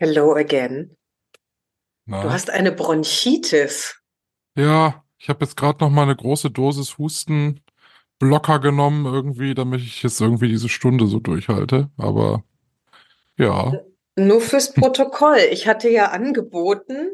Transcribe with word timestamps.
Hello 0.00 0.34
again. 0.36 0.96
Na? 2.06 2.22
Du 2.22 2.30
hast 2.30 2.50
eine 2.50 2.70
Bronchitis. 2.70 3.96
Ja, 4.56 5.04
ich 5.18 5.28
habe 5.28 5.44
jetzt 5.44 5.56
gerade 5.56 5.84
noch 5.84 5.90
mal 5.90 6.02
eine 6.04 6.14
große 6.14 6.50
Dosis 6.50 6.98
Hustenblocker 6.98 8.60
genommen, 8.60 9.06
irgendwie, 9.06 9.54
damit 9.54 9.80
ich 9.80 10.02
jetzt 10.04 10.20
irgendwie 10.20 10.48
diese 10.48 10.68
Stunde 10.68 11.08
so 11.08 11.18
durchhalte. 11.18 11.90
Aber 11.96 12.44
ja, 13.36 13.72
Nur 14.16 14.40
fürs 14.40 14.72
Protokoll. 14.72 15.40
Ich 15.50 15.66
hatte 15.66 15.88
ja 15.88 16.10
angeboten, 16.10 17.10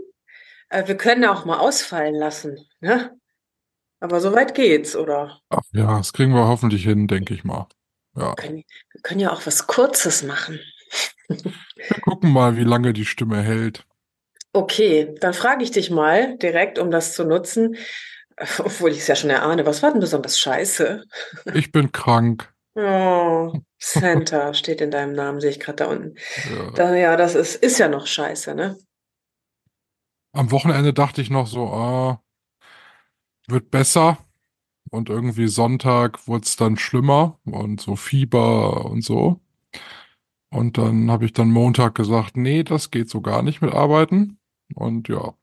äh, 0.68 0.86
wir 0.86 0.96
können 0.96 1.24
auch 1.24 1.44
mal 1.46 1.58
ausfallen 1.58 2.14
lassen. 2.14 2.58
Ne? 2.80 3.18
Aber 4.00 4.20
so 4.20 4.32
weit 4.32 4.54
geht's, 4.54 4.94
oder? 4.94 5.40
ach 5.48 5.62
ja, 5.72 5.96
das 5.96 6.12
kriegen 6.12 6.34
wir 6.34 6.46
hoffentlich 6.48 6.84
hin, 6.84 7.06
denke 7.06 7.32
ich 7.32 7.44
mal. 7.44 7.66
Ja, 8.16 8.28
Wir 8.28 8.34
können, 8.34 8.64
wir 8.92 9.00
können 9.02 9.20
ja 9.20 9.32
auch 9.32 9.46
was 9.46 9.66
Kurzes 9.66 10.22
machen. 10.22 10.60
Wir 11.28 12.00
gucken 12.02 12.30
mal, 12.30 12.56
wie 12.56 12.64
lange 12.64 12.92
die 12.92 13.04
Stimme 13.04 13.42
hält. 13.42 13.84
Okay, 14.52 15.14
dann 15.20 15.34
frage 15.34 15.64
ich 15.64 15.72
dich 15.72 15.90
mal 15.90 16.36
direkt, 16.38 16.78
um 16.78 16.90
das 16.90 17.14
zu 17.14 17.24
nutzen, 17.24 17.76
obwohl 18.58 18.92
ich 18.92 18.98
es 18.98 19.06
ja 19.06 19.16
schon 19.16 19.30
erahne. 19.30 19.66
Was 19.66 19.82
war 19.82 19.90
denn 19.90 20.00
besonders 20.00 20.38
scheiße? 20.38 21.04
Ich 21.54 21.72
bin 21.72 21.92
krank. 21.92 22.52
Oh, 22.76 23.52
Santa 23.78 24.54
steht 24.54 24.80
in 24.80 24.90
deinem 24.90 25.12
Namen, 25.12 25.40
sehe 25.40 25.50
ich 25.50 25.60
gerade 25.60 25.76
da 25.76 25.86
unten. 25.86 26.14
Ja. 26.50 26.70
Da, 26.72 26.94
ja, 26.94 27.16
das 27.16 27.34
ist, 27.34 27.56
ist 27.56 27.78
ja 27.78 27.88
noch 27.88 28.06
scheiße, 28.06 28.54
ne? 28.54 28.76
Am 30.32 30.50
Wochenende 30.50 30.92
dachte 30.92 31.20
ich 31.20 31.30
noch 31.30 31.46
so, 31.46 31.66
ah, 31.68 32.22
wird 33.46 33.70
besser. 33.70 34.18
Und 34.90 35.08
irgendwie 35.08 35.48
Sonntag 35.48 36.26
wurde 36.28 36.44
es 36.44 36.56
dann 36.56 36.76
schlimmer 36.76 37.38
und 37.44 37.80
so 37.80 37.96
Fieber 37.96 38.84
und 38.84 39.02
so. 39.02 39.40
Und 40.54 40.78
dann 40.78 41.10
habe 41.10 41.24
ich 41.24 41.32
dann 41.32 41.50
Montag 41.50 41.96
gesagt, 41.96 42.36
nee, 42.36 42.62
das 42.62 42.92
geht 42.92 43.10
so 43.10 43.20
gar 43.20 43.42
nicht 43.42 43.60
mit 43.60 43.72
Arbeiten. 43.74 44.38
Und 44.76 45.08
ja, 45.08 45.34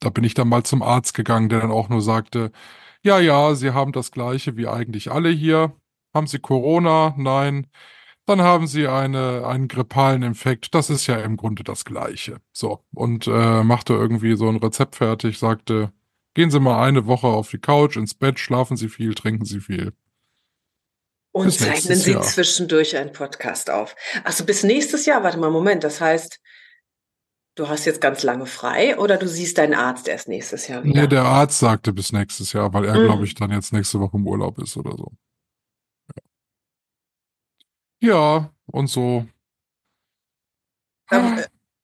da 0.00 0.08
bin 0.08 0.24
ich 0.24 0.32
dann 0.32 0.48
mal 0.48 0.64
zum 0.64 0.82
Arzt 0.82 1.12
gegangen, 1.12 1.50
der 1.50 1.60
dann 1.60 1.70
auch 1.70 1.90
nur 1.90 2.00
sagte, 2.00 2.50
ja, 3.02 3.20
ja, 3.20 3.54
Sie 3.54 3.72
haben 3.74 3.92
das 3.92 4.10
gleiche 4.10 4.56
wie 4.56 4.66
eigentlich 4.66 5.12
alle 5.12 5.28
hier. 5.28 5.74
Haben 6.14 6.26
Sie 6.26 6.38
Corona? 6.38 7.14
Nein. 7.18 7.66
Dann 8.24 8.40
haben 8.40 8.66
Sie 8.66 8.88
eine, 8.88 9.46
einen 9.46 9.68
grippalen 9.68 10.22
Infekt. 10.22 10.74
Das 10.74 10.88
ist 10.88 11.06
ja 11.08 11.18
im 11.18 11.36
Grunde 11.36 11.62
das 11.62 11.84
Gleiche. 11.84 12.38
So. 12.52 12.80
Und 12.94 13.26
äh, 13.26 13.62
machte 13.64 13.92
irgendwie 13.92 14.34
so 14.34 14.48
ein 14.48 14.56
Rezept 14.56 14.96
fertig, 14.96 15.38
sagte, 15.38 15.92
gehen 16.32 16.50
Sie 16.50 16.58
mal 16.58 16.82
eine 16.82 17.06
Woche 17.06 17.26
auf 17.26 17.50
die 17.50 17.58
Couch, 17.58 17.96
ins 17.98 18.14
Bett, 18.14 18.38
schlafen 18.38 18.78
Sie 18.78 18.88
viel, 18.88 19.14
trinken 19.14 19.44
Sie 19.44 19.60
viel. 19.60 19.92
Und 21.34 21.46
Bis 21.46 21.58
zeichnen 21.58 21.96
Sie 21.98 22.12
Jahr. 22.12 22.22
zwischendurch 22.22 22.96
einen 22.96 23.10
Podcast 23.12 23.68
auf. 23.68 23.96
Achso, 24.22 24.44
bis 24.44 24.62
nächstes 24.62 25.04
Jahr? 25.04 25.24
Warte 25.24 25.36
mal, 25.36 25.50
Moment. 25.50 25.82
Das 25.82 26.00
heißt, 26.00 26.38
du 27.56 27.68
hast 27.68 27.86
jetzt 27.86 28.00
ganz 28.00 28.22
lange 28.22 28.46
frei 28.46 28.96
oder 28.98 29.16
du 29.16 29.26
siehst 29.26 29.58
deinen 29.58 29.74
Arzt 29.74 30.06
erst 30.06 30.28
nächstes 30.28 30.68
Jahr 30.68 30.84
wieder? 30.84 31.02
Nee, 31.02 31.06
der 31.08 31.24
Arzt 31.24 31.58
sagte 31.58 31.92
bis 31.92 32.12
nächstes 32.12 32.52
Jahr, 32.52 32.72
weil 32.72 32.84
er, 32.84 32.94
Mhm. 33.00 33.04
glaube 33.06 33.24
ich, 33.24 33.34
dann 33.34 33.50
jetzt 33.50 33.72
nächste 33.72 33.98
Woche 33.98 34.16
im 34.16 34.28
Urlaub 34.28 34.60
ist 34.60 34.76
oder 34.76 34.92
so. 34.96 35.10
Ja, 38.00 38.08
ja 38.14 38.50
und 38.66 38.86
so. 38.86 39.26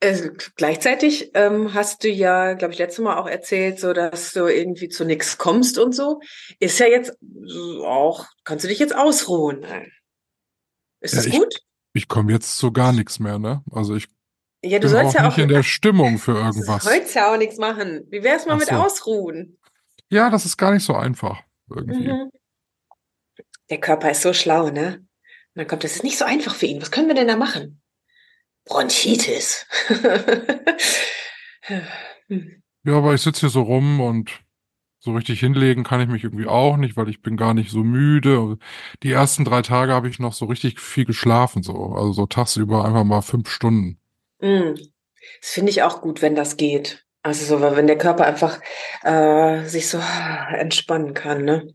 Äh, 0.01 0.31
gleichzeitig 0.55 1.31
ähm, 1.35 1.73
hast 1.73 2.03
du 2.03 2.09
ja, 2.09 2.53
glaube 2.53 2.73
ich, 2.73 2.79
letztes 2.79 3.03
Mal 3.03 3.17
auch 3.17 3.27
erzählt, 3.27 3.79
so 3.79 3.93
dass 3.93 4.33
du 4.33 4.47
irgendwie 4.47 4.89
zu 4.89 5.05
nichts 5.05 5.37
kommst 5.37 5.77
und 5.77 5.93
so. 5.95 6.19
Ist 6.59 6.79
ja 6.79 6.87
jetzt 6.87 7.13
so 7.45 7.85
auch, 7.85 8.25
kannst 8.43 8.65
du 8.65 8.67
dich 8.69 8.79
jetzt 8.79 8.95
ausruhen? 8.95 9.63
Ist 11.01 11.13
Ja, 11.13 11.17
das 11.17 11.25
ich- 11.27 11.33
gut? 11.33 11.55
Ich 11.93 12.07
komme 12.07 12.31
jetzt 12.31 12.57
zu 12.57 12.71
gar 12.71 12.93
nichts 12.93 13.19
mehr, 13.19 13.37
ne? 13.37 13.63
Also 13.71 13.95
ich 13.95 14.07
Ja, 14.63 14.79
du 14.79 14.87
bin 14.87 14.89
sollst 14.91 15.09
auch 15.11 15.19
ja 15.19 15.25
nicht 15.27 15.33
auch. 15.33 15.37
in 15.39 15.49
der 15.49 15.63
Stimmung 15.63 16.17
für 16.17 16.33
du 16.35 16.39
irgendwas. 16.39 16.83
sollst 16.83 17.13
ja 17.15 17.31
auch 17.33 17.37
nichts 17.37 17.57
machen. 17.57 18.05
Wie 18.09 18.23
wär's 18.23 18.45
mal 18.45 18.53
Ach 18.55 18.59
mit 18.59 18.69
so. 18.69 18.75
Ausruhen? 18.75 19.59
Ja, 20.09 20.29
das 20.29 20.45
ist 20.45 20.57
gar 20.57 20.71
nicht 20.73 20.83
so 20.85 20.93
einfach 20.95 21.41
irgendwie. 21.69 22.07
Mhm. 22.11 22.31
Der 23.69 23.79
Körper 23.79 24.09
ist 24.11 24.21
so 24.21 24.33
schlau, 24.33 24.69
ne? 24.69 24.97
Und 24.97 25.07
dann 25.55 25.67
kommt, 25.67 25.83
das 25.83 25.95
ist 25.95 26.03
nicht 26.03 26.17
so 26.17 26.25
einfach 26.25 26.55
für 26.55 26.65
ihn. 26.65 26.81
Was 26.81 26.91
können 26.91 27.07
wir 27.07 27.15
denn 27.15 27.27
da 27.27 27.35
machen? 27.35 27.80
Bronchitis. 28.65 29.65
Ja, 32.83 32.97
aber 32.97 33.13
ich 33.13 33.21
sitze 33.21 33.41
hier 33.41 33.49
so 33.49 33.61
rum 33.61 34.01
und 34.01 34.41
so 34.99 35.13
richtig 35.13 35.39
hinlegen 35.39 35.83
kann 35.83 36.01
ich 36.01 36.07
mich 36.07 36.23
irgendwie 36.23 36.47
auch 36.47 36.77
nicht, 36.77 36.95
weil 36.95 37.09
ich 37.09 37.21
bin 37.21 37.37
gar 37.37 37.53
nicht 37.53 37.71
so 37.71 37.83
müde. 37.83 38.57
Die 39.03 39.11
ersten 39.11 39.45
drei 39.45 39.61
Tage 39.61 39.93
habe 39.93 40.07
ich 40.09 40.19
noch 40.19 40.33
so 40.33 40.45
richtig 40.45 40.79
viel 40.79 41.05
geschlafen, 41.05 41.63
so. 41.63 41.93
Also 41.93 42.13
so 42.13 42.25
tagsüber 42.27 42.85
einfach 42.85 43.03
mal 43.03 43.21
fünf 43.21 43.49
Stunden. 43.49 43.99
Mm. 44.39 44.75
Das 45.41 45.49
finde 45.51 45.71
ich 45.71 45.83
auch 45.83 46.01
gut, 46.01 46.21
wenn 46.21 46.35
das 46.35 46.57
geht. 46.57 47.05
Also 47.23 47.45
so, 47.45 47.61
wenn 47.61 47.87
der 47.87 47.97
Körper 47.97 48.25
einfach 48.25 48.59
äh, 49.03 49.65
sich 49.65 49.87
so 49.87 49.99
entspannen 50.49 51.13
kann, 51.13 51.45
ne? 51.45 51.67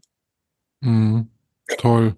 Mhm. 0.81 1.31
Toll. 1.79 2.17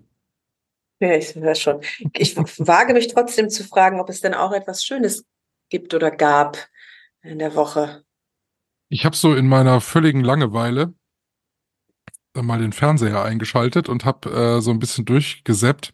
Ja, 1.00 1.14
ich 1.14 1.40
weiß 1.40 1.60
schon. 1.60 1.80
Ich 2.14 2.36
wage 2.36 2.92
mich 2.92 3.08
trotzdem 3.08 3.50
zu 3.50 3.64
fragen, 3.64 4.00
ob 4.00 4.08
es 4.08 4.20
denn 4.20 4.34
auch 4.34 4.52
etwas 4.52 4.84
Schönes 4.84 5.24
gibt 5.68 5.94
oder 5.94 6.10
gab 6.10 6.58
in 7.22 7.38
der 7.38 7.54
Woche. 7.54 8.04
Ich 8.88 9.04
habe 9.04 9.14
so 9.14 9.34
in 9.34 9.46
meiner 9.46 9.80
völligen 9.80 10.24
Langeweile 10.24 10.94
mal 12.34 12.60
den 12.60 12.72
Fernseher 12.72 13.24
eingeschaltet 13.24 13.88
und 13.88 14.04
habe 14.04 14.30
äh, 14.30 14.60
so 14.60 14.70
ein 14.70 14.78
bisschen 14.78 15.04
durchgesäppt 15.04 15.92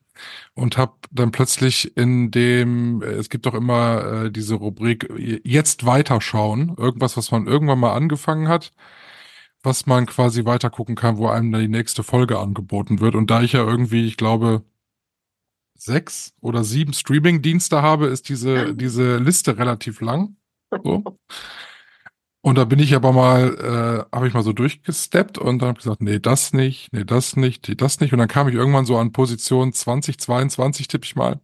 und 0.54 0.76
habe 0.76 0.94
dann 1.10 1.32
plötzlich 1.32 1.96
in 1.96 2.30
dem, 2.30 3.02
äh, 3.02 3.06
es 3.06 3.30
gibt 3.30 3.46
doch 3.46 3.54
immer 3.54 4.24
äh, 4.26 4.30
diese 4.30 4.54
Rubrik 4.56 5.08
äh, 5.10 5.40
jetzt 5.44 5.86
weiterschauen, 5.86 6.74
irgendwas, 6.76 7.16
was 7.16 7.30
man 7.30 7.46
irgendwann 7.46 7.78
mal 7.78 7.94
angefangen 7.94 8.48
hat, 8.48 8.72
was 9.62 9.86
man 9.86 10.06
quasi 10.06 10.44
weiter 10.44 10.70
gucken 10.70 10.96
kann, 10.96 11.16
wo 11.18 11.28
einem 11.28 11.50
dann 11.52 11.62
die 11.62 11.68
nächste 11.68 12.02
Folge 12.02 12.38
angeboten 12.38 13.00
wird. 13.00 13.14
Und 13.14 13.30
da 13.30 13.42
ich 13.42 13.52
ja 13.52 13.64
irgendwie, 13.64 14.06
ich 14.06 14.16
glaube, 14.16 14.62
sechs 15.76 16.32
oder 16.40 16.64
sieben 16.64 16.92
Streaming-Dienste 16.92 17.82
habe, 17.82 18.06
ist 18.06 18.28
diese, 18.28 18.74
diese 18.74 19.18
Liste 19.18 19.58
relativ 19.58 20.00
lang. 20.00 20.36
So. 20.70 21.04
Und 22.44 22.56
da 22.56 22.66
bin 22.66 22.78
ich 22.78 22.94
aber 22.94 23.12
mal, 23.12 24.06
äh, 24.10 24.14
habe 24.14 24.28
ich 24.28 24.34
mal 24.34 24.42
so 24.42 24.52
durchgesteppt 24.52 25.38
und 25.38 25.60
dann 25.60 25.68
habe 25.68 25.78
ich 25.78 25.84
gesagt, 25.84 26.02
nee, 26.02 26.18
das 26.18 26.52
nicht, 26.52 26.92
nee, 26.92 27.02
das 27.02 27.36
nicht, 27.36 27.66
nee, 27.66 27.74
das 27.74 28.00
nicht. 28.00 28.12
Und 28.12 28.18
dann 28.18 28.28
kam 28.28 28.48
ich 28.48 28.54
irgendwann 28.54 28.84
so 28.84 28.98
an 28.98 29.12
Position 29.12 29.72
20, 29.72 30.20
22, 30.20 30.86
tippe 30.86 31.06
ich 31.06 31.16
mal. 31.16 31.40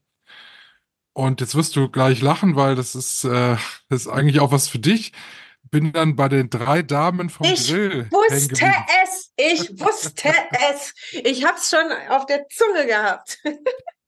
Und 1.14 1.40
jetzt 1.40 1.54
wirst 1.54 1.74
du 1.74 1.88
gleich 1.88 2.20
lachen, 2.20 2.54
weil 2.54 2.74
das 2.76 2.94
ist, 2.94 3.24
äh, 3.24 3.56
das 3.88 4.02
ist 4.02 4.08
eigentlich 4.08 4.40
auch 4.40 4.52
was 4.52 4.68
für 4.68 4.78
dich. 4.78 5.12
Bin 5.70 5.94
dann 5.94 6.16
bei 6.16 6.28
den 6.28 6.50
drei 6.50 6.82
Damen 6.82 7.30
vom 7.30 7.46
Ich 7.46 7.68
Grill 7.68 7.90
hängen 7.90 8.10
Wusste 8.10 8.70
es! 9.02 9.32
Ich 9.36 9.80
wusste 9.80 10.34
es! 10.70 10.94
Ich 11.12 11.46
hab's 11.46 11.70
schon 11.70 11.90
auf 12.10 12.26
der 12.26 12.46
Zunge 12.48 12.86
gehabt. 12.86 13.38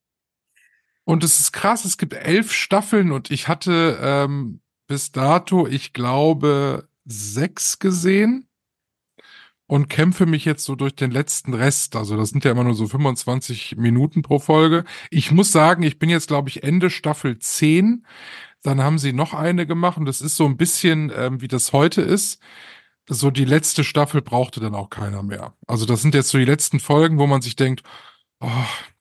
Und 1.04 1.24
es 1.24 1.40
ist 1.40 1.52
krass, 1.52 1.84
es 1.84 1.98
gibt 1.98 2.14
elf 2.14 2.52
Staffeln 2.52 3.12
und 3.12 3.30
ich 3.30 3.48
hatte 3.48 3.98
ähm, 4.00 4.60
bis 4.86 5.10
dato, 5.10 5.66
ich 5.66 5.92
glaube, 5.92 6.88
sechs 7.04 7.78
gesehen 7.78 8.46
und 9.66 9.88
kämpfe 9.88 10.26
mich 10.26 10.44
jetzt 10.44 10.64
so 10.64 10.74
durch 10.76 10.94
den 10.94 11.10
letzten 11.10 11.54
Rest. 11.54 11.96
Also 11.96 12.16
das 12.16 12.30
sind 12.30 12.44
ja 12.44 12.50
immer 12.50 12.64
nur 12.64 12.74
so 12.74 12.86
25 12.86 13.76
Minuten 13.78 14.22
pro 14.22 14.38
Folge. 14.38 14.84
Ich 15.10 15.32
muss 15.32 15.50
sagen, 15.50 15.82
ich 15.82 15.98
bin 15.98 16.10
jetzt, 16.10 16.28
glaube 16.28 16.50
ich, 16.50 16.62
Ende 16.62 16.90
Staffel 16.90 17.38
10. 17.38 18.06
Dann 18.62 18.82
haben 18.82 18.98
sie 18.98 19.12
noch 19.12 19.34
eine 19.34 19.66
gemacht 19.66 19.98
und 19.98 20.04
das 20.04 20.20
ist 20.20 20.36
so 20.36 20.44
ein 20.44 20.56
bisschen, 20.56 21.10
ähm, 21.16 21.40
wie 21.40 21.48
das 21.48 21.72
heute 21.72 22.02
ist. 22.02 22.40
So 23.08 23.30
die 23.30 23.44
letzte 23.46 23.82
Staffel 23.82 24.22
brauchte 24.22 24.60
dann 24.60 24.74
auch 24.74 24.90
keiner 24.90 25.22
mehr. 25.22 25.54
Also 25.66 25.86
das 25.86 26.02
sind 26.02 26.14
jetzt 26.14 26.28
so 26.28 26.38
die 26.38 26.44
letzten 26.44 26.78
Folgen, 26.78 27.18
wo 27.18 27.26
man 27.26 27.42
sich 27.42 27.56
denkt, 27.56 27.82
oh, 28.40 28.48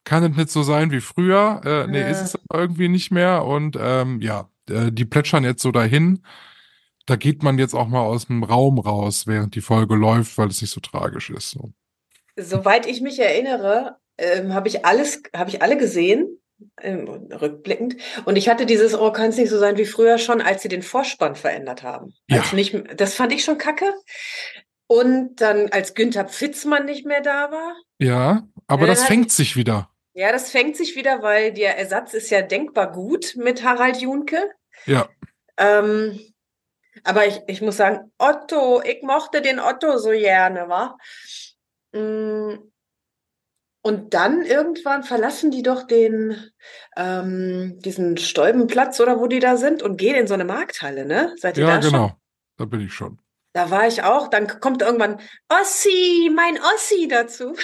kann 0.03 0.23
es 0.23 0.35
nicht 0.37 0.49
so 0.49 0.63
sein 0.63 0.91
wie 0.91 1.01
früher? 1.01 1.61
Äh, 1.63 1.87
nee, 1.87 2.01
Ja. 2.01 2.07
ist 2.09 2.21
es 2.21 2.35
aber 2.49 2.61
irgendwie 2.61 2.87
nicht 2.89 3.11
mehr. 3.11 3.45
Und 3.45 3.77
ähm, 3.79 4.21
ja, 4.21 4.49
äh, 4.69 4.91
die 4.91 5.05
plätschern 5.05 5.43
jetzt 5.43 5.61
so 5.61 5.71
dahin. 5.71 6.23
Da 7.05 7.15
geht 7.15 7.43
man 7.43 7.57
jetzt 7.57 7.73
auch 7.73 7.87
mal 7.87 8.01
aus 8.01 8.27
dem 8.27 8.43
Raum 8.43 8.79
raus, 8.79 9.25
während 9.27 9.55
die 9.55 9.61
Folge 9.61 9.95
läuft, 9.95 10.37
weil 10.37 10.47
es 10.49 10.61
nicht 10.61 10.71
so 10.71 10.79
tragisch 10.79 11.29
ist. 11.29 11.51
So. 11.51 11.71
Soweit 12.37 12.85
ich 12.87 13.01
mich 13.01 13.19
erinnere, 13.19 13.97
ähm, 14.17 14.53
habe 14.53 14.67
ich 14.67 14.85
alles, 14.85 15.21
habe 15.35 15.49
ich 15.49 15.61
alle 15.61 15.77
gesehen. 15.77 16.37
ähm, 16.79 17.07
rückblickend. 17.07 17.95
Und 18.25 18.35
ich 18.35 18.47
hatte 18.47 18.67
dieses, 18.67 18.93
oh, 18.93 19.11
kann 19.11 19.29
es 19.29 19.37
nicht 19.37 19.49
so 19.49 19.57
sein 19.57 19.77
wie 19.77 19.85
früher 19.85 20.19
schon, 20.19 20.41
als 20.41 20.61
sie 20.61 20.69
den 20.69 20.83
Vorspann 20.83 21.35
verändert 21.35 21.81
haben. 21.81 22.13
Ja. 22.29 22.43
Nicht, 22.53 22.75
das 22.97 23.15
fand 23.15 23.33
ich 23.33 23.43
schon 23.43 23.57
kacke. 23.57 23.91
Und 24.87 25.37
dann, 25.41 25.69
als 25.71 25.95
Günther 25.95 26.25
Pfitzmann 26.25 26.85
nicht 26.85 27.05
mehr 27.05 27.21
da 27.21 27.49
war. 27.51 27.73
Ja, 27.97 28.43
aber 28.71 28.87
Ja, 28.87 28.93
das 28.93 29.03
fängt 29.05 29.31
sich 29.31 29.55
wieder. 29.55 29.89
Ja, 30.13 30.31
das 30.31 30.51
fängt 30.51 30.75
sich 30.75 30.95
wieder, 30.95 31.21
weil 31.21 31.53
der 31.53 31.77
Ersatz 31.77 32.13
ist 32.13 32.29
ja 32.31 32.41
denkbar 32.41 32.91
gut 32.91 33.35
mit 33.37 33.63
Harald 33.63 33.97
Junke. 33.97 34.51
Ja. 34.85 35.07
Ähm, 35.57 36.19
aber 37.03 37.25
ich, 37.27 37.41
ich 37.47 37.61
muss 37.61 37.77
sagen, 37.77 38.11
Otto, 38.17 38.81
ich 38.81 39.01
mochte 39.03 39.41
den 39.41 39.59
Otto 39.59 39.97
so 39.97 40.09
gerne, 40.11 40.67
wa? 40.67 40.97
Mm, 41.93 42.57
Und 43.83 44.13
dann 44.13 44.43
irgendwann 44.43 45.03
verlassen 45.03 45.49
die 45.49 45.63
doch 45.63 45.83
den, 45.87 46.51
ähm, 46.97 47.79
diesen 47.79 48.17
Stäubenplatz 48.17 48.99
oder 48.99 49.19
wo 49.19 49.27
die 49.27 49.39
da 49.39 49.57
sind 49.57 49.81
und 49.81 49.97
gehen 49.97 50.15
in 50.15 50.27
so 50.27 50.33
eine 50.35 50.45
Markthalle, 50.45 51.05
ne? 51.05 51.33
Seid 51.37 51.57
ihr 51.57 51.65
Ja, 51.67 51.77
da 51.77 51.81
schon? 51.81 51.91
genau. 51.91 52.11
Da 52.57 52.65
bin 52.65 52.81
ich 52.81 52.93
schon. 52.93 53.19
Da 53.53 53.69
war 53.71 53.87
ich 53.87 54.03
auch. 54.03 54.27
Dann 54.27 54.47
kommt 54.59 54.81
irgendwann 54.81 55.19
Ossi, 55.49 56.29
mein 56.35 56.59
Ossi 56.75 57.07
dazu. 57.07 57.55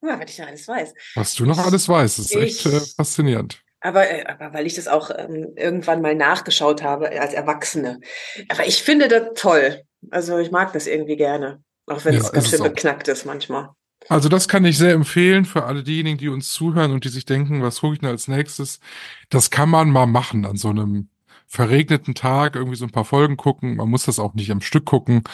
Guck 0.00 0.10
mal, 0.10 0.20
was 0.20 0.30
ich 0.30 0.38
noch 0.38 0.46
alles 0.46 0.68
weiß. 0.68 0.94
Was 1.14 1.34
du 1.34 1.44
noch 1.46 1.58
alles 1.58 1.88
weißt, 1.88 2.18
ist 2.18 2.34
echt 2.36 2.66
Ich- 2.66 2.72
äh, 2.72 2.80
faszinierend. 2.80 3.60
Aber, 3.80 4.08
äh, 4.08 4.24
aber 4.24 4.54
weil 4.54 4.66
ich 4.66 4.74
das 4.74 4.88
auch 4.88 5.10
ähm, 5.14 5.52
irgendwann 5.56 6.00
mal 6.00 6.14
nachgeschaut 6.14 6.82
habe 6.82 7.10
als 7.20 7.34
Erwachsene. 7.34 8.00
Aber 8.48 8.66
ich 8.66 8.82
finde 8.82 9.08
das 9.08 9.28
toll. 9.34 9.82
Also 10.10 10.38
ich 10.38 10.50
mag 10.50 10.72
das 10.72 10.86
irgendwie 10.86 11.16
gerne. 11.16 11.62
Auch 11.86 12.02
wenn 12.04 12.14
Ja, 12.14 12.20
es 12.20 12.32
ganz 12.32 12.48
schön 12.48 12.62
beknackt 12.62 13.08
ist 13.08 13.26
manchmal. 13.26 13.70
Also 14.08 14.28
das 14.28 14.48
kann 14.48 14.64
ich 14.64 14.78
sehr 14.78 14.92
empfehlen 14.94 15.44
für 15.44 15.64
alle 15.64 15.82
diejenigen, 15.82 16.18
die 16.18 16.28
uns 16.28 16.52
zuhören 16.52 16.92
und 16.92 17.04
die 17.04 17.08
sich 17.10 17.26
denken, 17.26 17.62
was 17.62 17.80
gucke 17.80 17.94
ich 17.94 18.00
denn 18.00 18.08
als 18.10 18.26
nächstes? 18.28 18.80
Das 19.28 19.50
kann 19.50 19.68
man 19.68 19.90
mal 19.90 20.06
machen 20.06 20.46
an 20.46 20.56
so 20.56 20.68
einem 20.70 21.08
verregneten 21.46 22.14
Tag, 22.14 22.56
irgendwie 22.56 22.76
so 22.76 22.84
ein 22.86 22.90
paar 22.90 23.04
Folgen 23.04 23.36
gucken. 23.36 23.76
Man 23.76 23.88
muss 23.90 24.04
das 24.06 24.18
auch 24.18 24.32
nicht 24.34 24.50
am 24.50 24.60
Stück 24.62 24.86
gucken. 24.86 25.24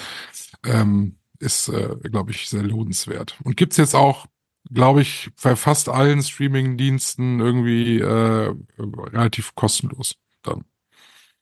Ähm, 0.65 1.17
ist, 1.41 1.69
äh, 1.69 1.97
glaube 2.03 2.31
ich, 2.31 2.49
sehr 2.49 2.63
lohnenswert. 2.63 3.37
Und 3.43 3.57
gibt's 3.57 3.77
jetzt 3.77 3.95
auch, 3.95 4.27
glaube 4.71 5.03
ich, 5.03 5.31
bei 5.43 5.57
fast 5.57 5.89
allen 5.89 6.23
Streaming-Diensten 6.23 7.41
irgendwie 7.41 7.99
äh, 7.99 8.55
relativ 8.79 9.55
kostenlos 9.55 10.15
dann. 10.43 10.65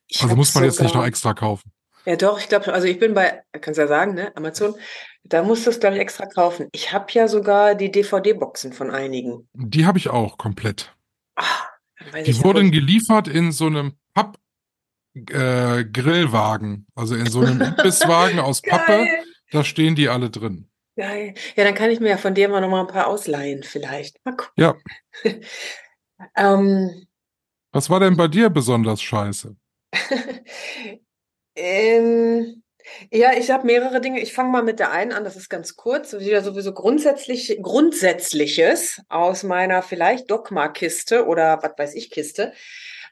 Ich 0.06 0.22
Also 0.22 0.36
muss 0.36 0.54
man 0.54 0.64
jetzt 0.64 0.80
nicht 0.80 0.94
noch 0.94 1.04
extra 1.04 1.34
kaufen. 1.34 1.72
Ja, 2.06 2.16
doch, 2.16 2.40
ich 2.40 2.48
glaube, 2.48 2.72
also 2.72 2.86
ich 2.86 2.98
bin 2.98 3.12
bei, 3.12 3.42
kannst 3.60 3.76
ja 3.76 3.86
sagen, 3.86 4.14
ne, 4.14 4.34
Amazon, 4.34 4.74
da 5.24 5.42
musst 5.42 5.66
du 5.66 5.70
es, 5.70 5.80
glaube 5.80 5.96
ich, 5.96 6.00
extra 6.00 6.24
kaufen. 6.24 6.68
Ich 6.72 6.92
habe 6.92 7.06
ja 7.10 7.28
sogar 7.28 7.74
die 7.74 7.90
DVD-Boxen 7.90 8.72
von 8.72 8.90
einigen. 8.90 9.46
Die 9.52 9.84
habe 9.84 9.98
ich 9.98 10.08
auch 10.08 10.38
komplett. 10.38 10.94
Ich 12.14 12.24
Die 12.24 12.44
wurden 12.44 12.70
geliefert 12.70 13.28
in 13.28 13.52
so 13.52 13.66
einem 13.66 13.92
Papp 14.14 14.38
äh, 15.14 15.84
Grillwagen, 15.84 16.86
also 16.94 17.14
in 17.14 17.26
so 17.26 17.40
einem 17.40 17.60
Imbisswagen 17.76 18.38
aus 18.38 18.62
Pappe. 18.62 19.04
Geil, 19.04 19.24
Da 19.50 19.64
stehen 19.64 19.94
die 19.94 20.08
alle 20.08 20.30
drin. 20.30 20.68
geil. 20.96 21.34
Ja, 21.56 21.64
dann 21.64 21.74
kann 21.74 21.90
ich 21.90 22.00
mir 22.00 22.10
ja 22.10 22.16
von 22.16 22.34
dir 22.34 22.48
mal 22.48 22.60
noch 22.60 22.68
mal 22.68 22.80
ein 22.80 22.86
paar 22.86 23.06
ausleihen, 23.06 23.62
vielleicht. 23.62 24.24
Mal 24.24 24.36
gucken. 24.36 24.52
Ja. 24.56 24.74
ähm, 26.36 27.06
Was 27.72 27.88
war 27.88 28.00
denn 28.00 28.16
bei 28.16 28.28
dir 28.28 28.50
besonders 28.50 29.00
scheiße? 29.00 29.56
ähm, 31.56 32.62
ja, 33.12 33.32
ich 33.32 33.50
habe 33.50 33.66
mehrere 33.66 34.00
Dinge. 34.00 34.20
Ich 34.20 34.32
fange 34.32 34.50
mal 34.50 34.62
mit 34.62 34.78
der 34.78 34.90
einen 34.90 35.12
an, 35.12 35.24
das 35.24 35.36
ist 35.36 35.48
ganz 35.48 35.76
kurz. 35.76 36.12
Wieder 36.12 36.42
sowieso 36.42 36.72
grundsätzlich, 36.72 37.58
Grundsätzliches 37.62 39.02
aus 39.08 39.42
meiner 39.42 39.82
vielleicht 39.82 40.30
Dogma-Kiste 40.30 41.26
oder 41.26 41.62
was 41.62 41.72
weiß 41.76 41.94
ich 41.94 42.10
Kiste. 42.10 42.52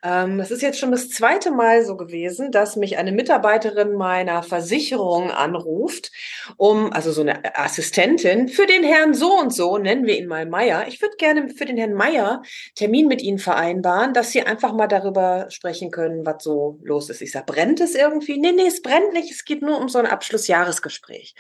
Ähm, 0.03 0.39
das 0.39 0.51
ist 0.51 0.63
jetzt 0.63 0.79
schon 0.79 0.91
das 0.91 1.11
zweite 1.11 1.51
Mal 1.51 1.85
so 1.85 1.97
gewesen, 1.97 2.51
dass 2.51 2.77
mich 2.77 2.99
eine 2.99 3.13
Mitarbeiterin 3.13 3.95
meiner 3.95 4.43
Versicherung 4.43 5.31
anruft, 5.31 6.13
um, 6.57 6.93
also 6.93 7.13
so 7.13 7.23
eine 7.23 7.57
Assistentin, 7.59 8.49
für 8.49 8.67
den 8.67 8.83
Herrn 8.83 9.15
so 9.15 9.33
und 9.39 9.53
so, 9.53 9.79
nennen 9.79 10.07
wir 10.07 10.19
ihn 10.19 10.27
mal 10.27 10.47
Meier. 10.47 10.87
Ich 10.89 11.01
würde 11.01 11.17
gerne 11.17 11.49
für 11.51 11.65
den 11.65 11.77
Herrn 11.77 11.95
Meier 11.95 12.43
Termin 12.75 13.09
mit 13.09 13.23
Ihnen 13.23 13.39
vereinbaren, 13.39 14.13
dass 14.13 14.31
Sie 14.31 14.43
einfach 14.43 14.73
mal 14.73 14.87
darüber 14.87 15.47
sprechen 15.51 15.91
können, 15.91 16.25
was 16.27 16.43
so 16.43 16.79
los 16.83 17.11
ist. 17.11 17.23
Ich 17.23 17.33
sage, 17.33 17.47
brennt 17.47 17.81
es 17.81 17.95
irgendwie? 17.95 18.39
Nee, 18.39 18.53
nee, 18.53 18.67
es 18.67 18.83
brennt 18.83 19.13
nicht. 19.13 19.31
Es 19.31 19.45
geht 19.45 19.63
nur 19.63 19.79
um 19.79 19.89
so 19.89 19.99
ein 19.99 20.07
Abschlussjahresgespräch. 20.07 21.35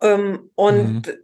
Ähm, 0.00 0.50
und 0.54 1.18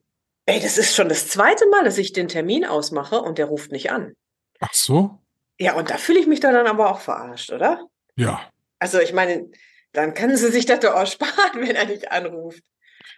ey, 0.47 0.61
das 0.61 0.79
ist 0.79 0.95
schon 0.95 1.09
das 1.09 1.29
zweite 1.29 1.67
Mal, 1.69 1.85
dass 1.85 1.99
ich 1.99 2.13
den 2.13 2.29
Termin 2.29 2.65
ausmache 2.65 3.21
und 3.21 3.39
der 3.39 3.47
ruft 3.47 3.73
nicht 3.73 3.91
an. 3.91 4.15
Ach 4.61 4.73
so? 4.73 5.19
Ja, 5.59 5.75
und 5.75 5.91
da 5.91 5.97
fühle 5.97 6.21
ich 6.21 6.27
mich 6.27 6.41
doch 6.41 6.53
dann 6.53 6.67
aber 6.67 6.91
auch 6.91 7.01
verarscht, 7.01 7.53
oder? 7.53 7.87
Ja. 8.17 8.41
Also 8.79 9.01
ich 9.01 9.13
meine, 9.13 9.49
dann 9.93 10.15
können 10.15 10.37
Sie 10.37 10.51
sich 10.51 10.67
das 10.67 10.81
doch 10.81 10.95
auch 10.95 11.07
sparen, 11.11 11.61
wenn 11.61 11.77
er 11.77 11.87
nicht 11.87 12.11
anruft. 12.13 12.63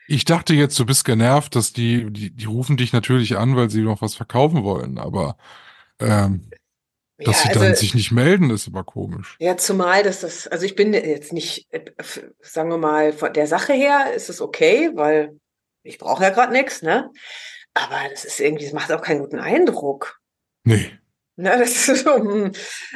Ich 0.07 0.25
dachte 0.25 0.55
jetzt, 0.55 0.79
du 0.79 0.87
bist 0.87 1.05
genervt, 1.05 1.55
dass 1.57 1.73
die, 1.73 2.11
die, 2.11 2.31
die 2.31 2.45
rufen 2.45 2.77
dich 2.77 2.93
natürlich 2.93 3.37
an, 3.37 3.57
weil 3.57 3.71
sie 3.71 3.83
noch 3.83 4.03
was 4.03 4.15
verkaufen 4.15 4.65
wollen, 4.65 4.99
aber 4.99 5.37
ähm, 6.01 6.51
dass 7.19 7.43
sie 7.43 7.49
ja, 7.49 7.55
dann 7.55 7.63
also, 7.65 7.81
sich 7.81 7.95
nicht 7.95 8.13
melden, 8.13 8.51
ist 8.51 8.69
aber 8.69 8.85
komisch. 8.85 9.37
ja, 9.41 9.57
zumal 9.57 10.03
dass 10.03 10.21
das, 10.21 10.47
also 10.47 10.65
ich 10.65 10.77
bin 10.77 10.95
jetzt 10.95 11.33
nicht, 11.33 11.67
äh, 11.73 11.85
sagen 12.41 12.71
wir 12.71 12.79
mal, 12.79 13.13
von 13.13 13.33
der 13.33 13.47
Sache 13.47 13.73
her 13.73 14.13
ist 14.15 14.31
es 14.31 14.41
okay, 14.41 14.91
weil 14.95 15.39
ich 15.83 15.99
brauche 15.99 16.23
ja 16.23 16.31
gerade 16.31 16.53
nichts, 16.53 16.83
ne? 16.83 17.11
Aber 17.75 18.09
das 18.11 18.25
ist 18.25 18.41
irgendwie, 18.41 18.65
das 18.65 18.73
macht 18.73 18.93
auch 18.93 19.03
keinen 19.03 19.21
guten 19.21 19.39
Eindruck. 19.39 20.21
Nee. 20.65 20.98
Ne, 21.41 21.57
das 21.57 21.89
ist 21.89 22.03
so, 22.05 22.17
hm. 22.17 22.51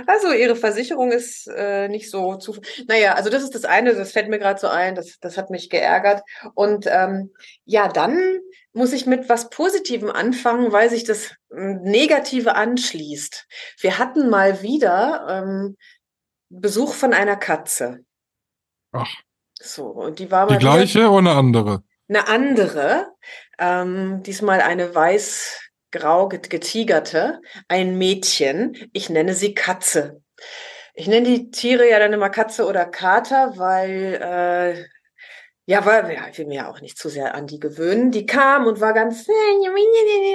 also 0.05 0.33
ihre 0.33 0.57
Versicherung 0.57 1.13
ist 1.13 1.47
äh, 1.47 1.87
nicht 1.87 2.11
so 2.11 2.35
zu. 2.35 2.61
Naja, 2.89 3.15
also 3.15 3.31
das 3.31 3.45
ist 3.45 3.55
das 3.55 3.65
eine, 3.65 3.95
das 3.95 4.11
fällt 4.11 4.29
mir 4.29 4.41
gerade 4.41 4.59
so 4.59 4.67
ein, 4.67 4.97
das, 4.97 5.21
das 5.21 5.39
hat 5.39 5.51
mich 5.51 5.71
geärgert. 5.71 6.23
Und 6.55 6.87
ähm, 6.89 7.31
ja, 7.65 7.87
dann 7.87 8.41
muss 8.73 8.93
ich 8.93 9.07
mit 9.07 9.29
was 9.29 9.49
Positivem 9.49 10.11
anfangen, 10.11 10.73
weil 10.73 10.91
sich 10.91 11.05
das 11.05 11.37
ähm, 11.57 11.83
Negative 11.83 12.57
anschließt. 12.57 13.47
Wir 13.79 13.99
hatten 13.99 14.29
mal 14.29 14.61
wieder 14.61 15.27
ähm, 15.31 15.77
Besuch 16.49 16.95
von 16.95 17.13
einer 17.13 17.37
Katze. 17.37 18.01
Ach. 18.91 19.15
So, 19.61 19.87
und 19.87 20.19
die 20.19 20.33
war 20.33 20.49
Die 20.49 20.55
mal 20.55 20.61
wieder- 20.61 20.73
gleiche 20.75 21.09
oder 21.11 21.31
eine 21.31 21.39
andere? 21.39 21.83
eine 22.09 22.27
andere, 22.27 23.07
ähm, 23.59 24.23
diesmal 24.25 24.61
eine 24.63 24.95
weiß-grau 24.95 25.72
get- 26.29 26.51
getigerte, 26.51 27.41
ein 27.69 27.97
Mädchen. 27.99 28.77
Ich 28.93 29.11
nenne 29.11 29.35
sie 29.35 29.55
Katze. 29.55 30.23
Ich 30.95 31.07
nenne 31.09 31.27
die 31.27 31.51
Tiere 31.51 31.89
ja 31.89 31.99
dann 31.99 32.13
immer 32.13 32.31
Katze 32.31 32.67
oder 32.67 32.85
Kater, 32.87 33.55
weil, 33.59 34.15
äh, 34.23 34.85
ja, 35.65 35.87
weil 35.87 36.13
ja, 36.13 36.27
ich 36.29 36.39
will 36.39 36.47
mir 36.47 36.57
ja 36.57 36.71
auch 36.71 36.81
nicht 36.81 36.99
zu 36.99 37.09
sehr 37.09 37.37
an 37.37 37.47
die 37.47 37.61
gewöhnen. 37.61 38.11
Die 38.11 38.27
kam 38.27 38.67
und 38.67 38.81
war 38.81 38.93
ganz 38.93 39.27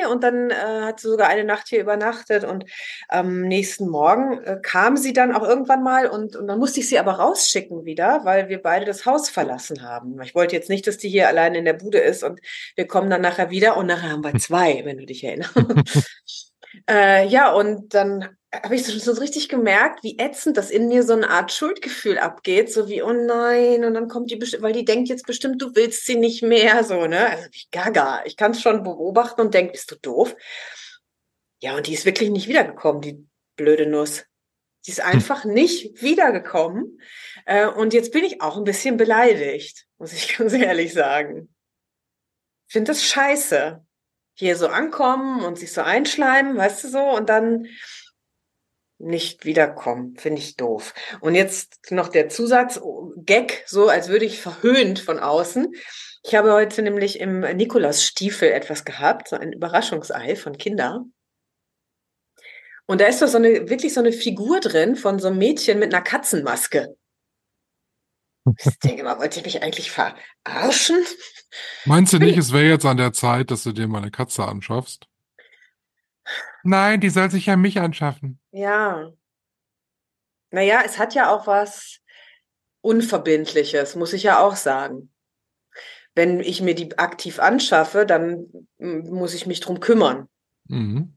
und 0.09 0.23
dann 0.23 0.49
äh, 0.51 0.55
hat 0.55 1.01
sie 1.01 1.09
sogar 1.09 1.27
eine 1.27 1.43
Nacht 1.43 1.67
hier 1.67 1.81
übernachtet 1.81 2.45
und 2.45 2.63
am 3.09 3.41
nächsten 3.41 3.89
Morgen 3.89 4.41
äh, 4.43 4.57
kam 4.61 4.95
sie 4.95 5.11
dann 5.11 5.33
auch 5.33 5.43
irgendwann 5.43 5.83
mal 5.83 6.07
und, 6.07 6.37
und 6.37 6.47
dann 6.47 6.59
musste 6.59 6.79
ich 6.79 6.87
sie 6.87 6.97
aber 6.97 7.13
rausschicken 7.13 7.83
wieder, 7.83 8.21
weil 8.23 8.47
wir 8.47 8.61
beide 8.61 8.85
das 8.85 9.05
Haus 9.05 9.29
verlassen 9.29 9.83
haben. 9.83 10.21
Ich 10.21 10.33
wollte 10.33 10.55
jetzt 10.55 10.69
nicht, 10.69 10.87
dass 10.87 10.97
die 10.97 11.09
hier 11.09 11.27
alleine 11.27 11.57
in 11.57 11.65
der 11.65 11.73
Bude 11.73 11.99
ist 11.99 12.23
und 12.23 12.39
wir 12.75 12.87
kommen 12.87 13.09
dann 13.09 13.21
nachher 13.21 13.49
wieder 13.49 13.75
und 13.75 13.87
nachher 13.87 14.11
haben 14.11 14.23
wir 14.23 14.33
zwei, 14.39 14.85
wenn 14.85 14.97
du 14.97 15.05
dich 15.05 15.25
erinnerst. 15.25 15.57
äh, 16.89 17.27
ja, 17.27 17.51
und 17.51 17.93
dann 17.93 18.37
habe 18.63 18.75
ich 18.75 18.85
so, 18.85 18.97
so 18.97 19.19
richtig 19.19 19.49
gemerkt, 19.49 20.03
wie 20.03 20.17
ätzend 20.17 20.57
das 20.57 20.69
in 20.69 20.87
mir 20.87 21.03
so 21.03 21.13
eine 21.13 21.29
Art 21.29 21.51
Schuldgefühl 21.51 22.17
abgeht, 22.17 22.71
so 22.71 22.87
wie, 22.87 23.01
oh 23.01 23.13
nein, 23.13 23.85
und 23.85 23.93
dann 23.93 24.07
kommt 24.07 24.31
die 24.31 24.35
bestimmt, 24.35 24.63
weil 24.63 24.73
die 24.73 24.85
denkt 24.85 25.09
jetzt 25.09 25.25
bestimmt, 25.25 25.61
du 25.61 25.75
willst 25.75 26.05
sie 26.05 26.15
nicht 26.15 26.43
mehr, 26.43 26.83
so, 26.83 27.07
ne? 27.07 27.29
Also 27.29 27.47
wie 27.51 27.67
gaga. 27.71 28.23
Ich 28.25 28.37
kann 28.37 28.51
es 28.51 28.61
schon 28.61 28.83
beobachten 28.83 29.41
und 29.41 29.53
denke, 29.53 29.73
bist 29.73 29.91
du 29.91 29.95
doof? 29.95 30.35
Ja, 31.59 31.75
und 31.75 31.87
die 31.87 31.93
ist 31.93 32.05
wirklich 32.05 32.29
nicht 32.29 32.47
wiedergekommen, 32.47 33.01
die 33.01 33.27
blöde 33.55 33.87
Nuss. 33.87 34.25
Die 34.85 34.91
ist 34.91 35.01
einfach 35.01 35.43
nicht 35.43 36.01
wiedergekommen. 36.01 37.01
Äh, 37.45 37.67
und 37.67 37.93
jetzt 37.93 38.11
bin 38.11 38.23
ich 38.23 38.41
auch 38.41 38.57
ein 38.57 38.63
bisschen 38.63 38.97
beleidigt, 38.97 39.85
muss 39.97 40.13
ich 40.13 40.35
ganz 40.37 40.53
ehrlich 40.53 40.93
sagen. 40.93 41.53
Ich 42.67 42.73
finde 42.73 42.91
das 42.91 43.03
scheiße. 43.03 43.83
Hier 44.39 44.55
so 44.55 44.67
ankommen 44.67 45.43
und 45.43 45.57
sich 45.57 45.73
so 45.73 45.81
einschleimen, 45.81 46.55
weißt 46.55 46.83
du 46.83 46.89
so, 46.89 46.99
und 46.99 47.27
dann 47.27 47.67
nicht 48.99 49.45
wiederkommen, 49.45 50.15
finde 50.17 50.41
ich 50.41 50.55
doof. 50.55 50.93
Und 51.21 51.35
jetzt 51.35 51.91
noch 51.91 52.07
der 52.09 52.29
Zusatz, 52.29 52.79
oh, 52.81 53.13
so 53.65 53.89
als 53.89 54.07
würde 54.07 54.25
ich 54.25 54.41
verhöhnt 54.41 54.99
von 54.99 55.19
außen. 55.19 55.73
Ich 56.23 56.35
habe 56.35 56.51
heute 56.51 56.81
nämlich 56.81 57.19
im 57.19 57.41
Nikolausstiefel 57.41 58.49
etwas 58.49 58.85
gehabt, 58.85 59.29
so 59.29 59.35
ein 59.35 59.53
Überraschungsei 59.53 60.35
von 60.35 60.57
Kinder. 60.57 61.05
Und 62.87 63.01
da 63.01 63.05
ist 63.05 63.21
doch 63.21 63.27
so 63.27 63.37
eine, 63.37 63.69
wirklich 63.69 63.93
so 63.93 63.99
eine 63.99 64.13
Figur 64.13 64.59
drin 64.59 64.95
von 64.95 65.19
so 65.19 65.27
einem 65.27 65.37
Mädchen 65.37 65.79
mit 65.79 65.93
einer 65.93 66.03
Katzenmaske. 66.03 66.95
Ich 68.65 68.79
denke 68.79 69.03
mal, 69.03 69.19
wollt 69.19 69.35
ihr 69.35 69.43
mich 69.43 69.61
eigentlich 69.61 69.91
verarschen? 69.91 71.03
Meinst 71.85 72.13
du 72.13 72.17
nicht, 72.17 72.37
es 72.37 72.53
wäre 72.53 72.69
jetzt 72.69 72.85
an 72.85 72.97
der 72.97 73.11
Zeit, 73.11 73.51
dass 73.51 73.63
du 73.63 73.73
dir 73.73 73.87
mal 73.87 74.01
eine 74.01 74.11
Katze 74.11 74.45
anschaffst? 74.45 75.07
Nein, 76.67 76.99
die 76.99 77.09
soll 77.09 77.31
sich 77.31 77.45
ja 77.45 77.55
mich 77.55 77.79
anschaffen. 77.79 78.39
Ja. 78.51 79.13
Naja, 80.51 80.81
es 80.85 80.99
hat 80.99 81.15
ja 81.15 81.33
auch 81.33 81.47
was 81.47 82.01
Unverbindliches, 82.81 83.95
muss 83.95 84.11
ich 84.11 84.23
ja 84.23 84.39
auch 84.39 84.57
sagen. 84.57 85.09
Wenn 86.13 86.41
ich 86.41 86.61
mir 86.61 86.75
die 86.75 86.97
aktiv 86.97 87.39
anschaffe, 87.39 88.05
dann 88.05 88.47
mm, 88.79 89.09
muss 89.13 89.33
ich 89.33 89.47
mich 89.47 89.61
drum 89.61 89.79
kümmern. 89.79 90.27
Mhm. 90.65 91.13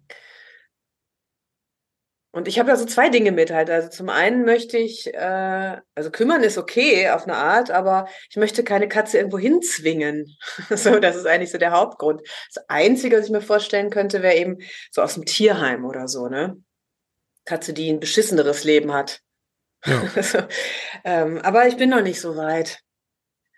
Und 2.32 2.46
ich 2.46 2.60
habe 2.60 2.70
da 2.70 2.76
so 2.76 2.84
zwei 2.84 3.08
Dinge 3.08 3.32
mit 3.32 3.50
halt. 3.50 3.70
Also 3.70 3.88
zum 3.88 4.08
einen 4.08 4.44
möchte 4.44 4.78
ich, 4.78 5.12
äh, 5.12 5.76
also 5.96 6.10
kümmern 6.12 6.44
ist 6.44 6.58
okay 6.58 7.10
auf 7.10 7.24
eine 7.24 7.36
Art, 7.36 7.72
aber 7.72 8.06
ich 8.28 8.36
möchte 8.36 8.62
keine 8.62 8.88
Katze 8.88 9.18
irgendwo 9.18 9.38
hinzwingen. 9.38 10.36
so, 10.70 11.00
das 11.00 11.16
ist 11.16 11.26
eigentlich 11.26 11.50
so 11.50 11.58
der 11.58 11.72
Hauptgrund. 11.72 12.22
Das 12.54 12.64
Einzige, 12.68 13.18
was 13.18 13.26
ich 13.26 13.32
mir 13.32 13.40
vorstellen 13.40 13.90
könnte, 13.90 14.22
wäre 14.22 14.36
eben 14.36 14.58
so 14.92 15.02
aus 15.02 15.14
dem 15.14 15.24
Tierheim 15.24 15.84
oder 15.84 16.06
so, 16.06 16.28
ne? 16.28 16.56
Katze, 17.46 17.72
die 17.72 17.90
ein 17.90 18.00
beschisseneres 18.00 18.62
Leben 18.62 18.92
hat. 18.92 19.20
Ja. 19.84 20.22
so, 20.22 20.38
ähm, 21.04 21.38
aber 21.38 21.66
ich 21.66 21.76
bin 21.76 21.90
noch 21.90 22.02
nicht 22.02 22.20
so 22.20 22.36
weit. 22.36 22.80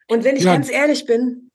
Und 0.08 0.24
wenn 0.24 0.36
ich 0.36 0.44
Ja. 0.44 0.52
ganz 0.54 0.70
ehrlich 0.70 1.04
bin, 1.04 1.50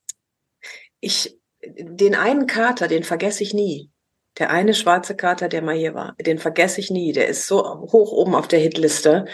ich, 1.00 1.40
den 1.64 2.14
einen 2.14 2.46
Kater, 2.46 2.88
den 2.88 3.04
vergesse 3.04 3.42
ich 3.42 3.56
nie. 3.56 3.90
Der 4.38 4.52
eine 4.52 4.74
schwarze 4.74 5.16
Kater, 5.16 5.50
der 5.50 5.62
mal 5.62 5.76
hier 5.76 5.94
war, 5.94 6.16
den 6.22 6.38
vergesse 6.38 6.80
ich 6.80 6.92
nie. 6.92 7.12
Der 7.12 7.28
ist 7.28 7.48
so 7.48 7.64
hoch 7.64 8.12
oben 8.12 8.36
auf 8.36 8.48
der 8.48 8.60
Hitliste. 8.60 9.26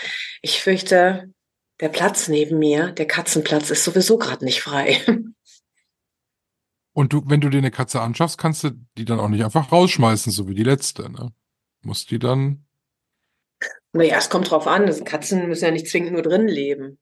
Ich 0.42 0.62
fürchte, 0.62 1.34
der 1.82 1.90
Platz 1.90 2.28
neben 2.28 2.60
mir, 2.60 2.92
der 2.92 3.08
Katzenplatz, 3.08 3.70
ist 3.70 3.84
sowieso 3.84 4.18
gerade 4.18 4.46
nicht 4.46 4.62
frei. 4.62 5.02
Und 6.94 7.12
du, 7.12 7.24
wenn 7.26 7.42
du 7.42 7.50
dir 7.50 7.58
eine 7.58 7.72
Katze 7.72 8.02
anschaffst, 8.02 8.38
kannst 8.38 8.64
du 8.64 8.70
die 8.98 9.06
dann 9.06 9.20
auch 9.20 9.28
nicht 9.28 9.44
einfach 9.44 9.72
rausschmeißen, 9.72 10.32
so 10.32 10.48
wie 10.48 10.54
die 10.54 10.64
letzte, 10.64 11.10
ne? 11.10 11.34
Musst 11.82 12.12
die 12.12 12.20
dann. 12.20 12.66
Naja, 13.92 14.18
es 14.18 14.30
kommt 14.30 14.52
drauf 14.52 14.68
an. 14.68 14.86
Das 14.88 15.04
Katzen 15.04 15.48
müssen 15.48 15.66
ja 15.66 15.72
nicht 15.72 15.88
zwingend 15.88 16.14
nur 16.14 16.22
drin 16.22 16.48
leben. 16.48 17.00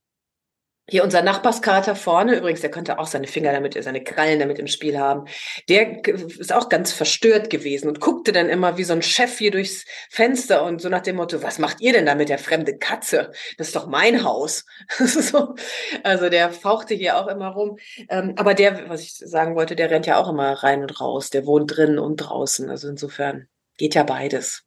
Hier 0.90 1.04
unser 1.04 1.22
Nachbarskater 1.22 1.96
vorne, 1.96 2.38
übrigens, 2.38 2.62
der 2.62 2.72
könnte 2.72 2.98
auch 2.98 3.06
seine 3.06 3.28
Finger 3.28 3.54
damit, 3.54 3.82
seine 3.82 4.04
Krallen 4.04 4.40
damit 4.40 4.60
im 4.60 4.68
Spiel 4.68 5.00
haben. 5.00 5.26
Der 5.70 6.06
ist 6.06 6.52
auch 6.52 6.70
ganz 6.70 6.92
verstört 6.92 7.50
gewesen 7.50 7.88
und 7.88 8.02
guckte 8.02 8.32
dann 8.32 8.50
immer 8.50 8.78
wie 8.78 8.84
so 8.84 8.94
ein 8.94 9.04
Chef 9.04 9.38
hier 9.38 9.52
durchs 9.52 9.86
Fenster 10.10 10.66
und 10.66 10.82
so 10.82 10.90
nach 10.90 11.02
dem 11.02 11.18
Motto, 11.18 11.44
was 11.44 11.60
macht 11.60 11.82
ihr 11.82 11.94
denn 11.94 12.08
da 12.08 12.16
mit 12.16 12.30
der 12.30 12.40
fremde 12.40 12.78
Katze? 12.78 13.32
Das 13.58 13.68
ist 13.68 13.76
doch 13.76 13.88
mein 13.88 14.24
Haus. 14.24 14.66
so. 14.98 15.56
Also 16.04 16.30
der 16.30 16.52
fauchte 16.52 16.96
hier 16.96 17.18
auch 17.18 17.28
immer 17.28 17.50
rum. 17.50 17.78
Ähm, 18.10 18.34
aber 18.36 18.54
der, 18.54 18.90
was 18.90 19.02
ich 19.02 19.14
sagen 19.14 19.56
wollte, 19.56 19.76
der 19.76 19.92
rennt 19.92 20.08
ja 20.08 20.18
auch 20.18 20.30
immer 20.30 20.52
rein 20.52 20.82
und 20.82 21.00
raus. 21.00 21.30
Der 21.30 21.46
wohnt 21.46 21.78
drin 21.78 22.00
und 22.00 22.18
draußen. 22.18 22.70
Also 22.70 22.90
insofern 22.90 23.48
geht 23.78 23.96
ja 23.96 24.04
beides. 24.04 24.64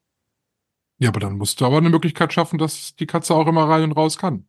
Ja, 0.98 1.08
aber 1.08 1.20
dann 1.20 1.36
musst 1.36 1.60
du 1.60 1.66
aber 1.66 1.78
eine 1.78 1.90
Möglichkeit 1.90 2.32
schaffen, 2.32 2.58
dass 2.58 2.94
die 2.94 3.06
Katze 3.06 3.34
auch 3.34 3.46
immer 3.46 3.68
rein 3.68 3.82
und 3.82 3.92
raus 3.92 4.16
kann. 4.16 4.48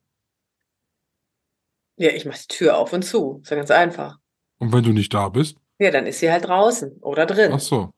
Ja, 1.98 2.10
ich 2.12 2.26
mache 2.26 2.40
die 2.42 2.48
Tür 2.56 2.78
auf 2.78 2.94
und 2.94 3.04
zu. 3.04 3.40
Ist 3.44 3.50
ja 3.52 3.58
ganz 3.58 3.72
einfach. 3.72 4.18
Und 4.60 4.74
wenn 4.74 4.84
du 4.84 4.92
nicht 4.92 5.14
da 5.14 5.30
bist, 5.30 5.58
Ja, 5.80 5.92
dann 5.92 6.08
ist 6.08 6.20
sie 6.20 6.32
halt 6.32 6.46
draußen 6.46 6.98
oder 7.02 7.26
drin. 7.26 7.52
ach 7.54 7.60
so. 7.60 7.92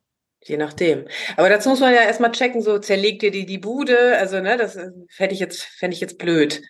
Je 0.43 0.57
nachdem. 0.57 1.07
Aber 1.35 1.49
dazu 1.49 1.69
muss 1.69 1.79
man 1.79 1.93
ja 1.93 2.01
erstmal 2.01 2.31
checken, 2.31 2.61
so 2.61 2.77
zerlegt 2.77 3.23
ihr 3.23 3.31
die 3.31 3.45
die 3.47 3.57
Bude, 3.57 4.17
also 4.17 4.39
ne, 4.39 4.55
das 4.55 4.75
äh, 4.75 4.91
fände 5.09 5.33
ich 5.33 5.39
jetzt 5.39 5.63
fände 5.63 5.95
ich 5.95 5.99
jetzt 6.01 6.19
blöd, 6.19 6.61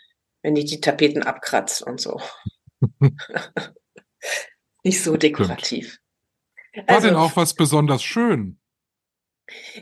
wenn 0.42 0.56
die 0.56 0.64
die 0.66 0.80
Tapeten 0.80 1.22
abkratzt 1.24 1.82
und 1.84 2.00
so. 2.00 2.20
Nicht 4.84 5.04
so 5.04 5.18
dekorativ. 5.18 6.00
War 6.76 6.84
Also, 6.96 7.08
denn 7.08 7.18
auch 7.18 7.36
was 7.36 7.54
besonders 7.56 8.04
schön? 8.04 8.60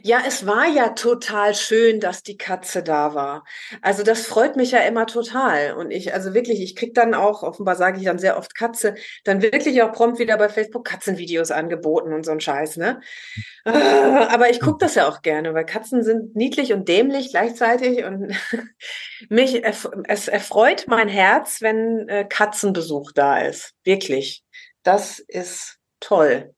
Ja, 0.03 0.21
es 0.27 0.45
war 0.45 0.67
ja 0.67 0.89
total 0.89 1.55
schön, 1.55 1.99
dass 1.99 2.21
die 2.21 2.37
Katze 2.37 2.83
da 2.83 3.15
war. 3.15 3.43
Also 3.81 4.03
das 4.03 4.27
freut 4.27 4.55
mich 4.55 4.71
ja 4.71 4.79
immer 4.79 5.07
total. 5.07 5.73
Und 5.73 5.91
ich, 5.91 6.13
also 6.13 6.33
wirklich, 6.33 6.61
ich 6.61 6.75
krieg 6.75 6.93
dann 6.93 7.13
auch, 7.13 7.41
offenbar 7.43 7.75
sage 7.75 7.97
ich 7.97 8.05
dann 8.05 8.19
sehr 8.19 8.37
oft 8.37 8.55
Katze, 8.55 8.95
dann 9.23 9.41
wirklich 9.41 9.81
auch 9.81 9.91
prompt 9.91 10.19
wieder 10.19 10.37
bei 10.37 10.49
Facebook 10.49 10.85
Katzenvideos 10.85 11.51
angeboten 11.51 12.13
und 12.13 12.25
so 12.25 12.31
ein 12.31 12.39
Scheiß, 12.39 12.77
ne? 12.77 13.01
Aber 13.65 14.49
ich 14.49 14.59
gucke 14.59 14.77
das 14.79 14.95
ja 14.95 15.07
auch 15.07 15.21
gerne, 15.21 15.53
weil 15.53 15.65
Katzen 15.65 16.03
sind 16.03 16.35
niedlich 16.35 16.71
und 16.71 16.87
dämlich 16.87 17.31
gleichzeitig 17.31 18.03
und 18.03 18.35
mich, 19.29 19.63
es 19.63 20.27
erfreut 20.27 20.85
mein 20.87 21.09
Herz, 21.09 21.61
wenn 21.61 22.07
äh, 22.07 22.25
Katzenbesuch 22.25 23.11
da 23.13 23.39
ist. 23.39 23.73
Wirklich. 23.83 24.43
Das 24.83 25.19
ist 25.19 25.77
toll. 25.99 26.54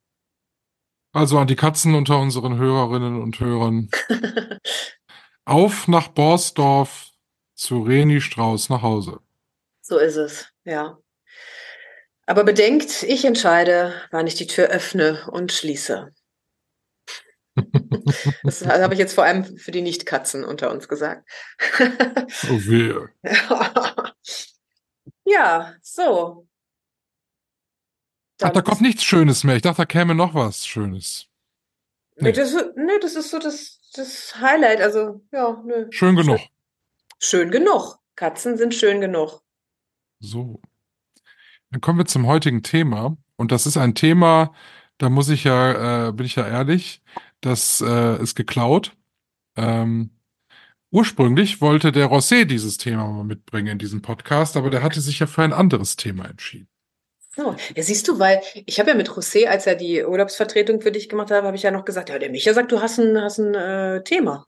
Also 1.17 1.39
an 1.39 1.47
die 1.47 1.55
Katzen 1.55 1.95
unter 1.95 2.19
unseren 2.19 2.59
Hörerinnen 2.59 3.19
und 3.19 3.39
Hörern. 3.39 3.89
Auf 5.45 5.87
nach 5.87 6.09
Borsdorf 6.09 7.07
zu 7.55 7.81
Reni 7.81 8.21
Strauß 8.21 8.69
nach 8.69 8.83
Hause. 8.83 9.17
So 9.81 9.97
ist 9.97 10.17
es, 10.17 10.47
ja. 10.63 10.99
Aber 12.27 12.43
bedenkt, 12.43 13.01
ich 13.01 13.25
entscheide, 13.25 13.95
wann 14.11 14.27
ich 14.27 14.35
die 14.35 14.45
Tür 14.45 14.67
öffne 14.67 15.27
und 15.31 15.51
schließe. 15.51 16.13
Das 18.43 18.63
habe 18.63 18.93
ich 18.93 18.99
jetzt 18.99 19.15
vor 19.15 19.23
allem 19.23 19.57
für 19.57 19.71
die 19.71 19.81
Nicht-Katzen 19.81 20.43
unter 20.43 20.69
uns 20.69 20.87
gesagt. 20.87 21.27
Oh 21.79 22.59
wehe. 22.59 23.09
Ja, 25.25 25.73
so. 25.81 26.46
Ach, 28.41 28.51
da 28.51 28.61
kommt 28.61 28.81
nichts 28.81 29.03
Schönes 29.03 29.43
mehr. 29.43 29.55
Ich 29.55 29.61
dachte, 29.61 29.77
da 29.77 29.85
käme 29.85 30.13
noch 30.13 30.33
was 30.33 30.65
Schönes. 30.67 31.27
Nee, 32.17 32.31
das, 32.31 32.53
nee, 32.75 32.99
das 33.01 33.15
ist 33.15 33.31
so 33.31 33.39
das, 33.39 33.79
das 33.93 34.35
Highlight. 34.39 34.81
Also, 34.81 35.21
ja, 35.31 35.61
nö. 35.65 35.87
Schön 35.91 36.15
genug. 36.15 36.39
Schön 37.19 37.51
genug. 37.51 37.97
Katzen 38.15 38.57
sind 38.57 38.73
schön 38.73 39.01
genug. 39.01 39.41
So. 40.19 40.61
Dann 41.71 41.81
kommen 41.81 41.99
wir 41.99 42.05
zum 42.05 42.27
heutigen 42.27 42.63
Thema. 42.63 43.17
Und 43.35 43.51
das 43.51 43.65
ist 43.65 43.77
ein 43.77 43.93
Thema, 43.93 44.53
da 44.97 45.09
muss 45.09 45.29
ich 45.29 45.43
ja, 45.43 46.07
äh, 46.07 46.11
bin 46.11 46.25
ich 46.25 46.35
ja 46.35 46.47
ehrlich, 46.47 47.03
das 47.41 47.81
äh, 47.81 48.21
ist 48.21 48.35
geklaut. 48.35 48.97
Ähm, 49.55 50.11
ursprünglich 50.89 51.61
wollte 51.61 51.91
der 51.91 52.07
Rosé 52.07 52.45
dieses 52.45 52.77
Thema 52.77 53.07
mal 53.07 53.23
mitbringen 53.23 53.67
in 53.67 53.79
diesem 53.79 54.01
Podcast, 54.01 54.57
aber 54.57 54.71
der 54.71 54.81
hatte 54.81 55.01
sich 55.01 55.19
ja 55.19 55.27
für 55.27 55.43
ein 55.43 55.53
anderes 55.53 55.95
Thema 55.97 56.25
entschieden. 56.25 56.67
So, 57.37 57.55
ja, 57.75 57.83
siehst 57.83 58.07
du, 58.07 58.17
weil 58.17 58.41
ich 58.65 58.79
habe 58.79 58.89
ja 58.89 58.95
mit 58.95 59.09
José, 59.09 59.45
als 59.45 59.67
er 59.67 59.75
die 59.75 60.03
Urlaubsvertretung 60.03 60.81
für 60.81 60.91
dich 60.91 61.07
gemacht 61.07 61.29
hat, 61.29 61.43
habe 61.43 61.55
ich 61.55 61.61
ja 61.61 61.69
noch 61.69 61.85
gesagt, 61.85 62.09
ja, 62.09 62.17
der 62.17 62.31
Micha 62.31 62.51
sagt, 62.51 62.71
du 62.71 62.81
hast 62.81 62.97
ein, 62.97 63.15
hast 63.21 63.37
ein 63.37 63.53
äh, 63.53 64.03
Thema. 64.03 64.47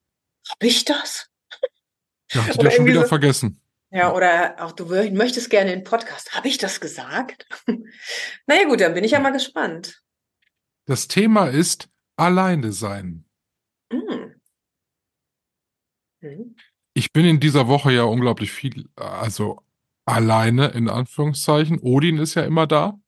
Hab 0.50 0.64
ich 0.64 0.86
das? 0.86 1.30
Ja, 2.32 2.44
Oder 2.46 2.64
der 2.64 2.72
schon 2.72 2.86
wieder 2.88 3.02
so- 3.02 3.08
vergessen. 3.08 3.62
Ja, 3.92 4.14
oder 4.14 4.56
auch 4.60 4.72
du 4.72 4.86
möchtest 4.86 5.50
gerne 5.50 5.72
in 5.74 5.80
den 5.80 5.84
Podcast. 5.84 6.34
Habe 6.34 6.48
ich 6.48 6.58
das 6.60 6.80
gesagt? 6.80 7.48
naja, 8.48 8.68
gut, 8.68 8.82
dann 8.82 8.94
bin 8.94 9.04
ich 9.04 9.12
ja 9.12 9.20
mal 9.20 9.32
gespannt. 9.32 10.02
Das 10.86 11.08
Thema 11.08 11.48
ist 11.48 11.90
alleine 12.16 12.72
sein. 12.72 13.26
Hm. 13.92 14.42
Hm. 16.22 16.56
Ich 16.94 17.14
bin 17.14 17.26
in 17.26 17.40
dieser 17.40 17.68
Woche 17.68 17.92
ja 17.92 18.04
unglaublich 18.04 18.52
viel, 18.52 18.90
also 18.96 19.62
alleine 20.10 20.68
in 20.70 20.90
Anführungszeichen. 20.90 21.80
Odin 21.80 22.18
ist 22.18 22.36
ja 22.36 22.44
immer 22.44 22.68
da. 22.68 23.00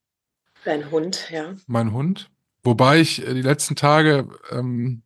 Dein 0.63 0.91
Hund, 0.91 1.29
ja. 1.31 1.55
mein 1.67 1.91
Hund. 1.91 2.29
Wobei 2.63 2.99
ich 2.99 3.25
äh, 3.25 3.33
die 3.33 3.41
letzten 3.41 3.75
Tage 3.75 4.27
ähm, 4.51 5.01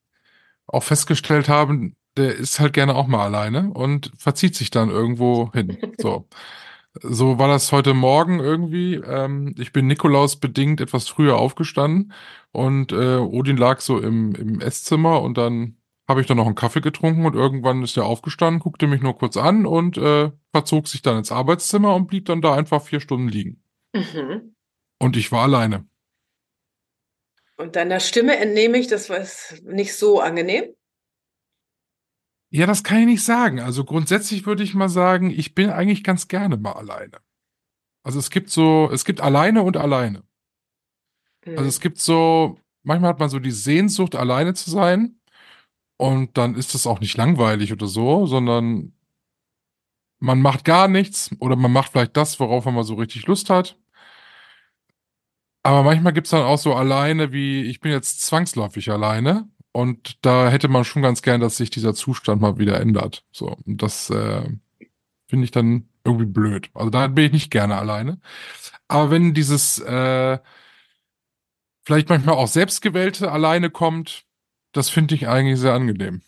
auch 0.67 0.83
festgestellt 0.83 1.47
habe, 1.47 1.91
der 2.17 2.35
ist 2.35 2.59
halt 2.59 2.73
gerne 2.73 2.95
auch 2.95 3.07
mal 3.07 3.23
alleine 3.23 3.71
und 3.71 4.11
verzieht 4.17 4.55
sich 4.55 4.71
dann 4.71 4.89
irgendwo 4.89 5.51
hin. 5.53 5.77
So. 5.97 6.27
So 7.01 7.39
war 7.39 7.49
das 7.49 7.73
heute 7.73 7.93
Morgen 7.93 8.39
irgendwie. 8.39 8.95
Ähm, 8.95 9.53
ich 9.57 9.73
bin 9.73 9.85
Nikolaus 9.87 10.37
bedingt 10.37 10.79
etwas 10.79 11.09
früher 11.09 11.35
aufgestanden 11.35 12.13
und 12.53 12.93
äh, 12.93 13.17
Odin 13.17 13.57
lag 13.57 13.81
so 13.81 13.99
im, 13.99 14.33
im 14.35 14.61
Esszimmer 14.61 15.21
und 15.21 15.37
dann 15.37 15.75
habe 16.07 16.21
ich 16.21 16.27
dann 16.27 16.37
noch 16.37 16.45
einen 16.45 16.55
Kaffee 16.55 16.81
getrunken 16.81 17.25
und 17.25 17.35
irgendwann 17.35 17.83
ist 17.83 17.97
er 17.97 18.05
aufgestanden, 18.05 18.59
guckte 18.59 18.87
mich 18.87 19.01
nur 19.01 19.17
kurz 19.17 19.37
an 19.37 19.65
und 19.65 19.97
äh, 19.97 20.31
verzog 20.51 20.87
sich 20.87 21.01
dann 21.01 21.17
ins 21.17 21.31
Arbeitszimmer 21.31 21.95
und 21.95 22.07
blieb 22.07 22.25
dann 22.25 22.41
da 22.41 22.53
einfach 22.53 22.83
vier 22.83 22.99
Stunden 22.99 23.27
liegen. 23.27 23.63
Mhm. 23.93 24.55
Und 24.99 25.17
ich 25.17 25.31
war 25.31 25.43
alleine. 25.43 25.87
Und 27.57 27.75
deiner 27.75 27.99
Stimme 27.99 28.37
entnehme 28.37 28.77
ich, 28.77 28.87
das 28.87 29.09
war 29.09 29.17
es 29.17 29.61
nicht 29.63 29.95
so 29.95 30.19
angenehm. 30.19 30.65
Ja, 32.51 32.65
das 32.65 32.83
kann 32.83 32.99
ich 32.99 33.05
nicht 33.05 33.23
sagen. 33.23 33.59
Also 33.59 33.83
grundsätzlich 33.83 34.45
würde 34.45 34.63
ich 34.63 34.75
mal 34.75 34.89
sagen, 34.89 35.31
ich 35.31 35.55
bin 35.55 35.69
eigentlich 35.69 36.03
ganz 36.03 36.27
gerne 36.27 36.57
mal 36.57 36.73
alleine. 36.73 37.19
Also 38.03 38.19
es 38.19 38.29
gibt 38.29 38.49
so, 38.49 38.89
es 38.93 39.03
gibt 39.03 39.19
alleine 39.19 39.63
und 39.63 39.77
alleine. 39.77 40.23
Hm. 41.43 41.57
Also 41.57 41.67
es 41.67 41.79
gibt 41.79 41.97
so, 41.97 42.59
manchmal 42.83 43.09
hat 43.09 43.19
man 43.19 43.29
so 43.29 43.39
die 43.39 43.51
Sehnsucht, 43.51 44.15
alleine 44.15 44.53
zu 44.53 44.69
sein. 44.69 45.19
Und 45.97 46.37
dann 46.37 46.55
ist 46.55 46.75
es 46.75 46.87
auch 46.87 46.99
nicht 46.99 47.17
langweilig 47.17 47.71
oder 47.71 47.87
so, 47.87 48.25
sondern 48.25 48.93
man 50.19 50.41
macht 50.41 50.65
gar 50.65 50.87
nichts 50.87 51.31
oder 51.39 51.55
man 51.55 51.71
macht 51.71 51.91
vielleicht 51.91 52.17
das, 52.17 52.39
worauf 52.39 52.65
man 52.65 52.75
mal 52.75 52.83
so 52.83 52.95
richtig 52.95 53.27
Lust 53.27 53.49
hat. 53.49 53.77
Aber 55.63 55.83
manchmal 55.83 56.13
gibt's 56.13 56.29
dann 56.29 56.43
auch 56.43 56.57
so 56.57 56.75
alleine, 56.75 57.31
wie 57.31 57.63
ich 57.63 57.79
bin 57.79 57.91
jetzt 57.91 58.21
zwangsläufig 58.21 58.91
alleine 58.91 59.49
und 59.71 60.23
da 60.25 60.49
hätte 60.49 60.67
man 60.67 60.85
schon 60.85 61.01
ganz 61.01 61.21
gern, 61.21 61.41
dass 61.41 61.57
sich 61.57 61.69
dieser 61.69 61.93
Zustand 61.93 62.41
mal 62.41 62.57
wieder 62.59 62.79
ändert. 62.79 63.25
So, 63.31 63.57
und 63.65 63.81
das 63.81 64.09
äh, 64.09 64.43
finde 65.27 65.45
ich 65.45 65.51
dann 65.51 65.89
irgendwie 66.03 66.25
blöd. 66.25 66.69
Also 66.73 66.89
da 66.89 67.07
bin 67.07 67.25
ich 67.25 67.31
nicht 67.31 67.51
gerne 67.51 67.77
alleine. 67.77 68.19
Aber 68.87 69.11
wenn 69.11 69.33
dieses 69.33 69.79
äh, 69.79 70.39
vielleicht 71.83 72.09
manchmal 72.09 72.35
auch 72.35 72.47
selbstgewählte 72.47 73.31
alleine 73.31 73.69
kommt, 73.69 74.24
das 74.75 74.89
finde 74.89 75.15
ich 75.15 75.27
eigentlich 75.27 75.59
sehr 75.59 75.73
angenehm. 75.73 76.21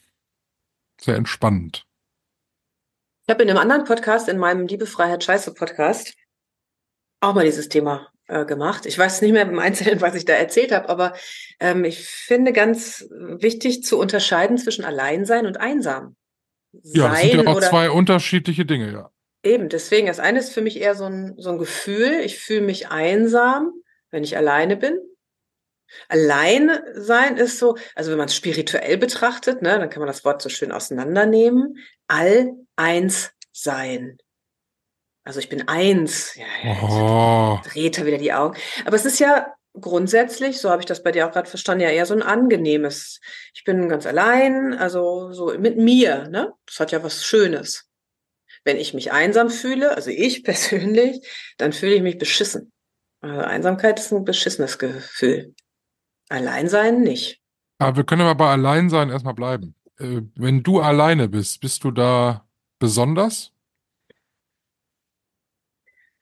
Sehr 1.01 1.15
entspannend. 1.15 1.85
Ich 3.25 3.33
habe 3.33 3.43
in 3.43 3.49
einem 3.49 3.59
anderen 3.59 3.83
Podcast, 3.83 4.29
in 4.29 4.37
meinem 4.37 4.67
Liebe 4.67 4.85
Freiheit 4.85 5.23
Scheiße 5.23 5.53
Podcast, 5.53 6.15
auch 7.19 7.35
mal 7.35 7.43
dieses 7.43 7.67
Thema 7.67 8.07
äh, 8.27 8.45
gemacht. 8.45 8.85
Ich 8.85 8.97
weiß 8.97 9.21
nicht 9.21 9.33
mehr 9.33 9.41
im 9.41 9.59
Einzelnen, 9.59 9.99
was 10.01 10.15
ich 10.15 10.23
da 10.23 10.33
erzählt 10.33 10.71
habe, 10.71 10.87
aber 10.87 11.13
ähm, 11.59 11.83
ich 11.83 12.05
finde 12.07 12.53
ganz 12.53 13.05
wichtig 13.09 13.83
zu 13.83 13.99
unterscheiden 13.99 14.57
zwischen 14.57 14.85
Alleinsein 14.85 15.45
und 15.45 15.57
einsam. 15.57 16.15
Ja, 16.83 17.09
das 17.09 17.21
sind 17.21 17.43
ja 17.43 17.47
auch 17.47 17.59
zwei 17.59 17.89
unterschiedliche 17.89 18.65
Dinge, 18.65 18.91
ja. 18.93 19.11
Eben, 19.43 19.67
deswegen, 19.67 20.07
das 20.07 20.19
eine 20.19 20.39
ist 20.39 20.53
für 20.53 20.61
mich 20.61 20.79
eher 20.79 20.95
so 20.95 21.05
ein, 21.05 21.35
so 21.37 21.49
ein 21.49 21.57
Gefühl, 21.57 22.21
ich 22.23 22.37
fühle 22.39 22.61
mich 22.61 22.89
einsam, 22.89 23.71
wenn 24.09 24.23
ich 24.23 24.37
alleine 24.37 24.77
bin. 24.77 24.99
Allein 26.09 26.79
sein 26.93 27.37
ist 27.37 27.59
so, 27.59 27.77
also 27.95 28.11
wenn 28.11 28.17
man 28.17 28.27
es 28.27 28.35
spirituell 28.35 28.97
betrachtet, 28.97 29.61
ne, 29.61 29.79
dann 29.79 29.89
kann 29.89 30.01
man 30.01 30.07
das 30.07 30.25
Wort 30.25 30.41
so 30.41 30.49
schön 30.49 30.71
auseinandernehmen. 30.71 31.77
All 32.07 32.53
eins 32.75 33.31
sein. 33.51 34.17
Also 35.23 35.39
ich 35.39 35.49
bin 35.49 35.67
eins. 35.67 36.35
Ja, 36.35 36.45
ja, 36.63 36.77
oh. 36.81 37.59
dreht 37.69 37.97
er 37.97 38.05
wieder 38.05 38.17
die 38.17 38.33
Augen. 38.33 38.57
Aber 38.85 38.95
es 38.95 39.05
ist 39.05 39.19
ja 39.19 39.53
grundsätzlich, 39.73 40.59
so 40.59 40.69
habe 40.69 40.81
ich 40.81 40.85
das 40.85 41.03
bei 41.03 41.11
dir 41.11 41.27
auch 41.27 41.31
gerade 41.31 41.49
verstanden, 41.49 41.83
ja 41.83 41.89
eher 41.89 42.05
so 42.05 42.13
ein 42.13 42.23
angenehmes. 42.23 43.19
Ich 43.53 43.63
bin 43.63 43.89
ganz 43.89 44.05
allein, 44.05 44.73
also 44.73 45.31
so 45.33 45.47
mit 45.57 45.77
mir, 45.77 46.29
ne? 46.29 46.53
Das 46.65 46.79
hat 46.79 46.91
ja 46.91 47.03
was 47.03 47.25
Schönes. 47.25 47.89
Wenn 48.63 48.77
ich 48.77 48.93
mich 48.93 49.11
einsam 49.11 49.49
fühle, 49.49 49.95
also 49.95 50.09
ich 50.09 50.43
persönlich, 50.45 51.27
dann 51.57 51.73
fühle 51.73 51.95
ich 51.95 52.01
mich 52.01 52.17
beschissen. 52.17 52.71
Also 53.21 53.41
Einsamkeit 53.41 53.99
ist 53.99 54.11
ein 54.11 54.23
beschissenes 54.23 54.77
Gefühl. 54.77 55.53
Alleinsein 56.29 57.01
nicht. 57.01 57.41
Aber 57.79 57.97
wir 57.97 58.03
können 58.03 58.21
aber 58.21 58.35
bei 58.35 58.51
Alleinsein 58.51 59.09
erstmal 59.09 59.33
bleiben. 59.33 59.75
Äh, 59.99 60.21
wenn 60.35 60.63
du 60.63 60.79
alleine 60.79 61.27
bist, 61.27 61.61
bist 61.61 61.83
du 61.83 61.91
da 61.91 62.47
besonders? 62.79 63.51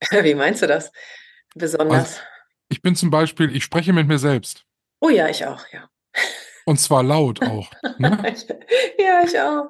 Wie 0.12 0.36
meinst 0.36 0.62
du 0.62 0.68
das? 0.68 0.92
Besonders? 1.56 2.18
Also, 2.18 2.20
ich 2.70 2.82
bin 2.82 2.96
zum 2.96 3.10
Beispiel, 3.10 3.56
ich 3.56 3.64
spreche 3.64 3.94
mit 3.94 4.08
mir 4.08 4.20
selbst. 4.20 4.66
Oh 5.00 5.10
ja, 5.10 5.30
ich 5.30 5.46
auch, 5.46 5.66
ja. 5.72 5.90
Und 6.66 6.80
zwar 6.80 7.04
laut 7.04 7.42
auch. 7.48 7.72
Ne? 7.98 8.36
ja, 9.00 9.24
ich 9.24 9.40
auch. 9.40 9.70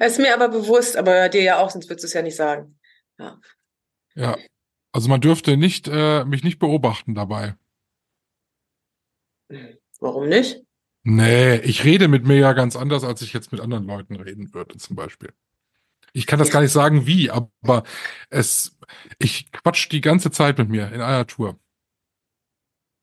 Ist 0.00 0.18
mir 0.18 0.34
aber 0.34 0.48
bewusst, 0.48 0.96
aber 0.96 1.28
dir 1.28 1.42
ja 1.42 1.58
auch, 1.58 1.70
sonst 1.70 1.88
würdest 1.88 2.04
du 2.04 2.06
es 2.06 2.14
ja 2.14 2.22
nicht 2.22 2.36
sagen. 2.36 2.78
Ja. 3.18 3.40
ja. 4.14 4.38
Also 4.92 5.08
man 5.08 5.20
dürfte 5.20 5.56
nicht, 5.56 5.88
äh, 5.88 6.24
mich 6.24 6.44
nicht 6.44 6.58
beobachten 6.58 7.14
dabei. 7.14 7.56
Warum 10.00 10.28
nicht? 10.28 10.62
Nee, 11.02 11.56
ich 11.56 11.84
rede 11.84 12.08
mit 12.08 12.26
mir 12.26 12.36
ja 12.36 12.52
ganz 12.52 12.76
anders, 12.76 13.04
als 13.04 13.22
ich 13.22 13.32
jetzt 13.32 13.52
mit 13.52 13.60
anderen 13.60 13.86
Leuten 13.86 14.16
reden 14.16 14.52
würde, 14.52 14.76
zum 14.76 14.96
Beispiel. 14.96 15.32
Ich 16.12 16.26
kann 16.26 16.38
das 16.38 16.50
gar 16.50 16.60
nicht 16.60 16.72
sagen, 16.72 17.06
wie, 17.06 17.30
aber 17.30 17.82
es, 18.30 18.76
ich 19.18 19.50
quatsch 19.52 19.90
die 19.90 20.00
ganze 20.00 20.30
Zeit 20.30 20.58
mit 20.58 20.68
mir 20.68 20.92
in 20.92 21.00
einer 21.00 21.26
Tour. 21.26 21.58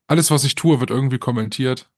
Alles, 0.08 0.30
was 0.32 0.44
ich 0.44 0.56
tue, 0.56 0.80
wird 0.80 0.90
irgendwie 0.92 1.18
kommentiert. 1.18 1.90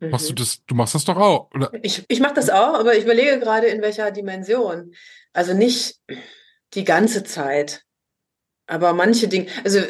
Mhm. 0.00 0.10
Machst 0.10 0.28
du 0.28 0.32
mhm. 0.32 0.36
das, 0.36 0.64
du 0.64 0.74
machst 0.74 0.94
das 0.94 1.04
doch 1.04 1.16
auch, 1.16 1.50
oder? 1.54 1.72
Ich, 1.82 2.04
ich 2.08 2.20
mach 2.20 2.32
das 2.32 2.50
auch, 2.50 2.74
aber 2.74 2.96
ich 2.96 3.04
überlege 3.04 3.38
gerade, 3.40 3.66
in 3.66 3.82
welcher 3.82 4.10
Dimension. 4.10 4.94
Also 5.32 5.54
nicht 5.54 6.00
die 6.74 6.84
ganze 6.84 7.24
Zeit. 7.24 7.84
Aber 8.66 8.92
manche 8.92 9.28
Dinge, 9.28 9.48
also 9.64 9.80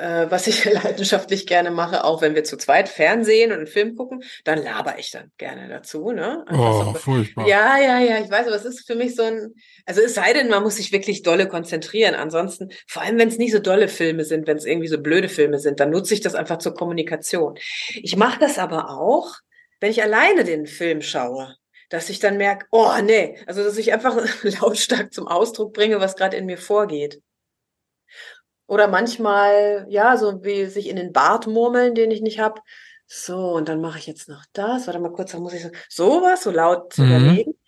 äh, 0.00 0.30
was 0.30 0.46
ich 0.46 0.64
leidenschaftlich 0.72 1.46
gerne 1.46 1.70
mache, 1.70 2.04
auch 2.04 2.22
wenn 2.22 2.34
wir 2.34 2.44
zu 2.44 2.56
zweit 2.56 2.88
Fernsehen 2.88 3.52
und 3.52 3.58
einen 3.58 3.66
Film 3.66 3.96
gucken, 3.96 4.22
dann 4.44 4.62
laber 4.62 4.98
ich 4.98 5.10
dann 5.10 5.30
gerne 5.38 5.68
dazu. 5.68 6.10
Ne? 6.12 6.44
oh, 6.50 6.84
so, 6.84 6.94
furchtbar. 6.94 7.46
Ja, 7.46 7.78
ja, 7.78 8.00
ja, 8.00 8.18
ich 8.18 8.30
weiß, 8.30 8.46
aber 8.46 8.56
es 8.56 8.64
ist 8.64 8.86
für 8.86 8.94
mich 8.94 9.14
so 9.14 9.22
ein, 9.22 9.54
also 9.86 10.00
es 10.00 10.14
sei 10.14 10.32
denn, 10.32 10.48
man 10.48 10.62
muss 10.62 10.76
sich 10.76 10.92
wirklich 10.92 11.22
dolle 11.22 11.48
konzentrieren. 11.48 12.14
Ansonsten, 12.14 12.70
vor 12.86 13.02
allem 13.02 13.18
wenn 13.18 13.28
es 13.28 13.38
nicht 13.38 13.52
so 13.52 13.58
dolle 13.58 13.88
Filme 13.88 14.24
sind, 14.24 14.46
wenn 14.46 14.56
es 14.56 14.64
irgendwie 14.64 14.88
so 14.88 15.00
blöde 15.00 15.28
Filme 15.28 15.58
sind, 15.58 15.80
dann 15.80 15.90
nutze 15.90 16.14
ich 16.14 16.20
das 16.20 16.34
einfach 16.34 16.58
zur 16.58 16.74
Kommunikation. 16.74 17.58
Ich 17.94 18.16
mache 18.16 18.40
das 18.40 18.58
aber 18.58 18.90
auch, 18.90 19.36
wenn 19.80 19.90
ich 19.90 20.02
alleine 20.02 20.44
den 20.44 20.66
Film 20.66 21.02
schaue 21.02 21.54
dass 21.90 22.08
ich 22.08 22.20
dann 22.20 22.36
merke, 22.36 22.66
oh 22.70 22.92
nee, 23.02 23.36
also 23.46 23.64
dass 23.64 23.76
ich 23.76 23.92
einfach 23.92 24.16
lautstark 24.44 25.12
zum 25.12 25.26
Ausdruck 25.26 25.74
bringe, 25.74 26.00
was 26.00 26.16
gerade 26.16 26.36
in 26.36 26.46
mir 26.46 26.56
vorgeht. 26.56 27.20
Oder 28.70 28.86
manchmal, 28.86 29.84
ja, 29.88 30.16
so 30.16 30.44
wie 30.44 30.66
sich 30.66 30.88
in 30.88 30.94
den 30.94 31.12
Bart 31.12 31.48
murmeln, 31.48 31.96
den 31.96 32.12
ich 32.12 32.20
nicht 32.20 32.38
habe. 32.38 32.60
So, 33.04 33.50
und 33.50 33.68
dann 33.68 33.80
mache 33.80 33.98
ich 33.98 34.06
jetzt 34.06 34.28
noch 34.28 34.44
das. 34.52 34.86
Warte 34.86 35.00
mal 35.00 35.10
kurz, 35.10 35.32
dann 35.32 35.42
muss 35.42 35.54
ich 35.54 35.62
so, 35.64 35.70
sowas 35.88 36.44
so 36.44 36.52
laut 36.52 36.96
mhm. 36.96 37.04
überlegen. 37.04 37.58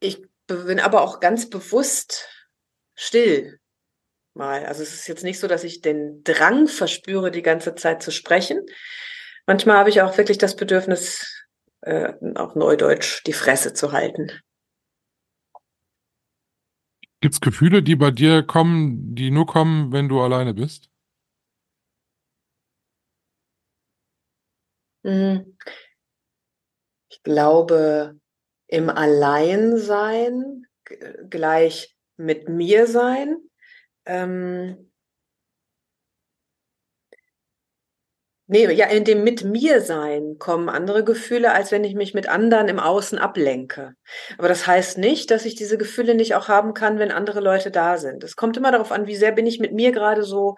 Ich 0.00 0.22
bin 0.46 0.80
aber 0.80 1.00
auch 1.00 1.18
ganz 1.18 1.48
bewusst 1.48 2.28
still 2.94 3.58
mal. 4.34 4.66
Also 4.66 4.82
es 4.82 4.92
ist 4.92 5.08
jetzt 5.08 5.24
nicht 5.24 5.40
so, 5.40 5.46
dass 5.48 5.64
ich 5.64 5.80
den 5.80 6.22
Drang 6.24 6.68
verspüre, 6.68 7.30
die 7.30 7.40
ganze 7.40 7.74
Zeit 7.74 8.02
zu 8.02 8.10
sprechen. 8.10 8.60
Manchmal 9.46 9.78
habe 9.78 9.88
ich 9.88 10.02
auch 10.02 10.18
wirklich 10.18 10.36
das 10.36 10.56
Bedürfnis, 10.56 11.46
äh, 11.80 12.12
auf 12.34 12.54
Neudeutsch 12.54 13.22
die 13.24 13.32
Fresse 13.32 13.72
zu 13.72 13.92
halten. 13.92 14.30
Gibt 17.22 17.34
es 17.34 17.40
Gefühle, 17.40 17.84
die 17.84 17.94
bei 17.94 18.10
dir 18.10 18.42
kommen, 18.42 19.14
die 19.14 19.30
nur 19.30 19.46
kommen, 19.46 19.92
wenn 19.92 20.08
du 20.08 20.20
alleine 20.20 20.54
bist? 20.54 20.90
Mhm. 25.04 25.56
Ich 27.08 27.22
glaube, 27.22 28.18
im 28.66 28.90
Alleinsein 28.90 30.66
gleich 31.30 31.96
mit 32.16 32.48
mir 32.48 32.88
sein. 32.88 33.36
Ähm, 34.04 34.91
Nee, 38.52 38.70
ja, 38.70 38.84
in 38.84 39.04
dem 39.04 39.24
mit 39.24 39.44
mir 39.44 39.80
sein 39.80 40.36
kommen 40.38 40.68
andere 40.68 41.04
Gefühle, 41.04 41.52
als 41.54 41.72
wenn 41.72 41.84
ich 41.84 41.94
mich 41.94 42.12
mit 42.12 42.28
anderen 42.28 42.68
im 42.68 42.78
Außen 42.78 43.18
ablenke. 43.18 43.94
Aber 44.36 44.46
das 44.46 44.66
heißt 44.66 44.98
nicht, 44.98 45.30
dass 45.30 45.46
ich 45.46 45.54
diese 45.54 45.78
Gefühle 45.78 46.14
nicht 46.14 46.34
auch 46.34 46.48
haben 46.48 46.74
kann, 46.74 46.98
wenn 46.98 47.12
andere 47.12 47.40
Leute 47.40 47.70
da 47.70 47.96
sind. 47.96 48.22
Es 48.22 48.36
kommt 48.36 48.58
immer 48.58 48.70
darauf 48.70 48.92
an, 48.92 49.06
wie 49.06 49.16
sehr 49.16 49.32
bin 49.32 49.46
ich 49.46 49.58
mit 49.58 49.72
mir 49.72 49.90
gerade 49.90 50.22
so, 50.22 50.56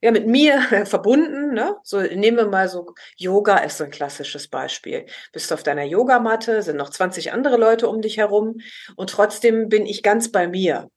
ja, 0.00 0.10
mit 0.10 0.26
mir 0.26 0.58
verbunden, 0.86 1.52
ne? 1.52 1.76
So, 1.82 2.00
nehmen 2.00 2.38
wir 2.38 2.46
mal 2.46 2.70
so, 2.70 2.94
Yoga 3.18 3.58
ist 3.58 3.76
so 3.76 3.84
ein 3.84 3.90
klassisches 3.90 4.48
Beispiel. 4.48 5.04
Bist 5.34 5.52
auf 5.52 5.62
deiner 5.62 5.84
Yogamatte, 5.84 6.62
sind 6.62 6.78
noch 6.78 6.88
20 6.88 7.32
andere 7.34 7.58
Leute 7.58 7.90
um 7.90 8.00
dich 8.00 8.16
herum 8.16 8.56
und 8.96 9.10
trotzdem 9.10 9.68
bin 9.68 9.84
ich 9.84 10.02
ganz 10.02 10.32
bei 10.32 10.48
mir. 10.48 10.88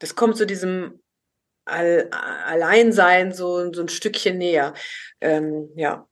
Das 0.00 0.16
kommt 0.16 0.36
zu 0.36 0.44
diesem 0.44 1.00
All, 1.68 2.08
Alleinsein 2.10 3.32
so, 3.32 3.72
so 3.72 3.82
ein 3.82 3.88
Stückchen 3.88 4.38
näher. 4.38 4.74
Ähm, 5.20 5.70
ja. 5.76 6.06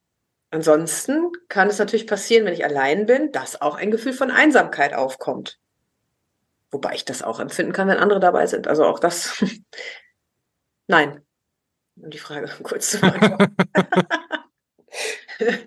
Ansonsten 0.51 1.33
kann 1.49 1.69
es 1.69 1.79
natürlich 1.79 2.07
passieren, 2.07 2.47
wenn 2.47 2.55
ich 2.55 2.65
allein 2.65 3.07
bin, 3.07 3.33
dass 3.33 3.61
auch 3.61 3.75
ein 3.77 3.91
Gefühl 3.91 4.13
von 4.13 4.31
Einsamkeit 4.31 4.95
aufkommt. 4.95 5.59
Wobei 6.71 6.95
ich 6.95 7.05
das 7.05 7.23
auch 7.23 7.41
empfinden 7.41 7.73
kann, 7.73 7.89
wenn 7.89 7.99
andere 7.99 8.21
dabei 8.21 8.47
sind. 8.47 8.69
Also 8.69 8.85
auch 8.85 8.99
das. 8.99 9.45
Nein. 10.87 11.23
Um 11.97 12.11
die 12.11 12.19
Frage 12.19 12.51
kurz 12.63 12.91
zu 12.91 13.01
beantworten. 13.01 13.57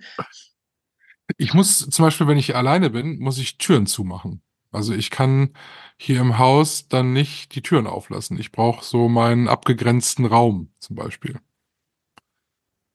ich 1.37 1.53
muss 1.53 1.89
zum 1.89 2.05
Beispiel, 2.05 2.27
wenn 2.27 2.37
ich 2.37 2.55
alleine 2.55 2.89
bin, 2.89 3.19
muss 3.19 3.37
ich 3.37 3.57
Türen 3.57 3.85
zumachen. 3.85 4.41
Also 4.71 4.93
ich 4.93 5.09
kann 5.09 5.55
hier 6.01 6.21
im 6.21 6.37
Haus 6.37 6.87
dann 6.87 7.11
nicht 7.11 7.53
die 7.55 7.61
Türen 7.61 7.85
auflassen. 7.85 8.39
Ich 8.39 8.53
brauche 8.53 8.85
so 8.85 9.09
meinen 9.09 9.49
abgegrenzten 9.49 10.25
Raum 10.25 10.71
zum 10.79 10.95
Beispiel. 10.95 11.39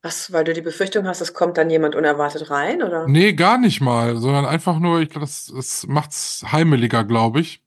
Was, 0.03 0.33
weil 0.33 0.45
du 0.45 0.55
die 0.55 0.63
Befürchtung 0.63 1.07
hast, 1.07 1.21
es 1.21 1.35
kommt 1.35 1.59
dann 1.59 1.69
jemand 1.71 1.95
unerwartet 1.95 2.51
rein, 2.51 2.83
oder? 2.83 3.07
Nee, 3.07 3.35
gar 3.35 3.59
nicht 3.59 3.81
mal, 3.81 4.17
sondern 4.17 4.47
einfach 4.47 4.79
nur, 4.79 5.01
ich 5.01 5.11
glaube, 5.11 5.27
das, 5.27 5.53
das 5.55 5.87
macht's 5.87 6.45
heimeliger, 6.51 7.05
glaube 7.05 7.41
ich. 7.41 7.63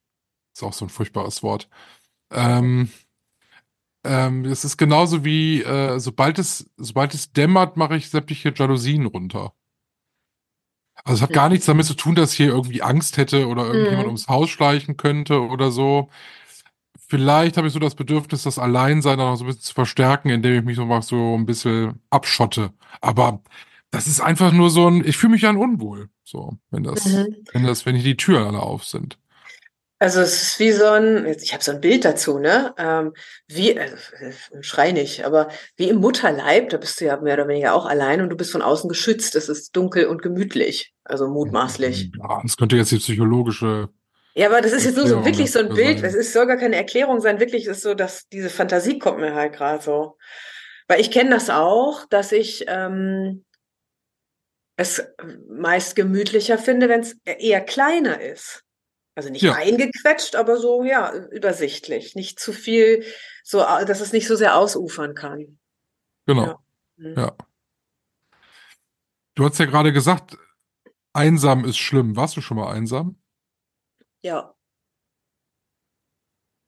Ist 0.54 0.64
auch 0.64 0.74
so 0.74 0.86
ein 0.86 0.90
furchtbares 0.90 1.44
Wort. 1.44 1.70
Ähm, 2.32 2.90
ähm, 4.04 4.46
es 4.46 4.66
ist 4.66 4.78
genauso 4.78 5.24
wie, 5.24 5.62
äh, 5.62 6.00
sobald 6.00 6.40
es, 6.40 6.70
sobald 6.78 7.14
es 7.14 7.32
dämmert, 7.32 7.78
mache 7.78 7.96
ich 7.96 8.10
sämtliche 8.10 8.54
Jalousien 8.56 9.06
runter. 9.06 9.54
Also 11.04 11.16
es 11.16 11.22
hat 11.22 11.34
gar 11.34 11.50
nichts 11.50 11.66
damit 11.66 11.86
zu 11.86 11.94
tun, 11.94 12.16
dass 12.16 12.32
ich 12.32 12.38
hier 12.38 12.48
irgendwie 12.48 12.82
Angst 12.82 13.18
hätte 13.18 13.48
oder 13.48 13.66
irgendjemand 13.66 14.02
mhm. 14.02 14.08
ums 14.08 14.28
Haus 14.28 14.50
schleichen 14.50 14.98
könnte 14.98 15.42
oder 15.42 15.72
so. 15.72 16.10
Vielleicht 17.08 17.56
habe 17.56 17.68
ich 17.68 17.74
so 17.74 17.80
das 17.80 17.96
Bedürfnis, 17.96 18.44
das 18.44 18.60
Alleinsein 18.60 19.18
dann 19.18 19.30
noch 19.30 19.38
so 19.38 19.46
ein 19.46 19.48
bisschen 19.48 19.64
zu 19.64 19.74
verstärken, 19.74 20.30
indem 20.30 20.60
ich 20.60 20.66
mich 20.66 20.76
so 20.76 20.86
mal 20.86 21.02
so 21.02 21.36
ein 21.38 21.46
bisschen 21.46 22.02
abschotte. 22.10 22.74
Aber 23.00 23.42
das 23.92 24.08
ist 24.08 24.20
einfach 24.20 24.52
nur 24.52 24.70
so 24.70 24.90
ein, 24.90 25.06
ich 25.06 25.16
fühle 25.18 25.32
mich 25.32 25.42
dann 25.42 25.56
unwohl. 25.56 26.10
So, 26.24 26.58
wenn 26.72 26.84
das, 26.84 27.06
Mhm. 27.06 27.36
wenn 27.54 27.64
das, 27.64 27.86
wenn 27.86 27.96
die 27.96 28.18
Türen 28.18 28.46
alle 28.46 28.60
auf 28.62 28.84
sind. 28.84 29.18
Also 30.00 30.22
es 30.22 30.44
ist 30.44 30.60
wie 30.60 30.72
so 30.72 30.86
ein, 30.86 31.26
jetzt- 31.26 31.44
ich 31.44 31.54
habe 31.54 31.64
so 31.64 31.72
ein 31.72 31.82
Bild 31.82 32.06
dazu, 32.06 32.38
ne? 32.38 32.74
Ähm, 32.78 33.14
wie, 33.48 33.72
äh, 33.72 33.90
schrei 34.62 34.92
nicht, 34.92 35.26
aber 35.26 35.50
wie 35.76 35.90
im 35.90 35.98
Mutterleib, 35.98 36.70
da 36.70 36.78
bist 36.78 37.02
du 37.02 37.06
ja 37.06 37.18
mehr 37.20 37.34
oder 37.34 37.48
weniger 37.48 37.74
auch 37.74 37.88
allein 37.88 38.22
und 38.22 38.30
du 38.30 38.36
bist 38.38 38.52
von 38.52 38.62
außen 38.62 38.88
geschützt. 38.90 39.36
Es 39.36 39.50
ist 39.50 39.76
dunkel 39.76 40.06
und 40.06 40.22
gemütlich, 40.22 40.94
also 41.04 41.28
mutmaßlich. 41.28 42.12
Ja, 42.20 42.40
das 42.44 42.58
könnte 42.58 42.76
jetzt 42.76 42.92
die 42.92 42.98
psychologische, 43.00 43.90
Ja, 44.36 44.50
aber 44.50 44.62
das 44.62 44.72
ist 44.72 44.86
jetzt 44.86 44.98
nur 44.98 45.08
so 45.08 45.26
wirklich 45.26 45.52
so 45.52 45.60
ein 45.60 45.70
Bild. 45.74 46.04
Es 46.04 46.14
ist, 46.14 46.32
soll 46.32 46.46
gar 46.46 46.58
keine 46.58 46.76
Erklärung 46.76 47.20
sein. 47.20 47.40
Wirklich 47.40 47.66
ist 47.66 47.82
so, 47.82 47.96
dass 47.96 48.28
diese 48.28 48.52
Fantasie 48.52 49.00
kommt 49.00 49.18
mir 49.20 49.34
halt 49.34 49.54
gerade 49.54 49.82
so. 49.84 50.18
Weil 50.88 51.02
ich 51.02 51.10
kenne 51.10 51.32
das 51.32 51.50
auch, 51.50 52.06
dass 52.06 52.32
ich 52.32 52.66
ähm, 52.68 53.46
es 54.76 55.04
meist 55.50 55.96
gemütlicher 55.96 56.60
finde, 56.60 56.88
wenn 56.88 57.00
es 57.02 57.18
eher 57.26 57.62
kleiner 57.62 58.22
ist. 58.22 58.64
Also 59.18 59.30
nicht 59.32 59.42
Ja. 59.42 59.54
eingequetscht, 59.56 60.36
aber 60.36 60.58
so, 60.58 60.84
ja, 60.84 61.12
übersichtlich. 61.32 62.14
Nicht 62.14 62.40
zu 62.40 62.54
viel, 62.54 63.04
so, 63.44 63.58
dass 63.58 64.00
es 64.00 64.14
nicht 64.14 64.28
so 64.28 64.36
sehr 64.36 64.56
ausufern 64.56 65.16
kann. 65.16 65.58
genau. 66.28 66.46
Ja. 66.46 66.60
Mhm. 66.98 67.14
Ja. 67.18 67.36
Du 69.34 69.44
hast 69.46 69.58
ja 69.58 69.66
gerade 69.66 69.92
gesagt, 69.92 70.38
einsam 71.14 71.66
ist 71.66 71.78
schlimm. 71.78 72.16
Warst 72.16 72.38
du 72.38 72.42
schon 72.42 72.58
mal 72.58 72.72
einsam? 72.72 73.20
Ja. 74.22 74.54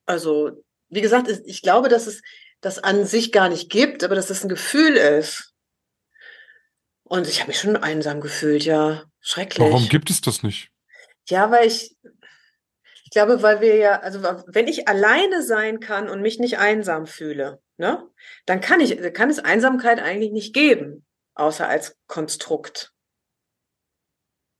Also, 0.06 0.64
wie 0.88 1.00
gesagt, 1.02 1.28
es- 1.28 1.44
ich 1.44 1.62
glaube, 1.62 1.88
dass 1.88 2.06
es 2.08 2.20
das 2.60 2.78
an 2.78 3.06
sich 3.06 3.30
gar 3.32 3.48
nicht 3.48 3.70
gibt, 3.70 4.02
aber 4.02 4.14
dass 4.16 4.30
es 4.30 4.42
ein 4.42 4.48
Gefühl 4.48 4.96
ist. 4.96 5.54
Und 7.04 7.28
ich 7.28 7.40
habe 7.40 7.48
mich 7.48 7.60
schon 7.60 7.76
einsam 7.76 8.20
gefühlt, 8.20 8.64
ja. 8.64 9.04
Schrecklich. 9.20 9.60
Warum 9.68 9.88
gibt 9.88 10.10
es 10.10 10.20
das 10.20 10.42
nicht? 10.42 10.70
Ja, 11.28 11.50
weil 11.50 11.66
ich, 11.68 11.96
ich 13.10 13.14
glaube, 13.14 13.42
weil 13.42 13.60
wir 13.60 13.74
ja, 13.74 13.98
also 13.98 14.22
wenn 14.22 14.68
ich 14.68 14.86
alleine 14.86 15.42
sein 15.42 15.80
kann 15.80 16.08
und 16.08 16.22
mich 16.22 16.38
nicht 16.38 16.58
einsam 16.58 17.08
fühle, 17.08 17.60
ne, 17.76 18.08
dann 18.46 18.60
kann 18.60 18.78
ich, 18.78 19.12
kann 19.12 19.28
es 19.28 19.40
Einsamkeit 19.40 19.98
eigentlich 20.00 20.30
nicht 20.30 20.54
geben, 20.54 21.04
außer 21.34 21.68
als 21.68 21.96
Konstrukt. 22.06 22.92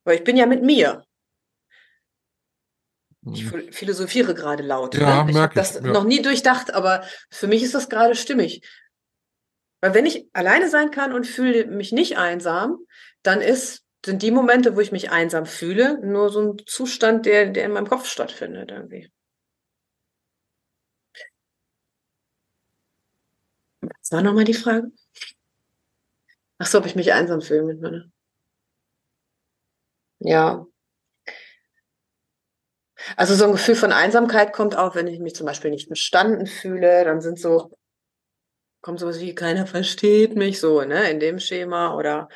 Weil 0.03 0.17
ich 0.17 0.25
bin 0.25 0.37
ja 0.37 0.47
mit 0.47 0.65
mir. 0.65 1.05
Ich 3.33 3.45
phil- 3.47 3.71
philosophiere 3.73 4.35
gerade 4.35 4.65
laut. 4.65 4.97
Ja, 4.97 5.23
ne? 5.23 5.31
Ich 5.31 5.37
merk 5.37 5.51
habe 5.51 5.61
das 5.61 5.77
ich, 5.77 5.85
ja. 5.85 5.93
noch 5.93 6.03
nie 6.03 6.21
durchdacht, 6.21 6.75
aber 6.75 7.05
für 7.31 7.47
mich 7.47 7.63
ist 7.63 7.77
das 7.77 7.89
gerade 7.89 8.17
stimmig. 8.17 8.67
Weil 9.81 9.95
wenn 9.95 10.07
ich 10.07 10.29
alleine 10.33 10.69
sein 10.69 10.91
kann 10.91 11.13
und 11.13 11.25
fühle 11.25 11.67
mich 11.67 11.93
nicht 11.93 12.19
einsam, 12.19 12.79
dann 13.23 13.41
ist, 13.41 13.85
sind 14.05 14.23
die 14.23 14.31
Momente, 14.31 14.77
wo 14.77 14.81
ich 14.81 14.93
mich 14.93 15.11
einsam 15.11 15.47
fühle, 15.47 15.99
nur 16.07 16.31
so 16.31 16.41
ein 16.53 16.57
Zustand, 16.67 17.27
der, 17.27 17.47
der 17.51 17.65
in 17.67 17.73
meinem 17.73 17.89
Kopf 17.89 18.07
stattfindet 18.07 18.71
irgendwie. 18.71 19.11
Was 23.83 24.13
war 24.13 24.23
nochmal 24.23 24.45
die 24.45 24.55
Frage? 24.55 24.91
Ach 26.59 26.67
so, 26.67 26.79
ob 26.79 26.87
ich 26.87 26.95
mich 26.95 27.13
einsam 27.13 27.41
fühle 27.41 27.63
mit 27.63 27.81
meiner. 27.81 28.11
Ja. 30.21 30.67
Also 33.17 33.35
so 33.35 33.45
ein 33.47 33.53
Gefühl 33.53 33.75
von 33.77 33.93
Einsamkeit 33.93 34.53
kommt 34.53 34.77
auch, 34.77 34.95
wenn 34.95 35.07
ich 35.07 35.21
mich 35.21 35.35
zum 35.35 35.47
Beispiel 35.47 35.71
nicht 35.71 35.87
verstanden 35.87 36.47
fühle, 36.47 37.05
dann 37.05 37.21
sind 37.21 37.39
so, 37.39 37.71
kommt 38.83 39.01
sowas 39.01 39.21
wie, 39.21 39.35
keiner 39.35 39.67
versteht 39.67 40.37
mich, 40.37 40.61
so, 40.61 40.83
ne, 40.83 41.11
in 41.11 41.21
dem 41.21 41.39
Schema, 41.39 41.95
oder 41.97 42.29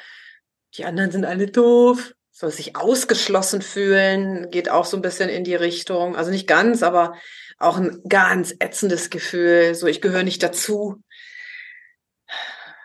die 0.77 0.85
anderen 0.85 1.11
sind 1.11 1.25
alle 1.25 1.47
doof. 1.47 2.15
So 2.31 2.49
sich 2.49 2.77
ausgeschlossen 2.77 3.63
fühlen, 3.63 4.51
geht 4.51 4.69
auch 4.69 4.87
so 4.87 4.97
ein 4.97 5.03
bisschen 5.03 5.29
in 5.29 5.45
die 5.45 5.55
Richtung. 5.55 6.17
Also 6.17 6.33
nicht 6.33 6.49
ganz, 6.49 6.83
aber 6.83 7.15
auch 7.59 7.77
ein 7.77 8.01
ganz 8.09 8.53
ätzendes 8.59 9.09
Gefühl, 9.09 9.77
so 9.77 9.87
ich 9.87 10.01
gehöre 10.01 10.25
nicht 10.25 10.43
dazu. 10.43 11.01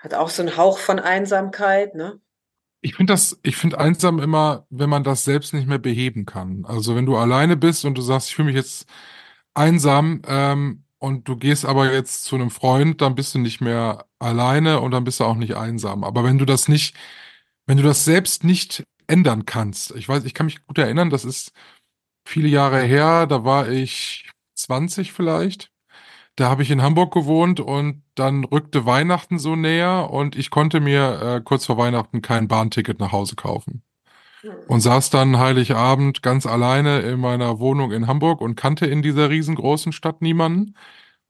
Hat 0.02 0.14
auch 0.14 0.30
so 0.30 0.44
einen 0.44 0.56
Hauch 0.56 0.78
von 0.78 1.00
Einsamkeit, 1.00 1.96
ne? 1.96 2.20
Ich 2.82 2.96
finde 2.96 3.12
das, 3.14 3.40
ich 3.44 3.58
finde 3.58 3.80
einsam 3.80 4.20
immer, 4.20 4.66
wenn 4.70 4.90
man 4.90 5.04
das 5.04 5.26
selbst 5.26 5.54
nicht 5.54 5.68
mehr 5.68 5.80
beheben 5.80 6.26
kann. 6.26 6.64
Also 6.66 6.96
wenn 6.96 7.08
du 7.08 7.18
alleine 7.18 7.58
bist 7.58 7.84
und 7.84 7.98
du 7.98 8.02
sagst, 8.02 8.30
ich 8.30 8.36
fühle 8.36 8.46
mich 8.46 8.56
jetzt 8.56 8.86
einsam, 9.54 10.22
ähm, 10.28 10.86
und 11.00 11.28
du 11.28 11.38
gehst 11.38 11.66
aber 11.66 11.92
jetzt 11.94 12.26
zu 12.26 12.36
einem 12.36 12.52
Freund, 12.52 13.02
dann 13.02 13.16
bist 13.16 13.34
du 13.34 13.40
nicht 13.40 13.62
mehr 13.62 14.06
alleine 14.20 14.82
und 14.82 14.92
dann 14.92 15.06
bist 15.06 15.22
du 15.22 15.24
auch 15.24 15.36
nicht 15.36 15.56
einsam. 15.56 16.04
Aber 16.04 16.24
wenn 16.26 16.38
du 16.38 16.46
das 16.46 16.68
nicht, 16.68 16.96
wenn 17.70 17.78
du 17.78 17.84
das 17.84 18.04
selbst 18.04 18.44
nicht 18.44 18.84
ändern 19.06 19.46
kannst, 19.46 19.96
ich 19.96 20.10
weiß, 20.10 20.26
ich 20.26 20.34
kann 20.34 20.48
mich 20.48 20.66
gut 20.66 20.80
erinnern, 20.80 21.12
das 21.12 21.24
ist 21.24 21.52
viele 22.28 22.48
Jahre 22.48 22.82
her, 22.82 23.28
da 23.28 23.46
war 23.46 23.70
ich 23.70 24.28
20 24.56 25.14
vielleicht. 25.14 25.70
Da 26.36 26.50
habe 26.50 26.64
ich 26.64 26.72
in 26.72 26.82
Hamburg 26.82 27.14
gewohnt 27.14 27.60
und 27.60 28.02
dann 28.16 28.44
rückte 28.44 28.88
Weihnachten 28.88 29.38
so 29.38 29.56
näher 29.56 30.10
und 30.10 30.36
ich 30.36 30.50
konnte 30.50 30.80
mir 30.80 31.22
äh, 31.22 31.42
kurz 31.46 31.68
vor 31.68 31.78
Weihnachten 31.78 32.24
kein 32.24 32.48
Bahnticket 32.48 33.00
nach 33.00 33.12
Hause 33.12 33.36
kaufen. 33.36 33.84
Und 34.68 34.82
saß 34.82 35.12
dann 35.12 35.38
Heiligabend 35.38 36.24
ganz 36.24 36.48
alleine 36.48 37.02
in 37.02 37.20
meiner 37.20 37.60
Wohnung 37.60 37.92
in 37.92 38.08
Hamburg 38.08 38.42
und 38.42 38.56
kannte 38.56 38.88
in 38.88 39.04
dieser 39.04 39.30
riesengroßen 39.30 39.92
Stadt 39.92 40.24
niemanden. 40.24 40.74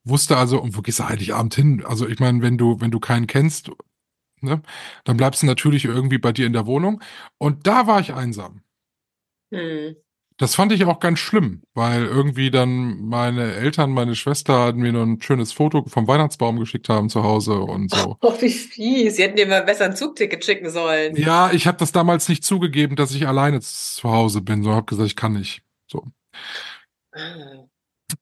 Wusste 0.05 0.37
also, 0.37 0.61
und 0.61 0.77
wo 0.77 0.81
gehst 0.81 0.99
du 0.99 1.09
Heiligabend 1.09 1.53
hin? 1.53 1.83
Also 1.85 2.07
ich 2.07 2.21
meine, 2.21 2.41
wenn 2.41 2.57
du, 2.57 2.79
wenn 2.79 2.91
du 2.91 3.01
keinen 3.01 3.27
kennst, 3.27 3.71
ne, 4.41 4.61
dann 5.03 5.17
bleibst 5.17 5.41
du 5.43 5.47
natürlich 5.47 5.85
irgendwie 5.85 6.17
bei 6.17 6.31
dir 6.31 6.45
in 6.45 6.53
der 6.53 6.65
Wohnung. 6.65 7.01
Und 7.37 7.67
da 7.67 7.87
war 7.87 7.99
ich 7.99 8.13
einsam. 8.13 8.61
Hm. 9.53 9.95
Das 10.39 10.55
fand 10.55 10.71
ich 10.71 10.85
auch 10.85 11.01
ganz 11.01 11.19
schlimm, 11.19 11.63
weil 11.73 12.05
irgendwie 12.05 12.49
dann 12.49 13.01
meine 13.01 13.55
Eltern, 13.55 13.91
meine 13.91 14.15
Schwester 14.15 14.71
mir 14.71 14.93
noch 14.93 15.03
ein 15.03 15.21
schönes 15.21 15.51
Foto 15.51 15.83
vom 15.85 16.07
Weihnachtsbaum 16.07 16.57
geschickt 16.57 16.87
haben 16.87 17.09
zu 17.09 17.23
Hause 17.23 17.59
und 17.59 17.93
so. 17.93 18.15
Oh, 18.21 18.33
wie 18.39 18.49
fies. 18.49 19.17
Sie 19.17 19.23
hätten 19.23 19.35
dir 19.35 19.47
mal 19.47 19.63
besser 19.63 19.83
ein 19.83 19.97
Zugticket 19.97 20.45
schicken 20.45 20.69
sollen. 20.69 21.17
Ja, 21.17 21.51
ich 21.51 21.67
habe 21.67 21.77
das 21.77 21.91
damals 21.91 22.29
nicht 22.29 22.45
zugegeben, 22.45 22.95
dass 22.95 23.11
ich 23.11 23.27
alleine 23.27 23.59
zu 23.59 24.09
Hause 24.09 24.39
bin, 24.39 24.63
sondern 24.63 24.77
habe 24.77 24.85
gesagt, 24.85 25.07
ich 25.07 25.17
kann 25.17 25.33
nicht. 25.33 25.61
So. 25.91 26.05
Ah. 27.11 27.65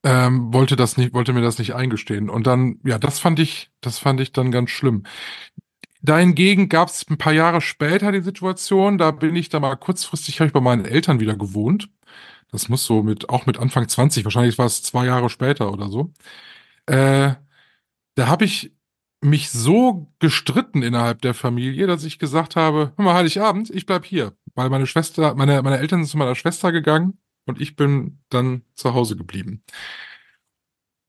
Ähm, 0.03 0.53
wollte 0.53 0.75
das 0.75 0.97
nicht, 0.97 1.13
wollte 1.13 1.33
mir 1.33 1.41
das 1.41 1.59
nicht 1.59 1.75
eingestehen. 1.75 2.29
Und 2.29 2.47
dann, 2.47 2.79
ja, 2.83 2.97
das 2.97 3.19
fand 3.19 3.39
ich, 3.39 3.69
das 3.81 3.99
fand 3.99 4.19
ich 4.19 4.31
dann 4.31 4.51
ganz 4.51 4.69
schlimm. 4.69 5.03
Dahingegen 6.01 6.69
gab 6.69 6.89
es 6.89 7.05
ein 7.09 7.17
paar 7.17 7.33
Jahre 7.33 7.61
später 7.61 8.11
die 8.11 8.21
Situation, 8.21 8.97
da 8.97 9.11
bin 9.11 9.35
ich 9.35 9.49
da 9.49 9.59
mal 9.59 9.75
kurzfristig, 9.75 10.39
habe 10.39 10.47
ich 10.47 10.53
bei 10.53 10.61
meinen 10.61 10.85
Eltern 10.85 11.19
wieder 11.19 11.35
gewohnt. 11.35 11.89
Das 12.51 12.69
muss 12.69 12.85
so 12.85 13.03
mit, 13.03 13.29
auch 13.29 13.45
mit 13.45 13.59
Anfang 13.59 13.87
20, 13.87 14.23
wahrscheinlich 14.23 14.57
war 14.57 14.65
es 14.67 14.83
zwei 14.83 15.05
Jahre 15.05 15.29
später 15.29 15.71
oder 15.71 15.89
so. 15.89 16.13
Äh, 16.85 17.35
da 18.15 18.27
habe 18.27 18.45
ich 18.45 18.73
mich 19.21 19.49
so 19.49 20.11
gestritten 20.19 20.83
innerhalb 20.83 21.21
der 21.21 21.33
Familie, 21.33 21.87
dass 21.87 22.03
ich 22.03 22.19
gesagt 22.19 22.55
habe, 22.55 22.93
hör 22.95 23.05
mal, 23.05 23.15
Heiligabend, 23.15 23.69
ich 23.71 23.85
bleib 23.85 24.05
hier. 24.05 24.33
Weil 24.55 24.69
meine 24.69 24.87
Schwester, 24.87 25.35
meine, 25.35 25.61
meine 25.63 25.79
Eltern 25.79 26.03
sind 26.03 26.11
zu 26.11 26.17
meiner 26.17 26.35
Schwester 26.35 26.71
gegangen 26.71 27.19
und 27.45 27.59
ich 27.61 27.75
bin 27.75 28.19
dann 28.29 28.63
zu 28.75 28.93
Hause 28.93 29.15
geblieben. 29.15 29.63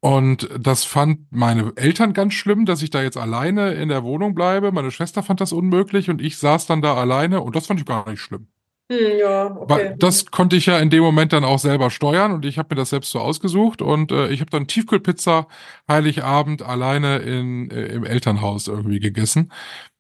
Und 0.01 0.49
das 0.59 0.85
fand 0.85 1.33
meine 1.33 1.73
Eltern 1.75 2.13
ganz 2.13 2.35
schlimm, 2.35 2.67
dass 2.67 2.83
ich 2.83 2.91
da 2.91 3.03
jetzt 3.03 3.17
alleine 3.17 3.73
in 3.73 3.89
der 3.89 4.05
Wohnung 4.05 4.35
bleibe. 4.35 4.71
Meine 4.71 4.93
Schwester 4.93 5.25
fand 5.25 5.41
das 5.41 5.53
unmöglich 5.53 6.09
und 6.09 6.23
ich 6.23 6.39
saß 6.39 6.67
dann 6.67 6.83
da 6.83 6.95
alleine 6.95 7.41
und 7.41 7.57
das 7.57 7.67
fand 7.67 7.81
ich 7.81 7.87
gar 7.87 8.09
nicht 8.09 8.21
schlimm. 8.21 8.47
Hm, 8.91 9.19
ja, 9.19 9.55
Weil 9.69 9.87
okay. 9.89 9.95
das 9.99 10.27
konnte 10.27 10.57
ich 10.57 10.67
ja 10.67 10.79
in 10.79 10.89
dem 10.89 11.03
Moment 11.03 11.33
dann 11.33 11.45
auch 11.45 11.59
selber 11.59 11.91
steuern 11.91 12.33
und 12.33 12.47
ich 12.47 12.59
habe 12.59 12.75
mir 12.75 12.81
das 12.81 12.91
selbst 12.91 13.11
so 13.11 13.19
ausgesucht 13.19 13.83
und 13.83 14.13
äh, 14.13 14.29
ich 14.29 14.41
habe 14.41 14.51
dann 14.51 14.67
Tiefkühlpizza 14.67 15.47
Heiligabend 15.91 16.63
alleine 16.63 17.19
in, 17.19 17.71
äh, 17.71 17.87
im 17.87 18.05
Elternhaus 18.05 18.69
irgendwie 18.69 19.01
gegessen. 19.01 19.53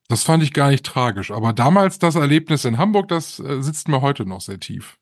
Das 0.08 0.22
fand 0.22 0.42
ich 0.42 0.54
gar 0.54 0.70
nicht 0.70 0.86
tragisch. 0.86 1.30
Aber 1.30 1.52
damals 1.52 1.98
das 1.98 2.14
Erlebnis 2.14 2.64
in 2.64 2.78
Hamburg, 2.78 3.08
das 3.08 3.40
äh, 3.40 3.60
sitzt 3.60 3.88
mir 3.88 4.00
heute 4.00 4.24
noch 4.24 4.40
sehr 4.40 4.58
tief. 4.58 4.96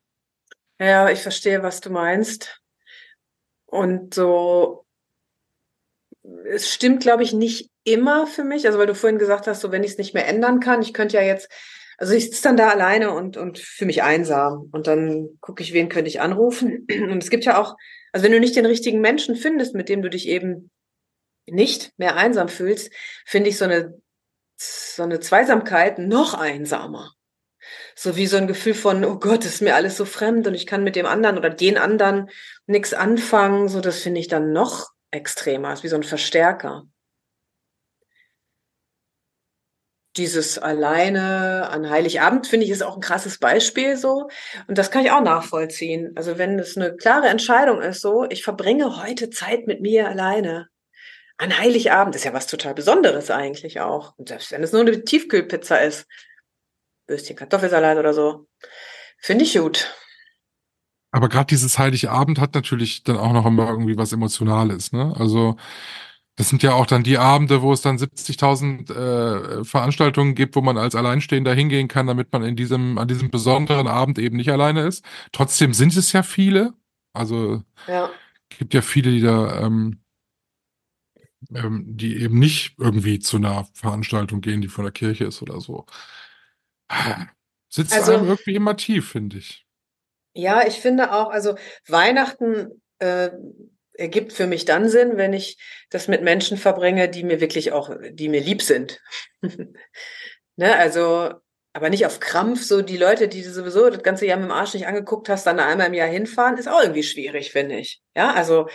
Ja, 0.80 1.09
ich 1.09 1.20
verstehe, 1.20 1.62
was 1.62 1.80
du 1.80 1.90
meinst. 1.90 2.61
Und 3.66 4.14
so, 4.14 4.86
es 6.45 6.73
stimmt, 6.73 7.03
glaube 7.03 7.23
ich, 7.23 7.33
nicht 7.33 7.71
immer 7.85 8.27
für 8.27 8.45
mich. 8.45 8.67
Also, 8.67 8.79
weil 8.79 8.87
du 8.87 8.95
vorhin 8.95 9.19
gesagt 9.19 9.47
hast, 9.47 9.61
so, 9.61 9.73
wenn 9.73 9.85
ich 9.85 9.93
es 9.93 9.99
nicht 9.99 10.15
mehr 10.15 10.27
ändern 10.27 10.61
kann, 10.61 10.83
ich 10.83 10.93
könnte 10.93 11.17
ja 11.17 11.23
jetzt, 11.23 11.51
also 11.99 12.15
ich 12.15 12.27
sitze 12.27 12.43
dann 12.43 12.57
da 12.57 12.69
alleine 12.69 13.12
und, 13.12 13.37
und 13.37 13.59
fühle 13.59 13.87
mich 13.87 14.03
einsam. 14.03 14.69
Und 14.73 14.87
dann 14.87 15.39
gucke 15.41 15.62
ich, 15.62 15.73
wen 15.73 15.89
könnte 15.89 16.09
ich 16.09 16.21
anrufen. 16.21 16.87
Und 17.11 17.23
es 17.23 17.31
gibt 17.31 17.45
ja 17.45 17.59
auch, 17.59 17.77
also 18.12 18.25
wenn 18.25 18.33
du 18.33 18.41
nicht 18.41 18.57
den 18.57 18.67
richtigen 18.67 19.01
Menschen 19.01 19.37
findest, 19.37 19.75
mit 19.75 19.89
dem 19.89 20.03
du 20.03 20.11
dich 20.11 20.29
eben 20.29 20.71
nicht 21.47 21.93
mehr 21.97 22.17
einsam 22.17 22.49
fühlst, 22.49 22.93
finde 23.25 23.49
ich 23.49 23.57
so 23.57 23.65
eine, 23.65 23.99
so 24.57 25.03
eine 25.05 25.21
Zweisamkeit 25.21 25.99
noch 25.99 26.35
einsamer. 26.35 27.12
So 27.95 28.17
wie 28.17 28.27
so 28.27 28.37
ein 28.37 28.47
Gefühl 28.47 28.75
von, 28.75 29.05
oh 29.05 29.19
Gott, 29.19 29.45
ist 29.45 29.62
mir 29.62 29.75
alles 29.75 29.97
so 29.97 30.05
fremd 30.05 30.47
und 30.47 30.55
ich 30.55 30.67
kann 30.67 30.85
mit 30.85 30.97
dem 30.97 31.07
anderen 31.07 31.39
oder 31.39 31.51
den 31.51 31.79
anderen 31.79 32.29
nichts 32.67 32.95
anfangen. 32.95 33.69
So, 33.69 33.81
das 33.81 34.01
finde 34.01 34.21
ich 34.21 34.29
dann 34.29 34.53
noch 34.53 34.91
extremer, 35.16 35.72
ist 35.72 35.83
wie 35.83 35.88
so 35.88 35.96
ein 35.96 36.02
Verstärker. 36.02 36.85
dieses 40.16 40.59
alleine 40.59 41.68
an 41.68 41.88
Heiligabend 41.88 42.46
finde 42.46 42.64
ich 42.64 42.72
ist 42.72 42.83
auch 42.83 42.96
ein 42.96 43.00
krasses 43.00 43.38
Beispiel 43.38 43.96
so. 43.96 44.29
Und 44.66 44.79
das 44.79 44.90
kann 44.90 45.05
ich 45.05 45.11
auch 45.11 45.20
nachvollziehen. 45.20 46.12
Also 46.16 46.38
wenn 46.38 46.59
es 46.59 46.76
eine 46.76 46.96
klare 46.96 47.29
Entscheidung 47.29 47.81
ist, 47.81 48.00
so, 48.00 48.24
ich 48.29 48.42
verbringe 48.42 49.02
heute 49.02 49.31
Zeit 49.31 49.66
mit 49.66 49.81
mir 49.81 50.09
alleine. 50.09 50.68
An 51.38 51.59
Heiligabend 51.59 52.14
ist 52.14 52.24
ja 52.24 52.33
was 52.33 52.46
total 52.46 52.74
Besonderes 52.74 53.31
eigentlich 53.31 53.81
auch. 53.81 54.14
Und 54.16 54.29
selbst 54.29 54.52
wenn 54.52 54.62
es 54.62 54.72
nur 54.72 54.83
eine 54.83 55.05
Tiefkühlpizza 55.05 55.76
ist, 55.76 56.07
Würstchen 57.07 57.37
Kartoffelsalat 57.37 57.98
oder 57.98 58.14
so, 58.14 58.46
finde 59.18 59.44
ich 59.44 59.57
gut. 59.57 59.94
Aber 61.16 61.31
gerade 61.31 61.46
dieses 61.46 61.79
Heiligabend 61.79 62.38
hat 62.38 62.55
natürlich 62.55 63.02
dann 63.02 63.16
auch 63.16 63.33
noch 63.33 63.46
immer 63.46 63.66
irgendwie 63.70 63.96
was 63.96 64.12
Emotionales, 64.12 64.92
ne? 64.92 65.14
Also 65.18 65.57
das 66.37 66.50
sind 66.50 66.62
ja 66.62 66.74
auch 66.74 66.85
dann 66.85 67.05
die 67.05 67.16
Abende, 67.16 67.62
wo 67.62 67.72
es 67.72 67.81
dann 67.81 67.96
70.000 67.96 68.90
äh, 68.90 69.64
Veranstaltungen 69.64 70.35
gibt, 70.35 70.57
wo 70.57 70.61
man 70.61 70.76
als 70.76 70.94
Alleinstehender 70.94 71.55
hingehen 71.55 71.88
kann, 71.88 72.07
damit 72.07 72.31
man 72.35 72.42
in 72.42 72.55
diesem, 72.55 72.98
an 72.98 73.09
diesem 73.09 73.31
besonderen 73.31 73.87
Abend 73.88 74.18
eben 74.18 74.37
nicht 74.37 74.50
alleine 74.52 74.83
ist. 74.83 75.07
Trotzdem 75.33 75.72
sind 75.72 75.96
es 75.96 76.12
ja 76.12 76.22
viele. 76.22 76.74
Also 77.14 77.62
Ja. 77.88 78.11
gibt 78.50 78.74
ja 78.74 78.83
viele, 78.83 79.11
die 79.11 79.22
da, 79.22 79.62
ähm, 79.64 80.00
ähm, 81.55 81.85
die 81.96 82.16
eben 82.20 82.38
nicht 82.38 82.74
irgendwie 82.79 83.20
zu 83.20 83.38
einer 83.38 83.66
Veranstaltung 83.72 84.42
gehen, 84.42 84.61
die 84.61 84.68
von 84.68 84.85
der 84.85 84.92
Kirche 84.92 85.24
ist 85.24 85.40
oder 85.40 85.62
so. 85.62 85.87
Sitzt 87.70 87.94
Also- 87.94 88.12
einem 88.12 88.26
irgendwie 88.29 88.55
immer 88.55 88.76
tief, 88.76 89.09
finde 89.11 89.38
ich. 89.38 89.65
Ja, 90.37 90.66
ich 90.66 90.81
finde 90.81 91.12
auch, 91.12 91.31
also 91.31 91.57
Weihnachten 91.88 92.83
äh, 92.99 93.31
ergibt 93.94 94.35
für 94.35 94.46
mich 94.46 94.66
dann 94.66 94.88
Sinn, 94.88 95.16
wenn 95.16 95.33
ich 95.33 95.59
das 95.88 96.09
mit 96.09 96.22
Menschen 96.22 96.59
verbringe, 96.59 97.09
die 97.09 97.25
mir 97.25 97.40
wirklich 97.40 97.72
auch, 97.72 97.90
die 98.11 98.29
mir 98.29 98.40
lieb 98.40 98.61
sind. 98.61 99.01
ne, 100.57 100.77
also, 100.77 101.33
aber 101.72 101.88
nicht 101.88 102.05
auf 102.05 102.20
Krampf, 102.20 102.62
so 102.62 102.83
die 102.83 102.99
Leute, 102.99 103.29
die 103.29 103.42
du 103.42 103.51
sowieso 103.51 103.88
das 103.88 104.03
ganze 104.03 104.27
Jahr 104.27 104.37
mit 104.37 104.49
dem 104.49 104.53
Arsch 104.53 104.75
nicht 104.75 104.87
angeguckt 104.87 105.31
hast, 105.31 105.46
dann 105.46 105.59
einmal 105.59 105.87
im 105.87 105.94
Jahr 105.94 106.09
hinfahren, 106.09 106.59
ist 106.59 106.68
auch 106.68 106.83
irgendwie 106.83 107.03
schwierig, 107.03 107.51
finde 107.51 107.79
ich. 107.79 108.03
Ja, 108.14 108.35
also, 108.35 108.68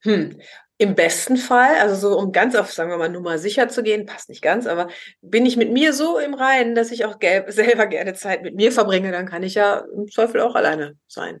hm. 0.00 0.40
Im 0.78 0.94
besten 0.94 1.38
Fall, 1.38 1.76
also 1.76 1.94
so 1.94 2.18
um 2.18 2.32
ganz 2.32 2.54
auf, 2.54 2.70
sagen 2.70 2.90
wir 2.90 2.98
mal, 2.98 3.08
Nummer 3.08 3.38
sicher 3.38 3.68
zu 3.68 3.82
gehen, 3.82 4.04
passt 4.04 4.28
nicht 4.28 4.42
ganz, 4.42 4.66
aber 4.66 4.88
bin 5.22 5.46
ich 5.46 5.56
mit 5.56 5.72
mir 5.72 5.94
so 5.94 6.18
im 6.18 6.34
Reinen, 6.34 6.74
dass 6.74 6.90
ich 6.90 7.06
auch 7.06 7.16
selber 7.48 7.86
gerne 7.86 8.14
Zeit 8.14 8.42
mit 8.42 8.54
mir 8.54 8.72
verbringe, 8.72 9.10
dann 9.10 9.26
kann 9.26 9.42
ich 9.42 9.54
ja 9.54 9.78
im 9.94 10.06
Zweifel 10.08 10.40
auch 10.40 10.54
alleine 10.54 10.98
sein. 11.06 11.40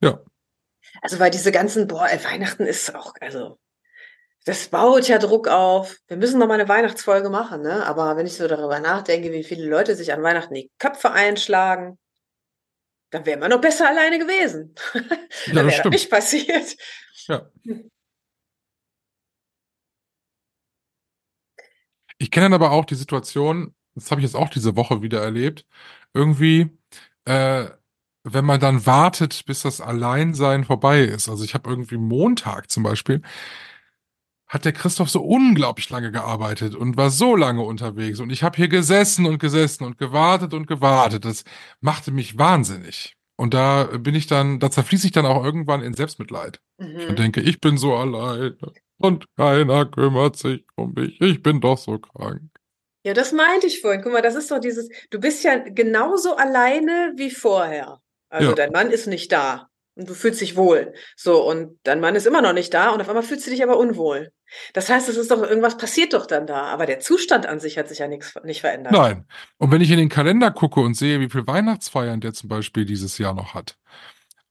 Ja. 0.00 0.20
Also 1.00 1.18
weil 1.18 1.30
diese 1.30 1.52
ganzen, 1.52 1.86
boah, 1.86 2.08
ey, 2.08 2.22
Weihnachten 2.24 2.66
ist 2.66 2.94
auch, 2.94 3.14
also 3.20 3.58
das 4.46 4.68
baut 4.68 5.08
ja 5.08 5.18
Druck 5.18 5.48
auf. 5.48 5.96
Wir 6.06 6.16
müssen 6.16 6.38
noch 6.38 6.46
mal 6.46 6.54
eine 6.54 6.68
Weihnachtsfolge 6.68 7.30
machen, 7.30 7.62
ne? 7.62 7.84
Aber 7.84 8.16
wenn 8.16 8.26
ich 8.26 8.36
so 8.36 8.46
darüber 8.46 8.78
nachdenke, 8.78 9.32
wie 9.32 9.42
viele 9.42 9.68
Leute 9.68 9.96
sich 9.96 10.12
an 10.12 10.22
Weihnachten 10.22 10.54
die 10.54 10.70
Köpfe 10.78 11.10
einschlagen, 11.10 11.98
dann 13.10 13.26
wären 13.26 13.40
wir 13.40 13.48
noch 13.48 13.60
besser 13.60 13.88
alleine 13.88 14.18
gewesen. 14.18 14.74
Ja, 15.46 15.54
dann 15.54 15.66
das 15.66 15.74
wäre 15.74 15.82
das 15.82 15.92
nicht 15.92 16.10
passiert. 16.10 16.76
Ja. 17.26 17.50
Ich 22.18 22.30
kenne 22.30 22.46
dann 22.46 22.54
aber 22.54 22.70
auch 22.72 22.84
die 22.84 22.94
Situation, 22.94 23.74
das 23.94 24.10
habe 24.10 24.20
ich 24.20 24.26
jetzt 24.26 24.36
auch 24.36 24.50
diese 24.50 24.76
Woche 24.76 25.02
wieder 25.02 25.22
erlebt, 25.22 25.66
irgendwie, 26.14 26.70
äh, 27.24 27.66
wenn 28.24 28.44
man 28.44 28.60
dann 28.60 28.86
wartet, 28.86 29.44
bis 29.46 29.62
das 29.62 29.80
Alleinsein 29.80 30.64
vorbei 30.64 31.02
ist. 31.02 31.28
Also 31.28 31.44
ich 31.44 31.54
habe 31.54 31.70
irgendwie 31.70 31.98
Montag 31.98 32.70
zum 32.70 32.82
Beispiel, 32.82 33.22
hat 34.48 34.64
der 34.64 34.72
Christoph 34.72 35.10
so 35.10 35.22
unglaublich 35.22 35.90
lange 35.90 36.12
gearbeitet 36.12 36.74
und 36.74 36.96
war 36.96 37.10
so 37.10 37.34
lange 37.36 37.62
unterwegs. 37.62 38.20
Und 38.20 38.30
ich 38.30 38.42
habe 38.42 38.56
hier 38.56 38.68
gesessen 38.68 39.26
und 39.26 39.38
gesessen 39.38 39.84
und 39.84 39.98
gewartet 39.98 40.54
und 40.54 40.66
gewartet. 40.66 41.24
Das 41.24 41.44
machte 41.80 42.12
mich 42.12 42.38
wahnsinnig. 42.38 43.15
Und 43.36 43.52
da 43.54 43.84
bin 43.98 44.14
ich 44.14 44.26
dann, 44.26 44.58
da 44.60 44.70
zerfließe 44.70 45.06
ich 45.06 45.12
dann 45.12 45.26
auch 45.26 45.44
irgendwann 45.44 45.82
in 45.82 45.94
Selbstmitleid. 45.94 46.60
Ich 46.78 47.08
Mhm. 47.08 47.16
denke, 47.16 47.40
ich 47.40 47.60
bin 47.60 47.76
so 47.76 47.94
alleine 47.94 48.56
und 48.98 49.26
keiner 49.36 49.86
kümmert 49.86 50.36
sich 50.36 50.64
um 50.74 50.92
mich. 50.94 51.20
Ich 51.20 51.42
bin 51.42 51.60
doch 51.60 51.76
so 51.78 51.98
krank. 51.98 52.42
Ja, 53.04 53.14
das 53.14 53.32
meinte 53.32 53.66
ich 53.66 53.80
vorhin. 53.80 54.02
Guck 54.02 54.12
mal, 54.12 54.22
das 54.22 54.34
ist 54.34 54.50
doch 54.50 54.58
dieses, 54.58 54.88
du 55.10 55.20
bist 55.20 55.44
ja 55.44 55.58
genauso 55.58 56.36
alleine 56.36 57.12
wie 57.16 57.30
vorher. 57.30 58.00
Also 58.30 58.50
Ja. 58.50 58.54
dein 58.56 58.72
Mann 58.72 58.90
ist 58.90 59.06
nicht 59.06 59.30
da 59.32 59.68
und 59.96 60.08
du 60.08 60.14
fühlst 60.14 60.40
dich 60.40 60.56
wohl. 60.56 60.94
So, 61.16 61.42
und 61.48 61.78
dein 61.82 62.00
Mann 62.00 62.14
ist 62.14 62.26
immer 62.26 62.42
noch 62.42 62.52
nicht 62.52 62.72
da 62.72 62.90
und 62.90 63.00
auf 63.00 63.08
einmal 63.08 63.24
fühlst 63.24 63.46
du 63.46 63.50
dich 63.50 63.62
aber 63.62 63.76
unwohl. 63.78 64.30
Das 64.74 64.88
heißt, 64.88 65.08
es 65.08 65.16
ist 65.16 65.30
doch, 65.30 65.42
irgendwas 65.42 65.76
passiert 65.76 66.12
doch 66.12 66.26
dann 66.26 66.46
da. 66.46 66.64
Aber 66.66 66.86
der 66.86 67.00
Zustand 67.00 67.46
an 67.46 67.58
sich 67.58 67.78
hat 67.78 67.88
sich 67.88 67.98
ja 67.98 68.06
nichts, 68.06 68.34
nicht 68.44 68.60
verändert. 68.60 68.92
Nein. 68.92 69.26
Und 69.58 69.72
wenn 69.72 69.80
ich 69.80 69.90
in 69.90 69.98
den 69.98 70.08
Kalender 70.08 70.52
gucke 70.52 70.80
und 70.80 70.94
sehe, 70.94 71.18
wie 71.20 71.28
viel 71.28 71.46
Weihnachtsfeiern 71.46 72.20
der 72.20 72.32
zum 72.32 72.48
Beispiel 72.48 72.84
dieses 72.84 73.18
Jahr 73.18 73.34
noch 73.34 73.54
hat. 73.54 73.76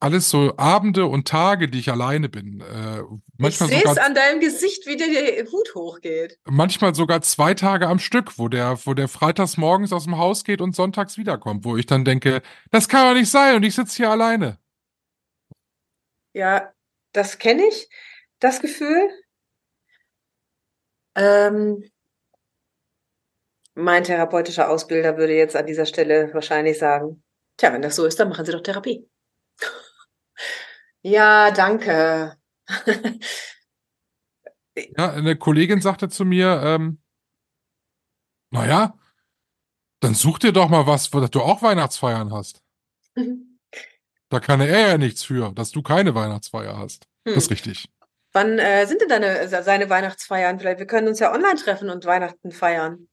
Alles 0.02 0.30
so 0.30 0.54
Abende 0.58 1.06
und 1.06 1.28
Tage, 1.28 1.70
die 1.70 1.80
ich 1.80 1.90
alleine 1.90 2.28
bin. 2.28 2.60
Äh, 2.62 3.00
Ich 3.00 3.10
manchmal, 3.38 3.70
sehe 3.70 3.84
es 3.86 3.98
an 3.98 4.14
deinem 4.14 4.42
Gesicht, 4.42 4.86
wie 4.88 4.98
dir 4.98 5.08
der 5.08 5.46
Hut 5.52 5.74
hochgeht. 5.74 6.38
manchmal 6.44 6.94
sogar 6.94 7.22
zwei 7.22 7.54
Tage 7.54 7.88
am 7.88 8.00
Stück, 8.00 8.38
wo 8.38 8.50
der, 8.50 8.78
wo 8.86 8.94
der 8.94 9.08
freitags 9.08 9.58
morgens 9.58 9.94
aus 9.94 10.04
dem 10.04 10.18
Haus 10.18 10.44
geht 10.44 10.60
und 10.62 10.76
sonntags 10.76 11.18
wiederkommt, 11.18 11.64
wo 11.64 11.78
ich 11.78 11.86
dann 11.86 12.04
denke, 12.04 12.42
das 12.72 12.90
kann 12.90 13.08
doch 13.08 13.20
nicht 13.20 13.32
sein 13.32 13.56
und 13.56 13.64
ich 13.64 13.74
sitze 13.76 13.96
hier 13.96 14.12
alleine. 14.12 14.58
Ja, 16.36 16.74
das 17.14 17.38
kenne 17.38 17.66
ich, 17.66 17.90
das 18.40 18.60
Gefühl. 18.60 19.10
Ähm, 21.16 21.90
mein 23.74 24.04
therapeutischer 24.04 24.70
Ausbilder 24.70 25.16
würde 25.16 25.34
jetzt 25.34 25.56
an 25.56 25.66
dieser 25.66 25.86
Stelle 25.86 26.34
wahrscheinlich 26.34 26.78
sagen, 26.78 27.24
tja, 27.56 27.72
wenn 27.72 27.82
das 27.82 27.96
so 27.96 28.06
ist, 28.06 28.20
dann 28.20 28.28
machen 28.28 28.46
Sie 28.46 28.52
doch 28.52 28.62
Therapie. 28.62 29.10
Ja, 31.02 31.52
danke. 31.52 32.36
Ja, 34.98 35.14
eine 35.14 35.38
Kollegin 35.38 35.80
sagte 35.80 36.10
zu 36.10 36.26
mir, 36.26 36.62
ähm, 36.62 37.02
naja, 38.52 39.00
dann 40.02 40.16
such 40.16 40.40
dir 40.40 40.52
doch 40.52 40.68
mal 40.68 40.86
was, 40.86 41.14
wo 41.14 41.22
du 41.22 41.42
auch 41.42 41.62
Weihnachtsfeiern 41.62 42.34
hast. 42.34 42.62
Da 44.36 44.42
kann 44.42 44.60
er 44.60 44.90
ja 44.90 44.98
nichts 44.98 45.24
für, 45.24 45.54
dass 45.54 45.72
du 45.72 45.82
keine 45.82 46.14
Weihnachtsfeier 46.14 46.78
hast. 46.78 47.08
Das 47.24 47.38
ist 47.38 47.46
Hm. 47.46 47.54
richtig. 47.54 47.90
Wann 48.34 48.60
äh, 48.60 48.86
sind 48.86 49.00
denn 49.00 49.08
deine, 49.08 49.48
seine 49.48 49.90
Weihnachtsfeiern? 49.90 50.60
Vielleicht, 50.60 50.80
wir 50.80 50.88
können 50.88 51.08
uns 51.08 51.20
ja 51.20 51.34
online 51.34 51.56
treffen 51.56 51.90
und 51.90 52.04
Weihnachten 52.04 52.52
feiern. 52.52 53.08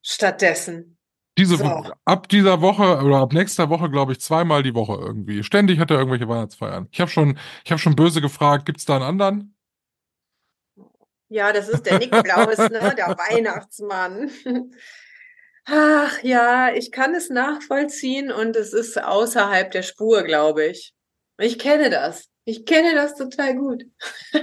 Stattdessen. 0.00 0.96
Diese, 1.36 1.58
So. 1.58 1.84
Ab 2.06 2.28
dieser 2.28 2.62
Woche 2.62 3.02
oder 3.04 3.18
ab 3.18 3.34
nächster 3.34 3.68
Woche, 3.68 3.90
glaube 3.90 4.12
ich, 4.12 4.20
zweimal 4.22 4.62
die 4.62 4.74
Woche 4.74 4.94
irgendwie. 4.94 5.44
Ständig 5.44 5.78
hat 5.78 5.90
er 5.90 5.98
irgendwelche 5.98 6.26
Weihnachtsfeiern. 6.28 6.88
Ich 6.90 7.02
habe 7.02 7.10
schon, 7.10 7.38
ich 7.66 7.70
habe 7.70 7.78
schon 7.78 7.94
böse 7.94 8.22
gefragt, 8.22 8.64
gibt's 8.64 8.86
da 8.86 8.96
einen 8.96 9.04
anderen? 9.04 9.54
Ja, 11.28 11.52
das 11.52 11.68
ist 11.68 11.84
der 11.84 11.98
Nikolaus, 11.98 12.56
ne? 12.56 12.94
Der 12.96 13.08
Weihnachtsmann. 13.18 14.30
Ach 15.64 16.22
ja, 16.22 16.74
ich 16.74 16.90
kann 16.90 17.14
es 17.14 17.30
nachvollziehen 17.30 18.32
und 18.32 18.56
es 18.56 18.72
ist 18.72 19.02
außerhalb 19.02 19.70
der 19.70 19.82
Spur, 19.82 20.22
glaube 20.24 20.66
ich. 20.66 20.92
Ich 21.38 21.58
kenne 21.58 21.90
das. 21.90 22.28
Ich 22.44 22.64
kenne 22.66 22.94
das 22.94 23.14
total 23.14 23.56
gut. 23.56 23.84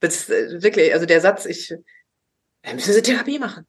Das, 0.00 0.28
äh, 0.28 0.60
wirklich, 0.60 0.92
also 0.92 1.06
der 1.06 1.20
Satz, 1.20 1.46
ich, 1.46 1.72
da 2.62 2.74
müssen 2.74 2.92
Sie 2.92 3.02
Therapie 3.02 3.38
machen. 3.38 3.68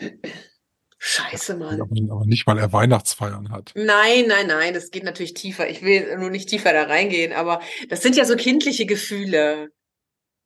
Scheiße, 0.98 1.56
Mann. 1.56 1.80
Aber 1.80 2.26
nicht, 2.26 2.46
weil 2.48 2.58
er 2.58 2.72
Weihnachtsfeiern 2.72 3.50
hat. 3.50 3.72
Nein, 3.76 4.26
nein, 4.26 4.48
nein, 4.48 4.74
das 4.74 4.90
geht 4.90 5.04
natürlich 5.04 5.34
tiefer. 5.34 5.68
Ich 5.68 5.82
will 5.82 6.18
nur 6.18 6.30
nicht 6.30 6.48
tiefer 6.48 6.72
da 6.72 6.82
reingehen, 6.82 7.32
aber 7.32 7.62
das 7.88 8.02
sind 8.02 8.16
ja 8.16 8.24
so 8.24 8.34
kindliche 8.34 8.86
Gefühle. 8.86 9.70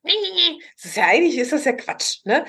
Das 0.76 0.84
ist 0.84 0.96
ja 0.96 1.06
eigentlich 1.06 1.38
ist 1.38 1.52
das 1.52 1.64
ja 1.64 1.72
Quatsch, 1.72 2.20
ne? 2.24 2.44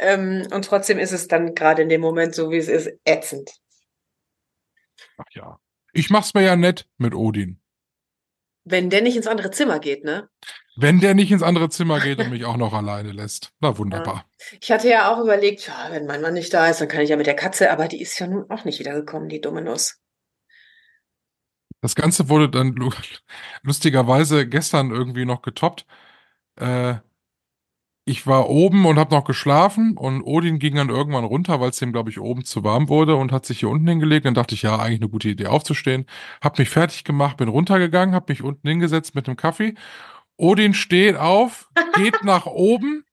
Ähm, 0.00 0.46
und 0.52 0.64
trotzdem 0.64 0.98
ist 0.98 1.12
es 1.12 1.28
dann 1.28 1.54
gerade 1.54 1.82
in 1.82 1.88
dem 1.88 2.00
Moment 2.00 2.34
so, 2.34 2.50
wie 2.50 2.56
es 2.58 2.68
ist, 2.68 2.90
ätzend. 3.04 3.50
Ach 5.18 5.24
ja. 5.32 5.58
Ich 5.92 6.10
mach's 6.10 6.34
mir 6.34 6.42
ja 6.42 6.56
nett 6.56 6.86
mit 6.98 7.14
Odin. 7.14 7.60
Wenn 8.64 8.90
der 8.90 9.02
nicht 9.02 9.16
ins 9.16 9.26
andere 9.26 9.50
Zimmer 9.50 9.80
geht, 9.80 10.04
ne? 10.04 10.28
Wenn 10.76 11.00
der 11.00 11.14
nicht 11.14 11.32
ins 11.32 11.42
andere 11.42 11.68
Zimmer 11.68 11.98
geht 11.98 12.18
und 12.20 12.30
mich 12.30 12.44
auch 12.44 12.56
noch 12.56 12.72
alleine 12.72 13.10
lässt. 13.10 13.52
Na 13.60 13.76
wunderbar. 13.76 14.24
Ich 14.60 14.70
hatte 14.70 14.88
ja 14.88 15.12
auch 15.12 15.18
überlegt, 15.18 15.66
ja, 15.66 15.88
wenn 15.90 16.06
mein 16.06 16.20
Mann 16.22 16.34
nicht 16.34 16.54
da 16.54 16.68
ist, 16.68 16.80
dann 16.80 16.88
kann 16.88 17.00
ich 17.00 17.10
ja 17.10 17.16
mit 17.16 17.26
der 17.26 17.34
Katze, 17.34 17.70
aber 17.72 17.88
die 17.88 18.00
ist 18.00 18.18
ja 18.20 18.26
nun 18.28 18.48
auch 18.50 18.64
nicht 18.64 18.78
wiedergekommen, 18.78 19.28
die 19.28 19.40
dumme 19.40 19.62
Nuss. 19.62 19.98
Das 21.80 21.94
Ganze 21.94 22.28
wurde 22.28 22.48
dann 22.48 22.72
lu- 22.74 22.92
lustigerweise 23.62 24.46
gestern 24.46 24.90
irgendwie 24.90 25.24
noch 25.24 25.42
getoppt. 25.42 25.86
Äh, 26.60 27.00
ich 28.06 28.26
war 28.26 28.48
oben 28.50 28.86
und 28.86 28.98
habe 28.98 29.14
noch 29.14 29.24
geschlafen 29.24 29.96
und 29.96 30.22
Odin 30.22 30.58
ging 30.58 30.74
dann 30.76 30.88
irgendwann 30.88 31.24
runter, 31.24 31.60
weil 31.60 31.70
es 31.70 31.80
ihm, 31.82 31.92
glaube 31.92 32.10
ich, 32.10 32.18
oben 32.20 32.44
zu 32.44 32.64
warm 32.64 32.88
wurde 32.88 33.14
und 33.16 33.30
hat 33.32 33.46
sich 33.46 33.60
hier 33.60 33.68
unten 33.68 33.86
hingelegt. 33.88 34.26
Dann 34.26 34.34
dachte 34.34 34.54
ich, 34.54 34.62
ja, 34.62 34.78
eigentlich 34.78 35.00
eine 35.00 35.10
gute 35.10 35.28
Idee 35.28 35.46
aufzustehen. 35.46 36.06
Hab 36.42 36.58
mich 36.58 36.70
fertig 36.70 37.04
gemacht, 37.04 37.36
bin 37.36 37.48
runtergegangen, 37.48 38.14
hab 38.14 38.28
mich 38.28 38.42
unten 38.42 38.66
hingesetzt 38.68 39.14
mit 39.14 39.26
dem 39.26 39.36
Kaffee. 39.36 39.74
Odin 40.36 40.74
steht 40.74 41.16
auf, 41.16 41.70
geht 41.96 42.24
nach 42.24 42.46
oben 42.46 43.04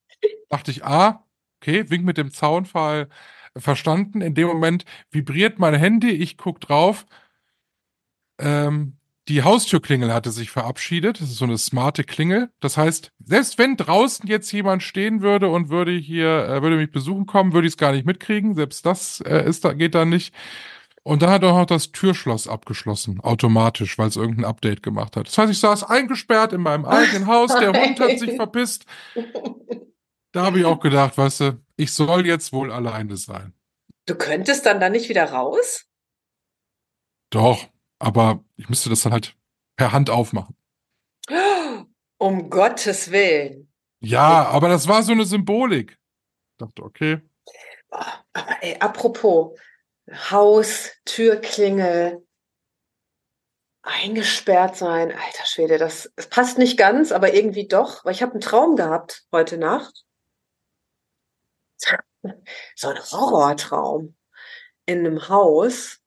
Dachte 0.49 0.71
ich, 0.71 0.85
ah, 0.85 1.25
okay, 1.61 1.89
Wink 1.89 2.05
mit 2.05 2.17
dem 2.17 2.31
Zaunfall 2.31 3.09
verstanden. 3.57 4.21
In 4.21 4.35
dem 4.35 4.47
Moment 4.47 4.85
vibriert 5.11 5.59
mein 5.59 5.73
Handy, 5.75 6.11
ich 6.11 6.37
guck 6.37 6.59
drauf. 6.61 7.05
Ähm, 8.39 8.96
die 9.27 9.43
Haustürklingel 9.43 10.13
hatte 10.13 10.31
sich 10.31 10.49
verabschiedet. 10.49 11.19
Das 11.19 11.29
ist 11.29 11.37
so 11.37 11.45
eine 11.45 11.57
smarte 11.57 12.03
Klingel. 12.03 12.49
Das 12.59 12.77
heißt, 12.77 13.11
selbst 13.23 13.57
wenn 13.57 13.75
draußen 13.75 14.27
jetzt 14.27 14.51
jemand 14.51 14.83
stehen 14.83 15.21
würde 15.21 15.49
und 15.49 15.69
würde 15.69 15.91
hier, 15.91 16.47
äh, 16.47 16.61
würde 16.61 16.77
mich 16.77 16.91
besuchen 16.91 17.25
kommen, 17.25 17.53
würde 17.53 17.67
ich 17.67 17.73
es 17.73 17.77
gar 17.77 17.91
nicht 17.91 18.05
mitkriegen. 18.05 18.55
Selbst 18.55 18.85
das 18.85 19.21
äh, 19.21 19.47
ist 19.47 19.65
da, 19.65 19.73
geht 19.73 19.95
da 19.95 20.05
nicht. 20.05 20.33
Und 21.03 21.21
dann 21.21 21.29
hat 21.29 21.43
er 21.43 21.53
auch 21.53 21.57
noch 21.59 21.65
das 21.65 21.91
Türschloss 21.91 22.47
abgeschlossen, 22.47 23.21
automatisch, 23.21 23.97
weil 23.97 24.09
es 24.09 24.17
irgendein 24.17 24.45
Update 24.45 24.83
gemacht 24.83 25.15
hat. 25.15 25.27
Das 25.27 25.37
heißt, 25.37 25.51
ich 25.51 25.59
saß 25.59 25.83
eingesperrt 25.83 26.51
in 26.51 26.61
meinem 26.61 26.85
eigenen 26.85 27.27
Haus, 27.27 27.55
der 27.55 27.71
Hund 27.71 27.99
hat 27.99 28.19
sich 28.19 28.31
verpisst. 28.35 28.85
Da 30.33 30.43
habe 30.43 30.59
ich 30.59 30.65
auch 30.65 30.81
gedacht, 30.81 31.17
weißt 31.17 31.39
du, 31.39 31.61
ich 31.77 31.93
soll 31.93 32.25
jetzt 32.25 32.51
wohl 32.51 32.73
alleine 32.73 33.15
sein. 33.15 33.53
Du 34.05 34.15
könntest 34.15 34.65
dann 34.65 34.81
da 34.81 34.89
nicht 34.89 35.07
wieder 35.07 35.31
raus? 35.31 35.85
Doch, 37.29 37.69
aber 37.99 38.43
ich 38.55 38.69
müsste 38.69 38.89
das 38.89 39.01
dann 39.01 39.13
halt 39.13 39.35
per 39.75 39.91
Hand 39.91 40.09
aufmachen. 40.09 40.55
Um 42.17 42.49
Gottes 42.49 43.11
Willen. 43.11 43.71
Ja, 43.99 44.47
aber 44.47 44.69
das 44.69 44.87
war 44.87 45.03
so 45.03 45.11
eine 45.11 45.25
Symbolik. 45.25 45.91
Ich 45.91 46.57
dachte, 46.57 46.83
okay. 46.83 47.21
Aber 47.89 48.61
ey, 48.61 48.77
apropos 48.79 49.57
Haus, 50.31 50.91
Türklingel, 51.05 52.25
eingesperrt 53.87 54.75
sein. 54.75 55.11
Alter 55.11 55.45
Schwede, 55.45 55.77
das, 55.77 56.11
das 56.15 56.27
passt 56.27 56.57
nicht 56.57 56.77
ganz, 56.77 57.11
aber 57.11 57.33
irgendwie 57.33 57.67
doch, 57.67 58.03
weil 58.05 58.13
ich 58.13 58.21
habe 58.21 58.33
einen 58.33 58.41
Traum 58.41 58.75
gehabt 58.75 59.25
heute 59.31 59.57
Nacht. 59.57 60.05
So 62.75 62.89
ein 62.89 62.99
Horrortraum 62.99 64.15
in 64.85 64.99
einem 64.99 65.29
Haus, 65.29 65.99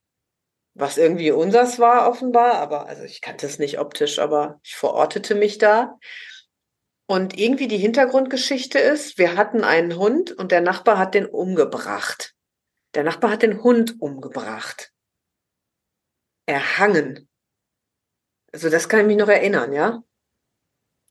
was 0.81 0.99
irgendwie 0.99 1.31
unsers 1.31 1.79
war 1.79 2.09
offenbar, 2.09 2.55
aber 2.55 2.87
also 2.87 3.03
ich 3.03 3.21
kannte 3.21 3.47
es 3.47 3.59
nicht 3.59 3.79
optisch, 3.79 4.19
aber 4.19 4.61
ich 4.63 4.77
verortete 4.77 5.35
mich 5.35 5.59
da. 5.59 5.99
Und 7.07 7.37
irgendwie 7.39 7.69
die 7.69 7.79
Hintergrundgeschichte 7.79 8.79
ist, 8.79 9.19
wir 9.19 9.37
hatten 9.37 9.65
einen 9.65 9.97
Hund 9.97 10.33
und 10.33 10.53
der 10.53 10.61
Nachbar 10.61 10.99
hat 10.99 11.15
den 11.15 11.27
umgebracht. 11.27 12.35
Der 12.95 13.05
Nachbar 13.05 13.33
hat 13.33 13.43
den 13.43 13.63
Hund 13.63 14.01
umgebracht. 14.01 14.93
Erhangen. 16.47 17.29
Also 18.53 18.71
das 18.71 18.89
kann 18.89 19.01
ich 19.01 19.07
mich 19.07 19.17
noch 19.17 19.29
erinnern, 19.29 19.73
ja? 19.73 20.03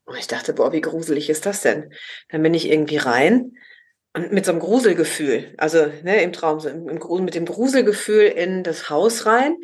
Und 0.06 0.18
ich 0.18 0.28
dachte, 0.28 0.54
boah, 0.54 0.72
wie 0.72 0.82
gruselig 0.82 1.30
ist 1.30 1.46
das 1.46 1.62
denn? 1.62 1.94
Dann 2.30 2.42
bin 2.42 2.54
ich 2.54 2.70
irgendwie 2.70 2.98
rein 2.98 3.54
und 4.14 4.32
mit 4.32 4.46
so 4.46 4.52
einem 4.52 4.60
Gruselgefühl, 4.60 5.54
also 5.58 5.86
ne, 6.04 6.22
im 6.24 6.34
Traum, 6.34 6.60
so 6.60 6.70
im, 6.70 6.90
im, 6.90 7.26
mit 7.26 7.36
dem 7.36 7.46
Gruselgefühl 7.46 8.24
in 8.24 8.64
das 8.64 8.90
Haus 8.90 9.26
rein 9.26 9.56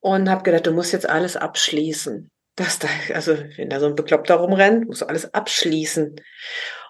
und 0.00 0.30
habe 0.30 0.42
gedacht, 0.42 0.66
du 0.66 0.72
musst 0.72 0.92
jetzt 0.92 1.08
alles 1.08 1.36
abschließen. 1.36 2.30
Das 2.56 2.78
da, 2.78 2.88
also 3.14 3.36
wenn 3.56 3.70
da 3.70 3.80
so 3.80 3.86
ein 3.86 3.94
Bekloppter 3.94 4.36
rumrennt, 4.36 4.86
musst 4.86 5.02
du 5.02 5.06
alles 5.06 5.32
abschließen. 5.32 6.16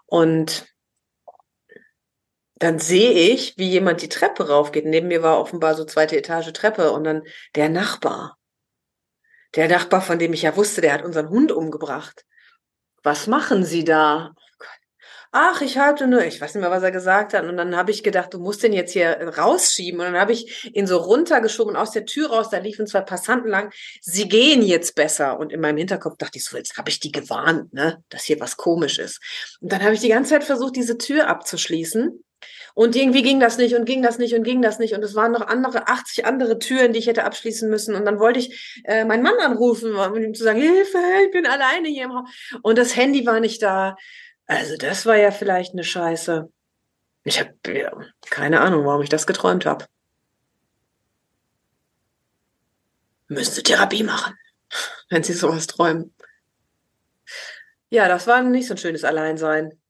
Und 0.06 0.66
dann 2.56 2.78
sehe 2.78 3.12
ich, 3.12 3.56
wie 3.56 3.70
jemand 3.70 4.02
die 4.02 4.08
Treppe 4.08 4.48
raufgeht. 4.48 4.84
Neben 4.84 5.08
mir 5.08 5.22
war 5.22 5.40
offenbar 5.40 5.74
so 5.74 5.84
zweite 5.84 6.16
Etage 6.16 6.52
Treppe 6.52 6.92
und 6.92 7.04
dann 7.04 7.22
der 7.54 7.70
Nachbar. 7.70 8.36
Der 9.54 9.68
Nachbar, 9.68 10.02
von 10.02 10.18
dem 10.18 10.32
ich 10.32 10.42
ja 10.42 10.56
wusste, 10.56 10.80
der 10.80 10.92
hat 10.92 11.04
unseren 11.04 11.30
Hund 11.30 11.52
umgebracht. 11.52 12.24
Was 13.02 13.26
machen 13.26 13.64
Sie 13.64 13.84
da? 13.84 14.34
Ach, 15.32 15.60
ich 15.60 15.78
hatte 15.78 16.08
nur, 16.08 16.24
ich 16.24 16.40
weiß 16.40 16.54
nicht 16.54 16.60
mehr, 16.60 16.72
was 16.72 16.82
er 16.82 16.90
gesagt 16.90 17.34
hat. 17.34 17.44
Und 17.44 17.56
dann 17.56 17.76
habe 17.76 17.92
ich 17.92 18.02
gedacht, 18.02 18.34
du 18.34 18.40
musst 18.40 18.64
den 18.64 18.72
jetzt 18.72 18.92
hier 18.92 19.10
rausschieben. 19.38 20.00
Und 20.00 20.06
dann 20.06 20.20
habe 20.20 20.32
ich 20.32 20.74
ihn 20.74 20.88
so 20.88 20.96
runtergeschoben 20.96 21.76
aus 21.76 21.92
der 21.92 22.04
Tür 22.04 22.30
raus, 22.30 22.50
da 22.50 22.58
liefen 22.58 22.88
zwei 22.88 23.02
Passanten 23.02 23.48
lang. 23.48 23.72
Sie 24.00 24.28
gehen 24.28 24.62
jetzt 24.62 24.96
besser. 24.96 25.38
Und 25.38 25.52
in 25.52 25.60
meinem 25.60 25.76
Hinterkopf 25.76 26.16
dachte 26.18 26.38
ich 26.38 26.44
so, 26.44 26.56
jetzt 26.56 26.76
habe 26.76 26.90
ich 26.90 26.98
die 26.98 27.12
gewarnt, 27.12 27.72
ne, 27.72 28.02
dass 28.08 28.24
hier 28.24 28.40
was 28.40 28.56
komisch 28.56 28.98
ist. 28.98 29.20
Und 29.60 29.70
dann 29.70 29.82
habe 29.82 29.94
ich 29.94 30.00
die 30.00 30.08
ganze 30.08 30.30
Zeit 30.30 30.42
versucht, 30.42 30.74
diese 30.74 30.98
Tür 30.98 31.28
abzuschließen. 31.28 32.24
Und 32.74 32.96
irgendwie 32.96 33.22
ging 33.22 33.38
das 33.38 33.56
nicht 33.56 33.76
und 33.76 33.84
ging 33.84 34.02
das 34.02 34.18
nicht 34.18 34.34
und 34.34 34.42
ging 34.42 34.62
das 34.62 34.80
nicht. 34.80 34.94
Und 34.94 35.04
es 35.04 35.14
waren 35.14 35.30
noch 35.30 35.46
andere, 35.46 35.88
80 35.88 36.24
andere 36.24 36.58
Türen, 36.58 36.92
die 36.92 36.98
ich 36.98 37.06
hätte 37.06 37.24
abschließen 37.24 37.68
müssen. 37.70 37.94
Und 37.94 38.04
dann 38.04 38.18
wollte 38.18 38.40
ich 38.40 38.82
äh, 38.84 39.04
meinen 39.04 39.22
Mann 39.22 39.38
anrufen, 39.38 39.94
um 39.94 40.16
ihm 40.16 40.34
zu 40.34 40.42
sagen, 40.42 40.60
Hilfe, 40.60 40.98
ich 41.24 41.30
bin 41.30 41.46
alleine 41.46 41.88
hier 41.88 42.04
im 42.04 42.14
Haus. 42.14 42.30
Und 42.62 42.78
das 42.78 42.96
Handy 42.96 43.26
war 43.26 43.38
nicht 43.38 43.62
da. 43.62 43.96
Also 44.50 44.76
das 44.76 45.06
war 45.06 45.16
ja 45.16 45.30
vielleicht 45.30 45.74
eine 45.74 45.84
Scheiße. 45.84 46.52
Ich 47.22 47.38
habe 47.38 47.54
ja, 47.72 47.92
keine 48.30 48.60
Ahnung, 48.60 48.84
warum 48.84 49.00
ich 49.00 49.08
das 49.08 49.28
geträumt 49.28 49.64
habe. 49.64 49.86
Müsste 53.28 53.62
Therapie 53.62 54.02
machen, 54.02 54.34
wenn 55.08 55.22
Sie 55.22 55.34
sowas 55.34 55.68
träumen. 55.68 56.12
Ja, 57.90 58.08
das 58.08 58.26
war 58.26 58.42
nicht 58.42 58.66
so 58.66 58.74
ein 58.74 58.78
schönes 58.78 59.04
Alleinsein. 59.04 59.80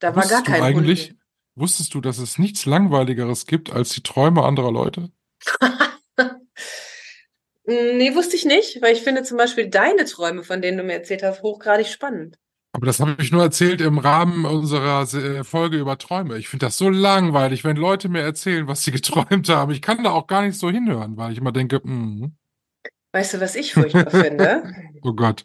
Da 0.00 0.16
war 0.16 0.22
gar 0.22 0.24
Wusstest 0.24 0.48
du 0.48 0.50
kein 0.50 0.62
eigentlich, 0.62 1.10
Hund. 1.10 1.20
wusstest 1.54 1.94
du, 1.94 2.00
dass 2.00 2.18
es 2.18 2.38
nichts 2.38 2.66
Langweiligeres 2.66 3.46
gibt 3.46 3.70
als 3.70 3.90
die 3.90 4.02
Träume 4.02 4.42
anderer 4.42 4.72
Leute? 4.72 5.12
Nee, 7.70 8.14
wusste 8.14 8.34
ich 8.34 8.46
nicht, 8.46 8.80
weil 8.80 8.94
ich 8.94 9.02
finde 9.02 9.24
zum 9.24 9.36
Beispiel 9.36 9.68
deine 9.68 10.06
Träume, 10.06 10.42
von 10.42 10.62
denen 10.62 10.78
du 10.78 10.84
mir 10.84 10.94
erzählt 10.94 11.22
hast, 11.22 11.42
hochgradig 11.42 11.88
spannend. 11.88 12.38
Aber 12.78 12.86
das 12.86 13.00
habe 13.00 13.16
ich 13.18 13.32
nur 13.32 13.42
erzählt 13.42 13.80
im 13.80 13.98
Rahmen 13.98 14.44
unserer 14.44 15.04
Se- 15.04 15.42
Folge 15.42 15.78
über 15.78 15.98
Träume. 15.98 16.38
Ich 16.38 16.48
finde 16.48 16.66
das 16.66 16.78
so 16.78 16.88
langweilig, 16.88 17.64
wenn 17.64 17.76
Leute 17.76 18.08
mir 18.08 18.20
erzählen, 18.20 18.68
was 18.68 18.84
sie 18.84 18.92
geträumt 18.92 19.48
haben. 19.48 19.72
Ich 19.72 19.82
kann 19.82 20.04
da 20.04 20.12
auch 20.12 20.28
gar 20.28 20.42
nicht 20.42 20.56
so 20.56 20.70
hinhören, 20.70 21.16
weil 21.16 21.32
ich 21.32 21.38
immer 21.38 21.50
denke, 21.50 21.80
mm, 21.82 22.36
Weißt 23.10 23.34
du, 23.34 23.40
was 23.40 23.56
ich 23.56 23.74
furchtbar 23.74 24.08
finde? 24.12 24.62
oh 25.02 25.12
Gott. 25.12 25.44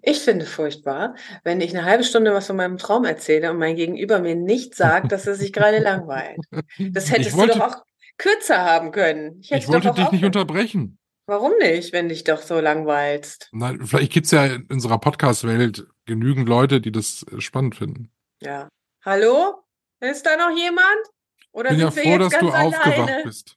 Ich 0.00 0.20
finde 0.20 0.46
furchtbar, 0.46 1.14
wenn 1.44 1.60
ich 1.60 1.76
eine 1.76 1.84
halbe 1.84 2.04
Stunde 2.04 2.32
was 2.32 2.46
von 2.46 2.56
meinem 2.56 2.78
Traum 2.78 3.04
erzähle 3.04 3.50
und 3.50 3.58
mein 3.58 3.76
Gegenüber 3.76 4.18
mir 4.18 4.34
nicht 4.34 4.74
sagt, 4.74 5.12
dass 5.12 5.26
er 5.26 5.34
sich 5.34 5.52
gerade 5.52 5.80
langweilt. 5.80 6.38
Das 6.78 7.10
hättest 7.10 7.32
ich 7.32 7.36
wollte, 7.36 7.52
du 7.52 7.58
doch 7.58 7.74
auch 7.76 7.84
kürzer 8.16 8.64
haben 8.64 8.92
können. 8.92 9.40
Ich 9.42 9.52
ich 9.52 9.68
wollte 9.68 9.92
dich 9.92 10.10
nicht 10.10 10.24
unterbrechen. 10.24 10.96
Warum 11.30 11.56
nicht, 11.58 11.92
wenn 11.92 12.08
dich 12.08 12.24
doch 12.24 12.42
so 12.42 12.58
langweilst? 12.58 13.50
Nein, 13.52 13.86
vielleicht 13.86 14.10
gibt's 14.10 14.32
ja 14.32 14.46
in 14.46 14.66
unserer 14.66 14.98
Podcast-Welt 14.98 15.86
genügend 16.04 16.48
Leute, 16.48 16.80
die 16.80 16.90
das 16.90 17.24
äh, 17.30 17.40
spannend 17.40 17.76
finden. 17.76 18.10
Ja. 18.40 18.68
Hallo? 19.04 19.62
Ist 20.00 20.26
da 20.26 20.36
noch 20.36 20.58
jemand? 20.58 20.98
Oder 21.52 21.70
Ich 21.70 21.76
bin 21.76 21.86
ja 21.86 21.90
sind 21.92 22.04
wir 22.04 22.18
froh, 22.18 22.22
jetzt 22.24 22.32
dass 22.32 22.40
du 22.40 22.50
ganz 22.50 22.74
aufgewacht 22.74 22.98
alleine? 22.98 23.22
bist. 23.22 23.56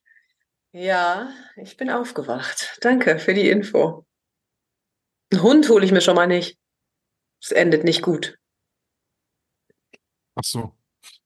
Ja, 0.72 1.34
ich 1.56 1.76
bin 1.76 1.90
aufgewacht. 1.90 2.78
Danke 2.82 3.18
für 3.18 3.34
die 3.34 3.50
Info. 3.50 4.06
Einen 5.32 5.42
Hund 5.42 5.68
hole 5.68 5.84
ich 5.84 5.92
mir 5.92 6.02
schon 6.02 6.16
mal 6.16 6.28
nicht. 6.28 6.60
Es 7.42 7.50
endet 7.50 7.84
nicht 7.84 8.04
gut. 8.04 8.38
Ach 10.36 10.44
so. 10.44 10.76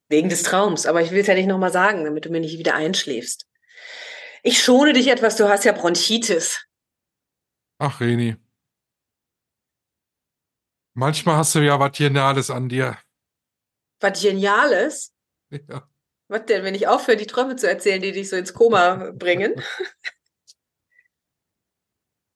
Wegen 0.08 0.30
des 0.30 0.44
Traums. 0.44 0.86
Aber 0.86 1.02
ich 1.02 1.12
will 1.12 1.20
es 1.20 1.28
ja 1.28 1.34
nicht 1.34 1.48
nochmal 1.48 1.74
sagen, 1.74 2.06
damit 2.06 2.24
du 2.24 2.30
mir 2.30 2.40
nicht 2.40 2.58
wieder 2.58 2.74
einschläfst. 2.74 3.47
Ich 4.48 4.64
schone 4.64 4.94
dich 4.94 5.08
etwas, 5.08 5.36
du 5.36 5.50
hast 5.50 5.66
ja 5.66 5.74
Bronchitis. 5.74 6.66
Ach, 7.80 8.00
Reni. 8.00 8.38
Manchmal 10.94 11.36
hast 11.36 11.54
du 11.54 11.60
ja 11.60 11.78
was 11.82 11.92
Geniales 11.92 12.50
an 12.50 12.70
dir. 12.70 12.98
Was 14.00 14.22
Geniales. 14.22 15.14
Ja. 15.50 15.90
Was 16.30 16.46
denn, 16.46 16.64
wenn 16.64 16.76
ich 16.76 16.88
aufhöre, 16.88 17.18
die 17.18 17.28
Träume 17.28 17.58
zu 17.58 17.68
erzählen, 17.68 18.02
die 18.02 18.14
dich 18.14 18.30
so 18.30 18.38
ins 18.38 18.54
Koma 18.54 19.12
bringen? 19.12 19.54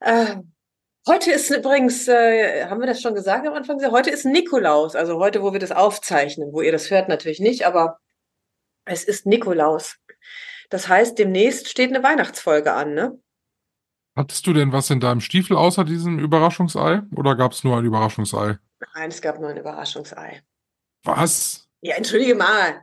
äh, 0.01 0.35
heute 1.07 1.31
ist 1.31 1.49
übrigens, 1.49 2.09
äh, 2.09 2.65
haben 2.65 2.81
wir 2.81 2.87
das 2.87 3.01
schon 3.01 3.15
gesagt 3.15 3.47
am 3.47 3.53
Anfang? 3.53 3.79
Heute 3.89 4.09
ist 4.09 4.25
Nikolaus. 4.25 4.97
Also 4.97 5.17
heute, 5.19 5.43
wo 5.43 5.53
wir 5.53 5.61
das 5.61 5.71
aufzeichnen. 5.71 6.51
Wo 6.51 6.61
ihr 6.61 6.73
das 6.73 6.91
hört, 6.91 7.07
natürlich 7.07 7.39
nicht, 7.39 7.65
aber 7.65 8.01
es 8.83 9.05
ist 9.05 9.25
Nikolaus. 9.25 9.95
Das 10.71 10.87
heißt, 10.87 11.19
demnächst 11.19 11.69
steht 11.69 11.89
eine 11.93 12.01
Weihnachtsfolge 12.03 12.73
an, 12.73 12.93
ne? 12.93 13.21
Hattest 14.15 14.47
du 14.47 14.53
denn 14.53 14.71
was 14.71 14.89
in 14.89 14.99
deinem 14.99 15.21
Stiefel 15.21 15.55
außer 15.55 15.83
diesem 15.83 16.17
Überraschungsei? 16.17 17.01
Oder 17.15 17.35
gab's 17.35 17.63
nur 17.63 17.77
ein 17.77 17.85
Überraschungsei? 17.85 18.57
Nein, 18.95 19.09
es 19.09 19.21
gab 19.21 19.39
nur 19.39 19.49
ein 19.49 19.57
Überraschungsei. 19.57 20.41
Was? 21.03 21.69
Ja, 21.81 21.95
entschuldige 21.95 22.35
mal. 22.35 22.81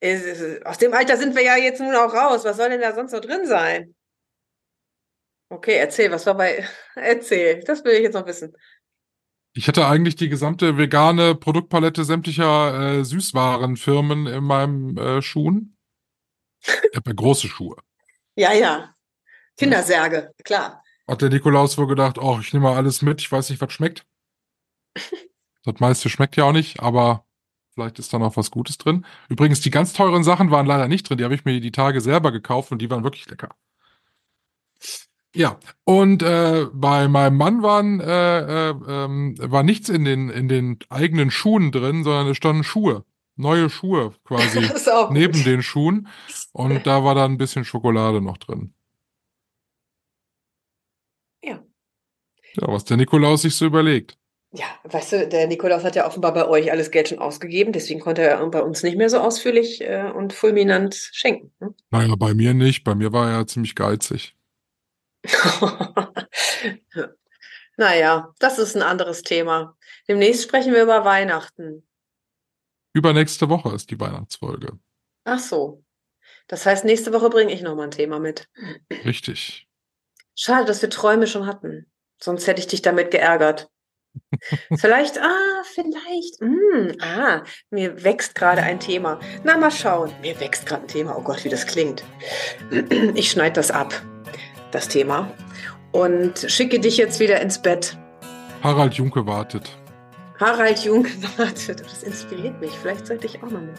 Es- 0.00 0.24
es- 0.24 0.64
Aus 0.64 0.78
dem 0.78 0.94
Alter 0.94 1.16
sind 1.16 1.34
wir 1.36 1.42
ja 1.42 1.56
jetzt 1.56 1.80
nun 1.80 1.94
auch 1.94 2.14
raus. 2.14 2.44
Was 2.44 2.56
soll 2.56 2.70
denn 2.70 2.80
da 2.80 2.94
sonst 2.94 3.12
noch 3.12 3.20
drin 3.20 3.46
sein? 3.46 3.94
Okay, 5.52 5.76
erzähl, 5.78 6.10
was 6.12 6.26
war 6.26 6.34
bei. 6.36 6.64
Erzähl, 6.94 7.60
das 7.64 7.84
will 7.84 7.94
ich 7.94 8.02
jetzt 8.02 8.14
noch 8.14 8.26
wissen. 8.26 8.56
Ich 9.52 9.66
hätte 9.66 9.86
eigentlich 9.86 10.14
die 10.14 10.28
gesamte 10.28 10.78
vegane 10.78 11.34
Produktpalette 11.34 12.04
sämtlicher 12.04 12.98
äh, 12.98 13.04
Süßwarenfirmen 13.04 14.28
in 14.28 14.44
meinem 14.44 14.96
äh, 14.96 15.22
Schuhen. 15.22 15.76
Ich 16.62 16.96
habe 16.96 17.10
ja 17.10 17.14
große 17.14 17.48
Schuhe. 17.48 17.76
Ja, 18.36 18.52
ja. 18.52 18.94
Kindersärge, 19.56 20.32
klar. 20.44 20.82
Hat 21.08 21.22
der 21.22 21.30
Nikolaus 21.30 21.76
wohl 21.76 21.86
gedacht, 21.86 22.18
oh, 22.18 22.38
ich 22.40 22.52
nehme 22.52 22.66
mal 22.66 22.76
alles 22.76 23.02
mit, 23.02 23.20
ich 23.20 23.30
weiß 23.30 23.50
nicht, 23.50 23.60
was 23.60 23.72
schmeckt. 23.72 24.04
Das 25.62 25.78
meiste 25.78 26.08
schmeckt 26.08 26.36
ja 26.36 26.44
auch 26.44 26.52
nicht, 26.52 26.80
aber 26.80 27.26
Vielleicht 27.74 27.98
ist 27.98 28.12
da 28.12 28.18
noch 28.18 28.36
was 28.36 28.50
Gutes 28.50 28.78
drin. 28.78 29.06
Übrigens, 29.28 29.60
die 29.60 29.70
ganz 29.70 29.92
teuren 29.92 30.24
Sachen 30.24 30.50
waren 30.50 30.66
leider 30.66 30.88
nicht 30.88 31.08
drin. 31.08 31.18
Die 31.18 31.24
habe 31.24 31.34
ich 31.34 31.44
mir 31.44 31.60
die 31.60 31.70
Tage 31.70 32.00
selber 32.00 32.32
gekauft 32.32 32.72
und 32.72 32.78
die 32.82 32.90
waren 32.90 33.04
wirklich 33.04 33.28
lecker. 33.30 33.50
Ja, 35.34 35.58
und 35.84 36.22
äh, 36.22 36.66
bei 36.72 37.06
meinem 37.06 37.36
Mann 37.36 37.62
waren, 37.62 38.00
äh, 38.00 38.70
äh, 38.70 38.74
ähm, 38.88 39.34
war 39.38 39.62
nichts 39.62 39.88
in 39.88 40.04
den, 40.04 40.28
in 40.28 40.48
den 40.48 40.78
eigenen 40.88 41.30
Schuhen 41.30 41.70
drin, 41.70 42.02
sondern 42.02 42.26
es 42.26 42.36
standen 42.36 42.64
Schuhe. 42.64 43.04
Neue 43.36 43.70
Schuhe 43.70 44.14
quasi 44.24 44.58
auch 44.92 45.08
gut. 45.08 45.16
neben 45.16 45.44
den 45.44 45.62
Schuhen. 45.62 46.08
Und 46.52 46.86
da 46.86 47.04
war 47.04 47.14
dann 47.14 47.32
ein 47.32 47.38
bisschen 47.38 47.64
Schokolade 47.64 48.20
noch 48.20 48.36
drin. 48.38 48.74
Ja. 51.42 51.62
Ja, 52.54 52.68
was 52.68 52.84
der 52.84 52.96
Nikolaus 52.96 53.42
sich 53.42 53.54
so 53.54 53.66
überlegt. 53.66 54.16
Ja, 54.52 54.66
weißt 54.82 55.12
du, 55.12 55.28
der 55.28 55.46
Nikolaus 55.46 55.84
hat 55.84 55.94
ja 55.94 56.06
offenbar 56.08 56.34
bei 56.34 56.48
euch 56.48 56.72
alles 56.72 56.90
Geld 56.90 57.08
schon 57.08 57.20
ausgegeben, 57.20 57.72
deswegen 57.72 58.00
konnte 58.00 58.22
er 58.22 58.44
bei 58.48 58.60
uns 58.60 58.82
nicht 58.82 58.96
mehr 58.96 59.08
so 59.08 59.20
ausführlich 59.20 59.80
äh, 59.80 60.10
und 60.12 60.32
fulminant 60.32 60.96
schenken. 61.12 61.52
ne? 61.60 61.72
Naja, 61.90 62.16
bei 62.16 62.34
mir 62.34 62.52
nicht. 62.52 62.82
Bei 62.82 62.96
mir 62.96 63.12
war 63.12 63.30
er 63.30 63.46
ziemlich 63.46 63.76
geizig. 63.76 64.34
naja, 67.76 68.34
das 68.40 68.58
ist 68.58 68.74
ein 68.76 68.82
anderes 68.82 69.22
Thema. 69.22 69.76
Demnächst 70.08 70.42
sprechen 70.42 70.72
wir 70.72 70.82
über 70.82 71.04
Weihnachten. 71.04 71.86
Übernächste 72.92 73.48
Woche 73.48 73.74
ist 73.74 73.90
die 73.90 74.00
Weihnachtsfolge. 74.00 74.78
Ach 75.24 75.38
so. 75.38 75.84
Das 76.48 76.66
heißt, 76.66 76.84
nächste 76.84 77.12
Woche 77.12 77.30
bringe 77.30 77.52
ich 77.52 77.62
nochmal 77.62 77.86
ein 77.86 77.92
Thema 77.92 78.18
mit. 78.18 78.48
Richtig. 79.04 79.68
Schade, 80.34 80.64
dass 80.64 80.82
wir 80.82 80.90
Träume 80.90 81.26
schon 81.26 81.46
hatten. 81.46 81.86
Sonst 82.20 82.46
hätte 82.46 82.60
ich 82.60 82.66
dich 82.66 82.82
damit 82.82 83.10
geärgert. 83.10 83.68
vielleicht, 84.76 85.18
ah, 85.18 85.62
vielleicht, 85.72 86.40
mm, 86.40 87.00
ah, 87.00 87.44
mir 87.70 88.02
wächst 88.02 88.34
gerade 88.34 88.62
ein 88.62 88.80
Thema. 88.80 89.20
Na, 89.44 89.56
mal 89.56 89.70
schauen. 89.70 90.12
Mir 90.20 90.38
wächst 90.40 90.66
gerade 90.66 90.82
ein 90.82 90.88
Thema. 90.88 91.16
Oh 91.16 91.22
Gott, 91.22 91.44
wie 91.44 91.48
das 91.48 91.66
klingt. 91.66 92.02
Ich 93.14 93.30
schneide 93.30 93.54
das 93.54 93.70
ab, 93.70 93.94
das 94.72 94.88
Thema, 94.88 95.32
und 95.92 96.38
schicke 96.48 96.80
dich 96.80 96.96
jetzt 96.96 97.20
wieder 97.20 97.40
ins 97.40 97.62
Bett. 97.62 97.96
Harald 98.62 98.94
Junke 98.94 99.26
wartet. 99.26 99.79
Harald 100.40 100.78
Jung 100.84 101.06
wartet. 101.36 101.80
Das 101.80 102.02
inspiriert 102.02 102.58
mich. 102.60 102.70
Vielleicht 102.70 103.06
sollte 103.06 103.26
ich 103.26 103.36
auch 103.42 103.50
nochmal. 103.50 103.74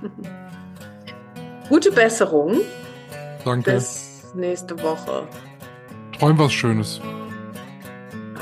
Gute 1.68 1.92
Besserung. 1.92 2.60
Danke. 3.44 3.72
Bis 3.72 4.32
nächste 4.34 4.80
Woche. 4.82 5.28
Träum 6.18 6.38
was 6.38 6.52
Schönes. 6.52 7.00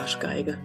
Arschgeige. 0.00 0.58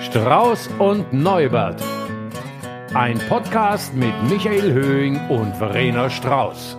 Strauß 0.00 0.70
und 0.78 1.12
Neubert. 1.12 1.82
Ein 2.94 3.18
Podcast 3.28 3.94
mit 3.94 4.14
Michael 4.30 4.72
Höhing 4.72 5.20
und 5.28 5.54
Verena 5.56 6.08
Strauß. 6.08 6.78